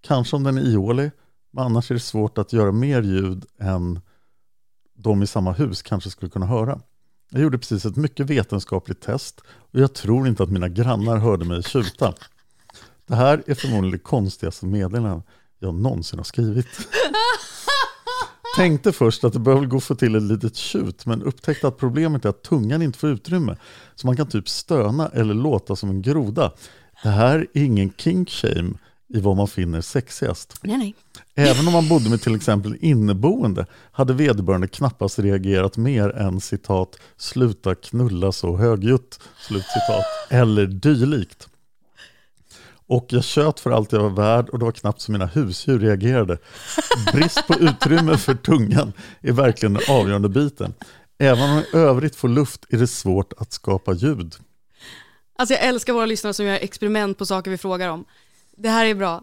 Kanske 0.00 0.36
om 0.36 0.42
den 0.42 0.58
är 0.58 0.62
ihålig, 0.62 1.10
men 1.52 1.64
annars 1.64 1.90
är 1.90 1.94
det 1.94 2.00
svårt 2.00 2.38
att 2.38 2.52
göra 2.52 2.72
mer 2.72 3.02
ljud 3.02 3.44
än 3.58 4.00
de 4.96 5.22
i 5.22 5.26
samma 5.26 5.52
hus 5.52 5.82
kanske 5.82 6.10
skulle 6.10 6.30
kunna 6.30 6.46
höra. 6.46 6.80
Jag 7.30 7.42
gjorde 7.42 7.58
precis 7.58 7.84
ett 7.84 7.96
mycket 7.96 8.30
vetenskapligt 8.30 9.00
test 9.00 9.40
och 9.48 9.80
jag 9.80 9.94
tror 9.94 10.28
inte 10.28 10.42
att 10.42 10.50
mina 10.50 10.68
grannar 10.68 11.16
hörde 11.16 11.44
mig 11.44 11.62
tjuta. 11.62 12.14
Det 13.06 13.14
här 13.14 13.42
är 13.46 13.54
förmodligen 13.54 13.90
det 13.90 13.98
konstigaste 13.98 14.66
meddelandet 14.66 15.26
jag 15.58 15.74
någonsin 15.74 16.18
har 16.18 16.24
skrivit. 16.24 16.66
Tänkte 18.56 18.92
först 18.92 19.24
att 19.24 19.32
det 19.32 19.38
väl 19.38 19.66
gå 19.66 19.76
att 19.76 19.84
få 19.84 19.94
till 19.94 20.14
ett 20.14 20.22
litet 20.22 20.56
tjut 20.56 21.06
men 21.06 21.22
upptäckte 21.22 21.68
att 21.68 21.78
problemet 21.78 22.24
är 22.24 22.28
att 22.28 22.42
tungan 22.42 22.82
inte 22.82 22.98
får 22.98 23.10
utrymme. 23.10 23.56
Så 23.94 24.06
man 24.06 24.16
kan 24.16 24.26
typ 24.26 24.48
stöna 24.48 25.08
eller 25.08 25.34
låta 25.34 25.76
som 25.76 25.90
en 25.90 26.02
groda. 26.02 26.52
Det 27.02 27.08
här 27.08 27.38
är 27.38 27.62
ingen 27.62 27.92
kink 27.96 28.30
shame 28.30 28.74
i 29.14 29.20
vad 29.20 29.36
man 29.36 29.48
finner 29.48 29.80
sexigast. 29.80 30.58
Nej, 30.62 30.76
nej. 30.76 30.94
Även 31.34 31.66
om 31.66 31.72
man 31.72 31.88
bodde 31.88 32.10
med 32.10 32.20
till 32.20 32.34
exempel 32.34 32.76
inneboende 32.80 33.66
hade 33.92 34.12
vederbörande 34.12 34.68
knappast 34.68 35.18
reagerat 35.18 35.76
mer 35.76 36.10
än 36.10 36.40
citat 36.40 36.96
”sluta 37.16 37.74
knulla 37.74 38.32
så 38.32 38.56
högljutt” 38.56 39.20
slutcitat, 39.40 40.04
eller 40.30 40.66
dylikt. 40.66 41.48
Och 42.86 43.06
jag 43.08 43.24
tjöt 43.24 43.60
för 43.60 43.70
allt 43.70 43.92
jag 43.92 44.00
var 44.00 44.10
värd 44.10 44.48
och 44.48 44.58
det 44.58 44.64
var 44.64 44.72
knappt 44.72 45.00
som 45.00 45.12
mina 45.12 45.26
husdjur 45.26 45.78
reagerade. 45.78 46.38
Brist 47.12 47.46
på 47.46 47.54
utrymme 47.54 48.18
för 48.18 48.34
tungan 48.34 48.92
är 49.20 49.32
verkligen 49.32 49.74
den 49.74 49.82
avgörande 49.88 50.28
biten. 50.28 50.74
Även 51.18 51.50
om 51.50 51.58
i 51.58 51.64
övrigt 51.76 52.16
får 52.16 52.28
luft 52.28 52.64
är 52.68 52.78
det 52.78 52.86
svårt 52.86 53.32
att 53.36 53.52
skapa 53.52 53.92
ljud. 53.92 54.34
Alltså 55.38 55.54
jag 55.54 55.62
älskar 55.64 55.92
våra 55.92 56.06
lyssnare 56.06 56.34
som 56.34 56.46
gör 56.46 56.54
experiment 56.54 57.18
på 57.18 57.26
saker 57.26 57.50
vi 57.50 57.58
frågar 57.58 57.88
om. 57.88 58.04
Det 58.56 58.68
här 58.68 58.86
är 58.86 58.94
bra. 58.94 59.22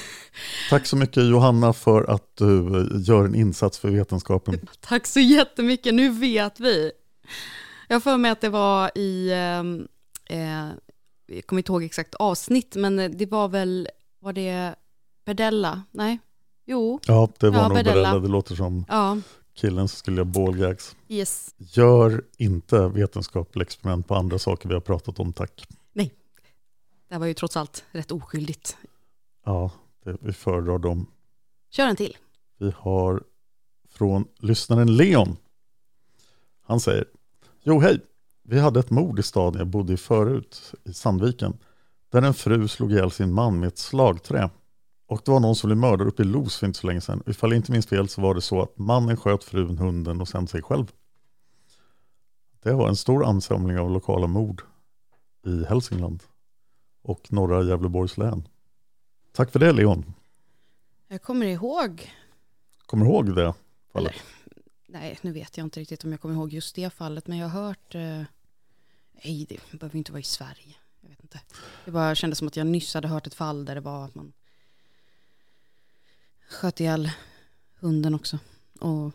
Tack 0.70 0.86
så 0.86 0.96
mycket 0.96 1.24
Johanna 1.24 1.72
för 1.72 2.10
att 2.10 2.36
du 2.36 2.80
eh, 2.80 3.08
gör 3.08 3.24
en 3.24 3.34
insats 3.34 3.78
för 3.78 3.88
vetenskapen. 3.88 4.68
Tack 4.80 5.06
så 5.06 5.20
jättemycket, 5.20 5.94
nu 5.94 6.08
vet 6.08 6.60
vi. 6.60 6.92
Jag 7.88 7.94
har 7.94 8.00
för 8.00 8.16
mig 8.16 8.30
att 8.30 8.40
det 8.40 8.48
var 8.48 8.98
i, 8.98 9.32
ehm, 9.32 9.88
eh, 10.26 10.68
jag 11.28 11.46
kommer 11.46 11.60
inte 11.60 11.72
ihåg 11.72 11.84
exakt 11.84 12.14
avsnitt, 12.14 12.76
men 12.76 12.96
det 13.18 13.26
var 13.30 13.48
väl, 13.48 13.88
var 14.20 14.32
det 14.32 14.74
Berdella? 15.24 15.82
Nej, 15.90 16.18
jo, 16.66 17.00
Ja, 17.06 17.28
det 17.38 17.50
var 17.50 17.58
Ja, 17.58 17.68
nog 17.68 17.76
Berdella. 17.76 17.94
Berdella. 17.94 18.18
Det 18.20 18.28
låter 18.28 18.54
som 18.54 18.84
ja, 18.88 19.18
killen 19.54 19.88
som 19.88 19.96
skulle 19.98 20.16
göra 20.16 20.24
ballgags. 20.24 20.96
yes. 21.08 21.54
Gör 21.58 22.24
inte 22.36 22.88
vetenskapliga 22.88 23.62
experiment 23.62 24.08
på 24.08 24.14
andra 24.14 24.38
saker 24.38 24.68
vi 24.68 24.74
har 24.74 24.80
pratat 24.80 25.18
om, 25.20 25.32
tack. 25.32 25.66
Det 27.08 27.14
här 27.14 27.18
var 27.20 27.26
ju 27.26 27.34
trots 27.34 27.56
allt 27.56 27.84
rätt 27.90 28.12
oskyldigt. 28.12 28.76
Ja, 29.44 29.70
det, 30.04 30.16
vi 30.20 30.32
föredrar 30.32 30.78
dem. 30.78 31.06
Kör 31.70 31.86
en 31.86 31.96
till. 31.96 32.16
Vi 32.58 32.72
har 32.76 33.22
från 33.88 34.24
lyssnaren 34.38 34.96
Leon. 34.96 35.36
Han 36.62 36.80
säger, 36.80 37.04
jo 37.62 37.80
hej, 37.80 38.00
vi 38.50 38.60
hade 38.60 38.80
ett 38.80 38.90
mord 38.90 39.18
i 39.18 39.22
staden 39.22 39.58
jag 39.58 39.68
bodde 39.68 39.92
i 39.92 39.96
förut, 39.96 40.74
i 40.84 40.92
Sandviken, 40.92 41.58
där 42.08 42.22
en 42.22 42.34
fru 42.34 42.68
slog 42.68 42.92
ihjäl 42.92 43.10
sin 43.10 43.32
man 43.32 43.60
med 43.60 43.66
ett 43.66 43.78
slagträ. 43.78 44.50
Och 45.06 45.22
det 45.24 45.30
var 45.30 45.40
någon 45.40 45.56
som 45.56 45.68
blev 45.68 45.78
mördad 45.78 46.08
uppe 46.08 46.22
i 46.22 46.24
Los 46.24 46.56
för 46.56 46.66
inte 46.66 46.78
så 46.78 46.86
länge 46.86 47.00
sedan. 47.00 47.22
Ifall 47.26 47.50
jag 47.50 47.56
inte 47.56 47.72
minns 47.72 47.86
fel 47.86 48.08
så 48.08 48.20
var 48.20 48.34
det 48.34 48.40
så 48.40 48.62
att 48.62 48.78
mannen 48.78 49.16
sköt 49.16 49.44
frun, 49.44 49.78
hunden 49.78 50.20
och 50.20 50.28
sen 50.28 50.46
sig 50.46 50.62
själv. 50.62 50.92
Det 52.62 52.72
var 52.72 52.88
en 52.88 52.96
stor 52.96 53.24
ansamling 53.24 53.78
av 53.78 53.90
lokala 53.90 54.26
mord 54.26 54.62
i 55.46 55.64
Hälsingland 55.64 56.22
och 57.02 57.32
norra 57.32 57.62
Gävleborgs 57.62 58.18
län. 58.18 58.48
Tack 59.32 59.50
för 59.50 59.58
det 59.58 59.72
Leon. 59.72 60.14
Jag 61.08 61.22
kommer 61.22 61.46
ihåg 61.46 62.12
Kommer 62.86 63.06
ihåg 63.06 63.36
det 63.36 63.54
fallet? 63.92 64.14
Nej, 64.86 65.18
nu 65.22 65.32
vet 65.32 65.56
jag 65.56 65.66
inte 65.66 65.80
riktigt 65.80 66.04
om 66.04 66.10
jag 66.10 66.20
kommer 66.20 66.34
ihåg 66.34 66.52
just 66.52 66.74
det 66.74 66.90
fallet, 66.90 67.26
men 67.26 67.38
jag 67.38 67.48
har 67.48 67.62
hört... 67.62 67.94
Eh, 67.94 68.22
nej, 69.24 69.46
det 69.48 69.78
behöver 69.78 69.96
inte 69.96 70.12
vara 70.12 70.20
i 70.20 70.24
Sverige. 70.24 70.76
Jag 71.00 71.08
vet 71.08 71.20
inte. 71.22 71.40
Det 71.84 71.90
bara 71.90 72.14
kändes 72.14 72.38
som 72.38 72.48
att 72.48 72.56
jag 72.56 72.66
nyss 72.66 72.94
hade 72.94 73.08
hört 73.08 73.26
ett 73.26 73.34
fall 73.34 73.64
där 73.64 73.74
det 73.74 73.80
var 73.80 74.04
att 74.04 74.14
man 74.14 74.32
sköt 76.48 76.80
ihjäl 76.80 77.10
hunden 77.80 78.14
också. 78.14 78.38
Och 78.80 79.12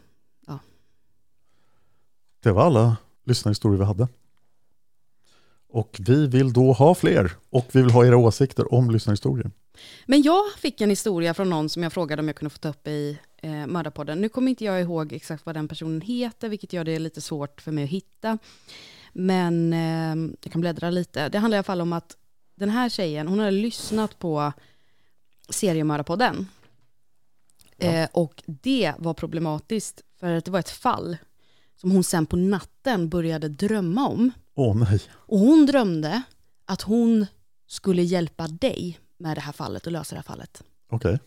Det 2.43 2.51
var 2.51 2.65
alla 2.65 2.97
lyssnarhistorier 3.23 3.79
vi 3.79 3.85
hade. 3.85 4.07
Och 5.67 5.97
vi 5.99 6.27
vill 6.27 6.53
då 6.53 6.73
ha 6.73 6.95
fler. 6.95 7.31
Och 7.49 7.69
vi 7.71 7.81
vill 7.81 7.91
ha 7.91 8.05
era 8.05 8.17
åsikter 8.17 8.73
om 8.73 8.91
lyssnarhistorier. 8.91 9.51
Men 10.05 10.21
jag 10.21 10.43
fick 10.57 10.81
en 10.81 10.89
historia 10.89 11.33
från 11.33 11.49
någon 11.49 11.69
som 11.69 11.83
jag 11.83 11.93
frågade 11.93 12.19
om 12.19 12.27
jag 12.27 12.35
kunde 12.35 12.49
få 12.49 12.57
ta 12.57 12.69
upp 12.69 12.87
i 12.87 13.19
eh, 13.37 13.67
Mördarpodden. 13.67 14.21
Nu 14.21 14.29
kommer 14.29 14.49
inte 14.49 14.65
jag 14.65 14.81
ihåg 14.81 15.13
exakt 15.13 15.45
vad 15.45 15.55
den 15.55 15.67
personen 15.67 16.01
heter, 16.01 16.49
vilket 16.49 16.73
gör 16.73 16.83
det 16.83 16.99
lite 16.99 17.21
svårt 17.21 17.61
för 17.61 17.71
mig 17.71 17.83
att 17.83 17.89
hitta. 17.89 18.37
Men 19.13 19.73
eh, 19.73 20.35
jag 20.41 20.51
kan 20.51 20.61
bläddra 20.61 20.89
lite. 20.89 21.29
Det 21.29 21.37
handlar 21.39 21.55
i 21.55 21.59
alla 21.59 21.63
fall 21.63 21.81
om 21.81 21.93
att 21.93 22.17
den 22.55 22.69
här 22.69 22.89
tjejen, 22.89 23.27
hon 23.27 23.39
hade 23.39 23.51
lyssnat 23.51 24.19
på 24.19 24.53
seriemördarpodden. 25.49 26.47
Eh, 27.77 28.09
och 28.11 28.43
det 28.45 28.93
var 28.97 29.13
problematiskt, 29.13 30.01
för 30.19 30.33
att 30.33 30.45
det 30.45 30.51
var 30.51 30.59
ett 30.59 30.69
fall 30.69 31.17
som 31.75 31.91
hon 31.91 32.03
sen 32.03 32.25
på 32.25 32.35
natten 32.35 33.09
började 33.09 33.49
drömma 33.49 34.07
om. 34.07 34.31
Åh 34.53 34.75
nej. 34.75 35.01
Och 35.11 35.39
hon 35.39 35.65
drömde 35.65 36.21
att 36.65 36.81
hon 36.81 37.25
skulle 37.67 38.01
hjälpa 38.01 38.47
dig 38.47 38.99
med 39.17 39.37
det 39.37 39.41
här 39.41 39.51
fallet 39.51 39.85
och 39.85 39.91
lösa 39.91 40.15
det 40.15 40.19
här 40.19 40.23
fallet. 40.23 40.63
Okej. 40.89 41.19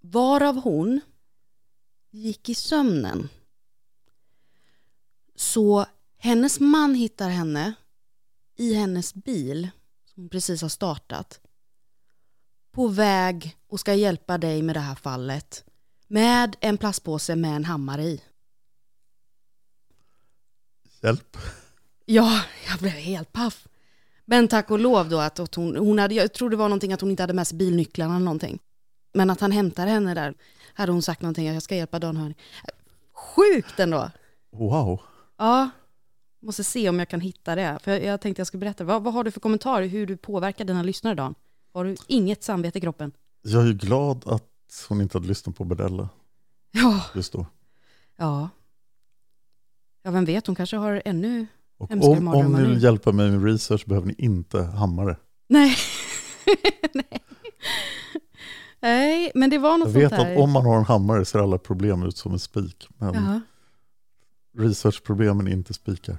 Varav 0.00 0.56
hon 0.60 1.00
gick 2.10 2.48
i 2.48 2.54
sömnen. 2.54 3.28
Så 5.34 5.86
hennes 6.20 6.60
man 6.60 6.94
hittar 6.94 7.28
henne 7.28 7.74
i 8.56 8.74
hennes 8.74 9.14
bil 9.14 9.70
som 10.14 10.28
precis 10.28 10.62
har 10.62 10.68
startat. 10.68 11.40
På 12.72 12.88
väg 12.88 13.56
och 13.68 13.80
ska 13.80 13.94
hjälpa 13.94 14.38
dig 14.38 14.62
med 14.62 14.76
det 14.76 14.80
här 14.80 14.94
fallet. 14.94 15.64
Med 16.08 16.56
en 16.60 16.78
plastpåse 16.78 17.36
med 17.36 17.56
en 17.56 17.64
hammare 17.64 18.02
i. 18.02 18.22
Hjälp. 21.02 21.36
Ja, 22.04 22.42
jag 22.68 22.78
blev 22.78 22.92
helt 22.92 23.32
paff. 23.32 23.68
Men 24.24 24.48
tack 24.48 24.70
och 24.70 24.78
lov 24.78 25.08
då 25.08 25.18
att 25.18 25.54
hon, 25.54 25.76
hon 25.76 25.98
hade, 25.98 26.14
jag 26.14 26.32
tror 26.32 26.50
det 26.50 26.56
var 26.56 26.68
någonting 26.68 26.92
att 26.92 27.00
hon 27.00 27.10
inte 27.10 27.22
hade 27.22 27.32
med 27.32 27.46
sig 27.46 27.58
bilnycklarna 27.58 28.14
eller 28.14 28.24
någonting. 28.24 28.58
Men 29.12 29.30
att 29.30 29.40
han 29.40 29.52
hämtade 29.52 29.90
henne 29.90 30.14
där, 30.14 30.34
hade 30.74 30.92
hon 30.92 31.02
sagt 31.02 31.22
någonting 31.22 31.48
att 31.48 31.54
jag 31.54 31.62
ska 31.62 31.76
hjälpa 31.76 31.98
Dan 31.98 32.16
Hörning. 32.16 32.38
Sjukt 33.12 33.80
ändå! 33.80 34.10
Wow. 34.52 35.00
Ja, 35.38 35.70
måste 36.40 36.64
se 36.64 36.88
om 36.88 36.98
jag 36.98 37.08
kan 37.08 37.20
hitta 37.20 37.54
det. 37.54 37.78
För 37.82 37.90
jag, 37.90 38.04
jag 38.04 38.20
tänkte 38.20 38.40
jag 38.40 38.46
skulle 38.46 38.60
berätta, 38.60 38.84
vad, 38.84 39.02
vad 39.02 39.14
har 39.14 39.24
du 39.24 39.30
för 39.30 39.40
kommentar 39.40 39.82
hur 39.82 40.06
du 40.06 40.16
påverkar 40.16 40.64
dina 40.64 40.82
lyssnare 40.82 41.14
Dan? 41.14 41.34
Har 41.72 41.84
du 41.84 41.96
inget 42.06 42.42
samvete 42.44 42.78
i 42.78 42.80
kroppen? 42.80 43.12
Jag 43.42 43.62
är 43.62 43.66
ju 43.66 43.74
glad 43.74 44.22
att 44.26 44.86
hon 44.88 45.00
inte 45.00 45.18
hade 45.18 45.28
lyssnat 45.28 45.56
på 45.56 45.64
Berdella 45.64 46.08
Ja, 46.72 47.04
just 47.14 47.32
då. 47.32 47.46
ja. 48.16 48.48
Ja, 50.02 50.10
vem 50.10 50.24
vet, 50.24 50.46
hon 50.46 50.56
kanske 50.56 50.76
har 50.76 51.02
ännu 51.04 51.46
Och 51.78 51.88
hemskare 51.90 52.16
om, 52.18 52.28
om 52.28 52.52
ni 52.52 52.62
vill 52.62 52.82
hjälpa 52.82 53.12
mig 53.12 53.30
med 53.30 53.44
research 53.44 53.86
behöver 53.86 54.06
ni 54.06 54.14
inte 54.18 54.62
hammare. 54.62 55.16
Nej. 55.48 55.76
Nej. 56.94 57.20
Nej, 58.80 59.32
men 59.34 59.50
det 59.50 59.58
var 59.58 59.78
något 59.78 59.88
Jag 59.88 59.94
vet 60.00 60.08
sånt 60.10 60.22
där. 60.22 60.32
att 60.34 60.40
om 60.40 60.50
man 60.50 60.64
har 60.66 60.78
en 60.78 60.84
hammare 60.84 61.24
ser 61.24 61.38
alla 61.38 61.58
problem 61.58 62.02
ut 62.02 62.16
som 62.16 62.32
en 62.32 62.38
spik. 62.38 62.88
Men 62.98 63.14
Jaha. 63.14 63.40
researchproblemen 64.58 65.48
är 65.48 65.52
inte 65.52 65.74
spikar. 65.74 66.16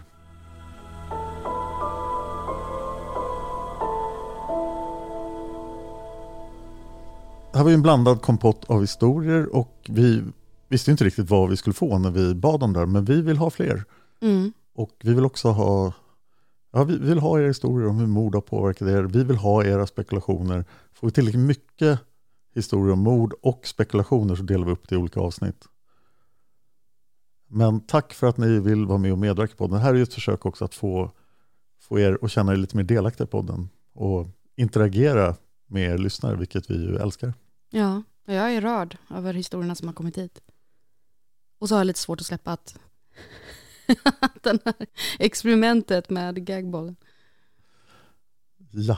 Här 7.54 7.64
var 7.64 7.70
ju 7.70 7.74
en 7.74 7.82
blandad 7.82 8.22
kompott 8.22 8.70
av 8.70 8.82
historier 8.82 9.56
och 9.56 9.90
vi 9.90 10.24
visste 10.70 10.92
inte 10.92 11.04
riktigt 11.04 11.30
vad 11.30 11.50
vi 11.50 11.58
skulle 11.58 11.74
få 11.74 11.98
när 11.98 12.12
vi 12.12 12.36
bad 12.36 12.64
om 12.64 12.74
det 12.74 12.86
men 12.86 13.06
vi 13.06 13.22
vill 13.22 13.38
ha 13.38 13.50
fler. 13.50 13.84
Mm. 14.22 14.54
Och 14.76 14.92
vi 15.04 15.14
vill 15.14 15.26
också 15.26 15.50
ha, 15.50 15.94
ja, 16.74 16.84
vi 16.84 16.98
vill 16.98 17.20
ha 17.20 17.40
era 17.40 17.48
historier 17.48 17.88
om 17.88 17.98
hur 17.98 18.08
mord 18.08 18.36
har 18.36 18.42
påverkat 18.42 18.88
er. 18.88 19.04
Vi 19.04 19.24
vill 19.24 19.38
ha 19.38 19.64
era 19.64 19.88
spekulationer. 19.88 20.66
Får 20.94 21.08
vi 21.08 21.12
tillräckligt 21.12 21.46
mycket 21.46 22.00
historier 22.56 22.94
om 22.94 23.00
mord 23.00 23.34
och 23.42 23.68
spekulationer 23.68 24.36
så 24.36 24.44
delar 24.44 24.66
vi 24.66 24.72
upp 24.72 24.90
det 24.90 24.96
i 24.96 24.98
olika 24.98 25.20
avsnitt. 25.20 25.66
Men 27.48 27.80
tack 27.80 28.14
för 28.14 28.28
att 28.28 28.38
ni 28.38 28.60
vill 28.60 28.86
vara 28.86 28.98
med 28.98 29.12
och 29.12 29.18
medverka 29.18 29.56
på 29.56 29.68
den. 29.68 29.74
Det 29.74 29.80
här 29.80 29.90
är 29.90 29.98
ju 29.98 30.04
ett 30.04 30.14
försök 30.14 30.46
också 30.46 30.66
att 30.66 30.76
få, 30.76 31.12
få 31.82 32.00
er 32.00 32.18
att 32.22 32.32
känna 32.32 32.52
er 32.52 32.56
lite 32.56 32.78
mer 32.78 32.84
delaktiga 32.84 33.26
i 33.26 33.30
podden 33.30 33.70
och 33.94 34.28
interagera 34.56 35.36
med 35.72 35.94
er 35.94 35.98
lyssnare, 35.98 36.36
vilket 36.36 36.70
vi 36.70 36.76
ju 36.76 36.98
älskar. 36.98 37.34
Ja, 37.70 38.04
jag 38.26 38.54
är 38.54 38.62
rörd 38.62 38.98
över 39.10 39.34
historierna 39.34 39.76
som 39.76 39.88
har 39.88 39.96
kommit 39.96 40.18
hit. 40.18 40.42
Och 41.60 41.70
så 41.70 41.76
har 41.76 41.80
jag 41.80 41.88
lite 41.88 42.00
svårt 42.00 42.20
att 42.22 42.26
släppa 42.26 42.52
att 42.52 42.76
den 44.42 44.60
här 44.66 44.76
experimentet 45.20 46.10
med 46.10 46.46
gagbollen. 46.46 46.96
Ja, 48.72 48.98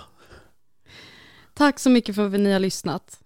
Tack 1.53 1.80
så 1.80 1.89
mycket 1.89 2.15
för 2.15 2.26
att 2.26 2.39
ni 2.39 2.51
har 2.51 2.59
lyssnat. 2.59 3.19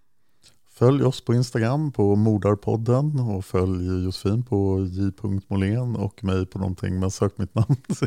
följ 0.70 1.04
oss 1.04 1.22
på 1.22 1.34
Instagram 1.34 1.92
på 1.92 2.16
Mordarpodden 2.16 3.20
och 3.20 3.46
följ 3.46 4.04
Josefin 4.04 4.44
på 4.44 4.88
j.molén 4.90 5.96
och 5.96 6.24
mig 6.24 6.46
på 6.46 6.60
någonting, 6.60 7.00
men 7.00 7.12
sök 7.12 7.38
mitt 7.38 7.56
namn. 7.56 7.76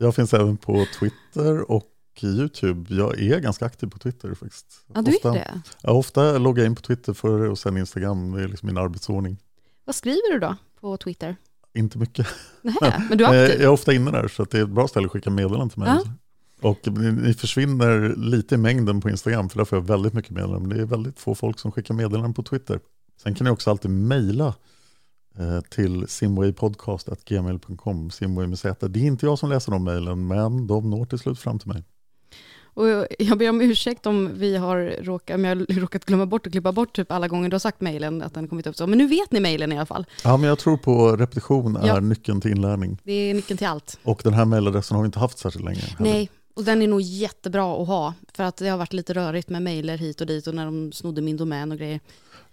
Jag 0.00 0.14
finns 0.14 0.34
även 0.34 0.56
på 0.56 0.86
Twitter 1.00 1.70
och 1.70 1.84
YouTube. 2.24 2.94
Jag 2.94 3.20
är 3.20 3.40
ganska 3.40 3.66
aktiv 3.66 3.86
på 3.86 3.98
Twitter 3.98 4.34
faktiskt. 4.34 4.66
Ja, 4.94 5.02
du 5.02 5.16
ofta, 5.16 5.28
är 5.28 5.34
det. 5.34 5.60
Ja, 5.82 5.92
ofta 5.92 6.38
loggar 6.38 6.62
jag 6.62 6.70
in 6.70 6.76
på 6.76 6.82
Twitter 6.82 7.12
för 7.12 7.50
och 7.50 7.58
sen 7.58 7.76
Instagram. 7.76 8.32
Det 8.32 8.42
är 8.42 8.48
liksom 8.48 8.66
min 8.66 8.78
arbetsordning. 8.78 9.36
Vad 9.84 9.94
skriver 9.94 10.32
du 10.32 10.38
då 10.38 10.56
på 10.80 10.96
Twitter? 10.96 11.36
Inte 11.74 11.98
mycket. 11.98 12.26
Nej, 12.62 12.74
men 13.08 13.18
du 13.18 13.24
är 13.24 13.28
aktiv. 13.44 13.60
Jag 13.60 13.64
är 13.64 13.68
ofta 13.68 13.92
inne 13.92 14.10
där 14.10 14.28
så 14.28 14.42
att 14.42 14.50
det 14.50 14.58
är 14.58 14.62
ett 14.62 14.68
bra 14.68 14.88
ställe 14.88 15.06
att 15.06 15.12
skicka 15.12 15.30
meddelanden 15.30 15.70
till 15.70 15.78
mig. 15.78 15.88
Ja. 15.88 16.04
Och 16.60 16.78
ni, 16.84 17.12
ni 17.12 17.34
försvinner 17.34 18.14
lite 18.16 18.54
i 18.54 18.58
mängden 18.58 19.00
på 19.00 19.10
Instagram 19.10 19.48
för 19.48 19.58
där 19.58 19.64
får 19.64 19.78
jag 19.78 19.86
väldigt 19.86 20.12
mycket 20.12 20.30
meddelanden. 20.30 20.68
Det 20.68 20.80
är 20.82 20.86
väldigt 20.86 21.20
få 21.20 21.34
folk 21.34 21.58
som 21.58 21.72
skickar 21.72 21.94
meddelanden 21.94 22.34
på 22.34 22.42
Twitter. 22.42 22.80
Sen 23.22 23.34
kan 23.34 23.44
ni 23.44 23.50
också 23.50 23.70
alltid 23.70 23.90
mejla 23.90 24.54
eh, 25.38 25.60
till 25.60 26.08
simwaypodcast.gmail.com, 26.08 28.10
simway 28.10 28.46
med 28.46 28.58
Z. 28.58 28.88
Det 28.88 29.00
är 29.00 29.04
inte 29.04 29.26
jag 29.26 29.38
som 29.38 29.50
läser 29.50 29.72
de 29.72 29.84
mejlen, 29.84 30.26
men 30.26 30.66
de 30.66 30.90
når 30.90 31.04
till 31.04 31.18
slut 31.18 31.38
fram 31.38 31.58
till 31.58 31.68
mig. 31.68 31.84
Och 32.76 33.06
jag 33.18 33.38
ber 33.38 33.48
om 33.50 33.60
ursäkt 33.60 34.06
om 34.06 34.30
vi 34.34 34.56
har 34.56 34.96
råkat, 35.02 35.34
om 35.34 35.44
jag 35.44 35.56
har 35.56 35.80
råkat 35.80 36.04
glömma 36.04 36.26
bort 36.26 36.46
och 36.46 36.52
klippa 36.52 36.72
bort 36.72 36.96
typ 36.96 37.12
alla 37.12 37.28
gånger 37.28 37.48
du 37.48 37.54
har 37.54 37.58
sagt 37.58 37.80
mejlen 37.80 38.22
att 38.22 38.34
den 38.34 38.48
kommit 38.48 38.66
upp 38.66 38.76
så. 38.76 38.86
Men 38.86 38.98
nu 38.98 39.06
vet 39.06 39.32
ni 39.32 39.40
mejlen 39.40 39.72
i 39.72 39.76
alla 39.76 39.86
fall. 39.86 40.06
Ja, 40.24 40.36
men 40.36 40.48
jag 40.48 40.58
tror 40.58 40.76
på 40.76 41.16
repetition 41.16 41.76
är 41.76 41.86
Ja. 41.86 42.00
nyckeln 42.00 42.40
till 42.40 42.50
inlärning. 42.50 42.98
Det 43.04 43.12
är 43.12 43.34
nyckeln 43.34 43.58
till 43.58 43.66
allt. 43.66 43.98
Och 44.02 44.20
den 44.24 44.34
här 44.34 44.44
mejladressen 44.44 44.94
har 44.94 45.02
vi 45.02 45.06
inte 45.06 45.18
haft 45.18 45.38
särskilt 45.38 45.64
länge. 45.64 45.80
heller. 45.80 46.10
Nej, 46.12 46.30
och 46.54 46.64
den 46.64 46.82
är 46.82 46.88
nog 46.88 47.00
jättebra 47.00 47.82
att 47.82 47.86
ha. 47.88 48.14
För 48.34 48.44
att 48.44 48.56
det 48.56 48.68
har 48.68 48.78
varit 48.78 48.92
lite 48.92 49.14
rörigt 49.14 49.48
med 49.48 49.62
mejler 49.62 49.96
hit 49.98 50.20
och 50.20 50.26
dit 50.26 50.46
och 50.46 50.54
när 50.54 50.64
de 50.64 50.92
snodde 50.92 51.22
min 51.22 51.36
domän 51.36 51.72
och 51.72 51.78
grejer. 51.78 52.00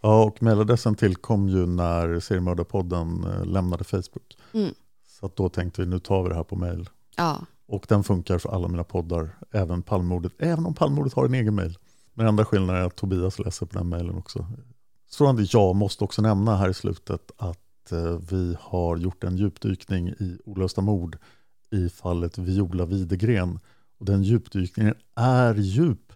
Ja, 0.02 0.24
och 0.24 0.44
mejladressen 0.44 0.96
tillkom 0.96 1.50
ju 1.50 1.66
när 1.66 2.20
Seriemördarpodden 2.20 3.24
eh, 3.24 3.46
lämnade 3.46 3.84
Facebook. 3.84 4.38
Mm. 4.54 4.74
Så 5.20 5.26
att 5.26 5.36
då 5.36 5.50
tänkte 5.50 5.82
vi, 5.82 5.88
nu 5.88 6.00
tar 6.00 6.24
vi 6.24 6.30
det 6.30 6.36
här 6.36 6.44
på 6.44 6.56
mejl. 6.56 6.90
Ja, 7.18 7.38
och 7.74 7.86
den 7.90 8.04
funkar 8.04 8.38
för 8.38 8.50
alla 8.50 8.68
mina 8.68 8.84
poddar, 8.84 9.36
även 9.52 9.84
Palmordet, 9.84 10.32
även 10.38 10.66
om 10.66 10.74
Palmordet 10.74 11.14
har 11.14 11.26
en 11.26 11.34
egen 11.34 11.56
mejl. 11.56 11.78
Men 12.14 12.28
enda 12.28 12.46
skillnaden 12.46 12.82
är 12.82 12.86
att 12.86 12.96
Tobias 12.96 13.40
läser 13.40 13.66
på 13.66 13.78
den 13.78 13.90
mejlen 13.90 14.16
också. 14.16 14.48
Strålande 15.10 15.46
jag 15.50 15.76
måste 15.76 16.04
också 16.04 16.22
nämna 16.22 16.56
här 16.56 16.70
i 16.70 16.74
slutet 16.74 17.32
att 17.38 17.92
eh, 17.92 18.18
vi 18.30 18.58
har 18.60 18.98
gjort 18.98 19.24
en 19.24 19.38
djupdykning 19.38 20.08
i 20.08 20.38
olösta 20.46 20.82
mord 20.82 21.18
i 21.72 21.90
fallet 21.90 22.38
Viola 22.38 22.86
Widegren. 22.86 23.60
Och 23.98 24.06
den 24.06 24.24
djupdykningen 24.24 24.96
är 25.16 25.56
djup. 25.56 26.14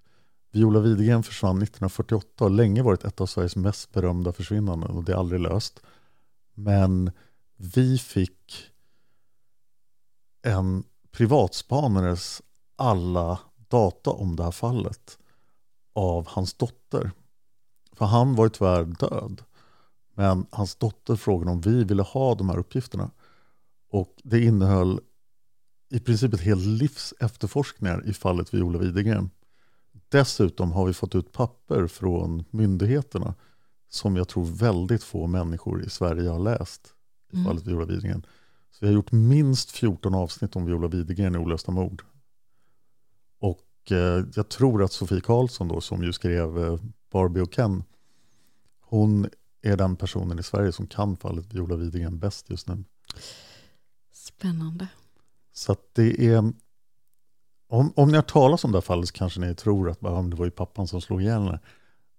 Viola 0.52 0.80
Widegren 0.80 1.24
försvann 1.24 1.58
1948 1.58 2.28
och 2.38 2.50
har 2.50 2.58
länge 2.58 2.82
varit 2.82 3.04
ett 3.04 3.22
av 3.22 3.26
Sveriges 3.26 3.56
mest 3.56 3.92
berömda 3.92 4.34
försvinnanden 4.34 4.90
och 4.90 5.04
det 5.04 5.12
är 5.12 5.18
aldrig 5.18 5.42
löst. 5.42 5.80
Men 6.54 7.12
vi 7.56 7.98
fick 7.98 8.64
en 10.42 10.84
privatspanares 11.18 12.42
alla 12.76 13.40
data 13.68 14.10
om 14.10 14.36
det 14.36 14.44
här 14.44 14.52
fallet 14.52 15.18
av 15.94 16.28
hans 16.28 16.54
dotter. 16.54 17.12
För 17.94 18.06
han 18.06 18.36
var 18.36 18.46
ju 18.46 18.50
tyvärr 18.50 18.84
död. 18.84 19.42
Men 20.16 20.46
hans 20.52 20.76
dotter 20.76 21.16
frågade 21.16 21.52
om 21.52 21.62
vi 21.62 21.84
ville 21.84 22.04
ha 22.04 22.36
de 22.36 22.50
här 22.50 22.58
uppgifterna. 22.58 23.12
Och 23.92 24.16
det 24.24 24.44
innehöll 24.44 25.00
i 25.90 26.00
princip 26.00 26.34
ett 26.34 26.42
helt 26.42 26.66
livs 26.66 27.14
efterforskningar 27.20 28.08
i 28.08 28.14
fallet 28.14 28.54
Viola 28.54 28.80
Widegren. 28.80 29.30
Dessutom 30.10 30.72
har 30.72 30.86
vi 30.86 30.94
fått 30.94 31.16
ut 31.16 31.32
papper 31.32 31.88
från 31.88 32.44
myndigheterna 32.50 33.36
som 33.90 34.16
jag 34.16 34.28
tror 34.28 34.46
väldigt 34.46 35.04
få 35.04 35.28
människor 35.28 35.84
i 35.84 35.90
Sverige 35.90 36.30
har 36.30 36.40
läst. 36.40 36.94
I 37.32 37.36
Mm. 37.36 37.46
fallet 37.46 37.66
Viola 37.66 37.86
Widegren. 37.86 38.26
Så 38.78 38.86
vi 38.86 38.88
har 38.88 38.94
gjort 38.94 39.12
minst 39.12 39.72
14 39.72 40.16
avsnitt 40.16 40.56
om 40.56 40.66
Viola 40.66 40.88
Widegren 40.88 41.36
i 41.36 41.38
Olösta 41.38 41.72
mord. 41.72 42.04
Och 43.40 43.92
eh, 43.92 44.26
jag 44.36 44.50
tror 44.50 44.84
att 44.84 44.92
Sofie 44.92 45.22
Karlsson 45.22 45.68
då, 45.68 45.82
som 45.82 46.04
ju 46.04 46.14
skrev 46.14 46.66
eh, 46.66 46.80
Barbie 47.12 47.42
och 47.42 47.54
Ken, 47.54 47.84
hon 48.80 49.30
är 49.62 49.78
den 49.78 49.96
personen 49.96 50.40
i 50.40 50.44
Sverige 50.44 50.72
som 50.72 50.88
kan 50.88 51.18
fallet 51.18 51.54
Viola 51.54 51.76
Widegren 51.76 52.20
bäst 52.20 52.50
just 52.50 52.68
nu. 52.68 52.84
Spännande. 54.12 54.88
Så 55.54 55.72
att 55.72 55.94
det 55.94 56.28
är... 56.28 56.54
Om, 57.68 57.94
om 57.96 58.10
ni 58.10 58.16
har 58.16 58.22
talat 58.22 58.64
om 58.64 58.72
det 58.72 58.78
här 58.78 58.82
fallet 58.82 59.08
så 59.08 59.14
kanske 59.14 59.40
ni 59.40 59.56
tror 59.56 59.90
att 59.90 59.98
"Ja, 60.02 60.22
men 60.22 60.30
det 60.30 60.36
var 60.36 60.46
ju 60.46 60.52
pappan 60.52 60.88
som 60.88 61.02
slog 61.02 61.22
ihjäl 61.22 61.42
henne. 61.42 61.60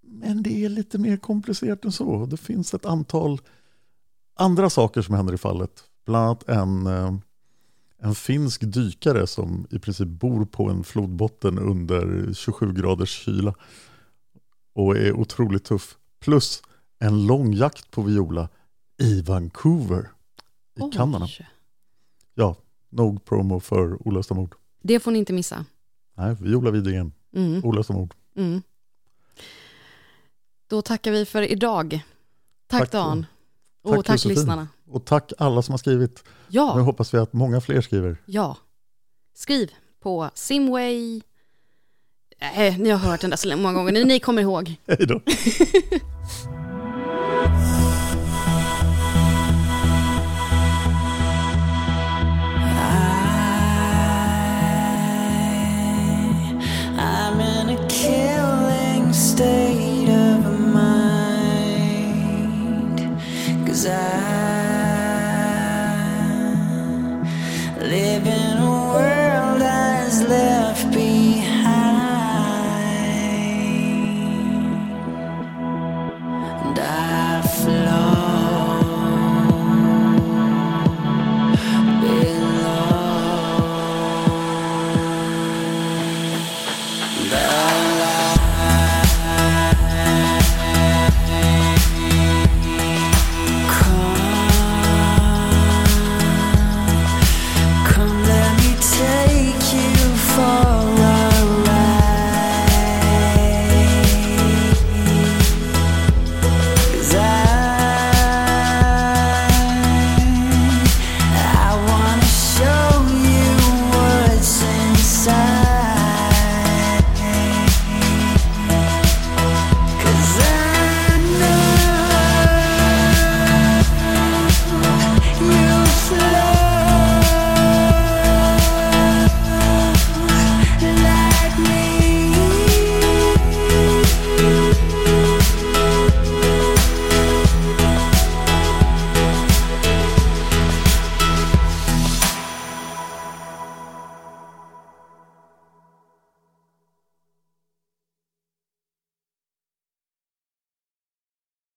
Men 0.00 0.42
det 0.42 0.64
är 0.64 0.68
lite 0.68 0.98
mer 0.98 1.16
komplicerat 1.16 1.84
än 1.84 1.92
så. 1.92 2.26
Det 2.26 2.36
finns 2.36 2.74
ett 2.74 2.86
antal 2.86 3.40
andra 4.34 4.70
saker 4.70 5.02
som 5.02 5.14
händer 5.14 5.34
i 5.34 5.38
fallet. 5.38 5.87
Bland 6.08 6.24
annat 6.24 6.48
en, 6.48 6.86
eh, 6.86 7.14
en 7.98 8.14
finsk 8.14 8.60
dykare 8.64 9.26
som 9.26 9.66
i 9.70 9.78
princip 9.78 10.08
bor 10.08 10.44
på 10.44 10.70
en 10.70 10.84
flodbotten 10.84 11.58
under 11.58 12.32
27 12.34 12.72
graders 12.72 13.10
kyla. 13.10 13.54
Och 14.74 14.96
är 14.96 15.12
otroligt 15.12 15.64
tuff. 15.64 15.96
Plus 16.20 16.62
en 16.98 17.26
lång 17.26 17.52
jakt 17.52 17.90
på 17.90 18.02
Viola 18.02 18.48
i 18.98 19.22
Vancouver 19.22 20.08
i 20.74 20.80
Oj. 20.82 20.92
Kanada. 20.92 21.28
Ja, 22.34 22.56
nog 22.88 23.24
promo 23.24 23.60
för 23.60 24.08
Olösta 24.08 24.34
mord. 24.34 24.54
Det 24.82 25.00
får 25.00 25.10
ni 25.10 25.18
inte 25.18 25.32
missa. 25.32 25.64
Nej, 26.16 26.36
Viola 26.40 26.70
Widegren, 26.70 27.12
Mm. 27.34 27.64
Olösta 27.64 27.92
mord. 27.92 28.14
Mm. 28.36 28.62
Då 30.66 30.82
tackar 30.82 31.10
vi 31.12 31.24
för 31.26 31.42
idag. 31.42 32.00
Tack, 32.66 32.80
Tack, 32.80 32.92
Dan. 32.92 33.26
Och 33.82 33.94
tack, 33.94 34.06
tack, 34.06 34.24
lyssnarna. 34.24 34.68
Och 34.90 35.04
tack 35.04 35.32
alla 35.38 35.62
som 35.62 35.72
har 35.72 35.78
skrivit. 35.78 36.22
Nu 36.24 36.30
Ja, 36.48 36.80
hoppas 36.80 37.14
vi 37.14 37.18
att 37.18 37.32
många 37.32 37.60
fler 37.60 37.80
skriver. 37.80 38.16
ja. 38.26 38.56
Skriv 39.34 39.70
på 40.02 40.30
Simway. 40.34 41.20
Äh, 42.56 42.78
ni 42.78 42.90
har 42.90 42.98
hört 42.98 43.20
den 43.20 43.30
där 43.30 43.36
så 43.36 43.56
många 43.56 43.74
gånger. 43.74 44.04
Ni 44.04 44.20
kommer 44.20 44.42
ihåg. 44.42 44.74
Hej 44.86 45.06
då. 45.06 45.20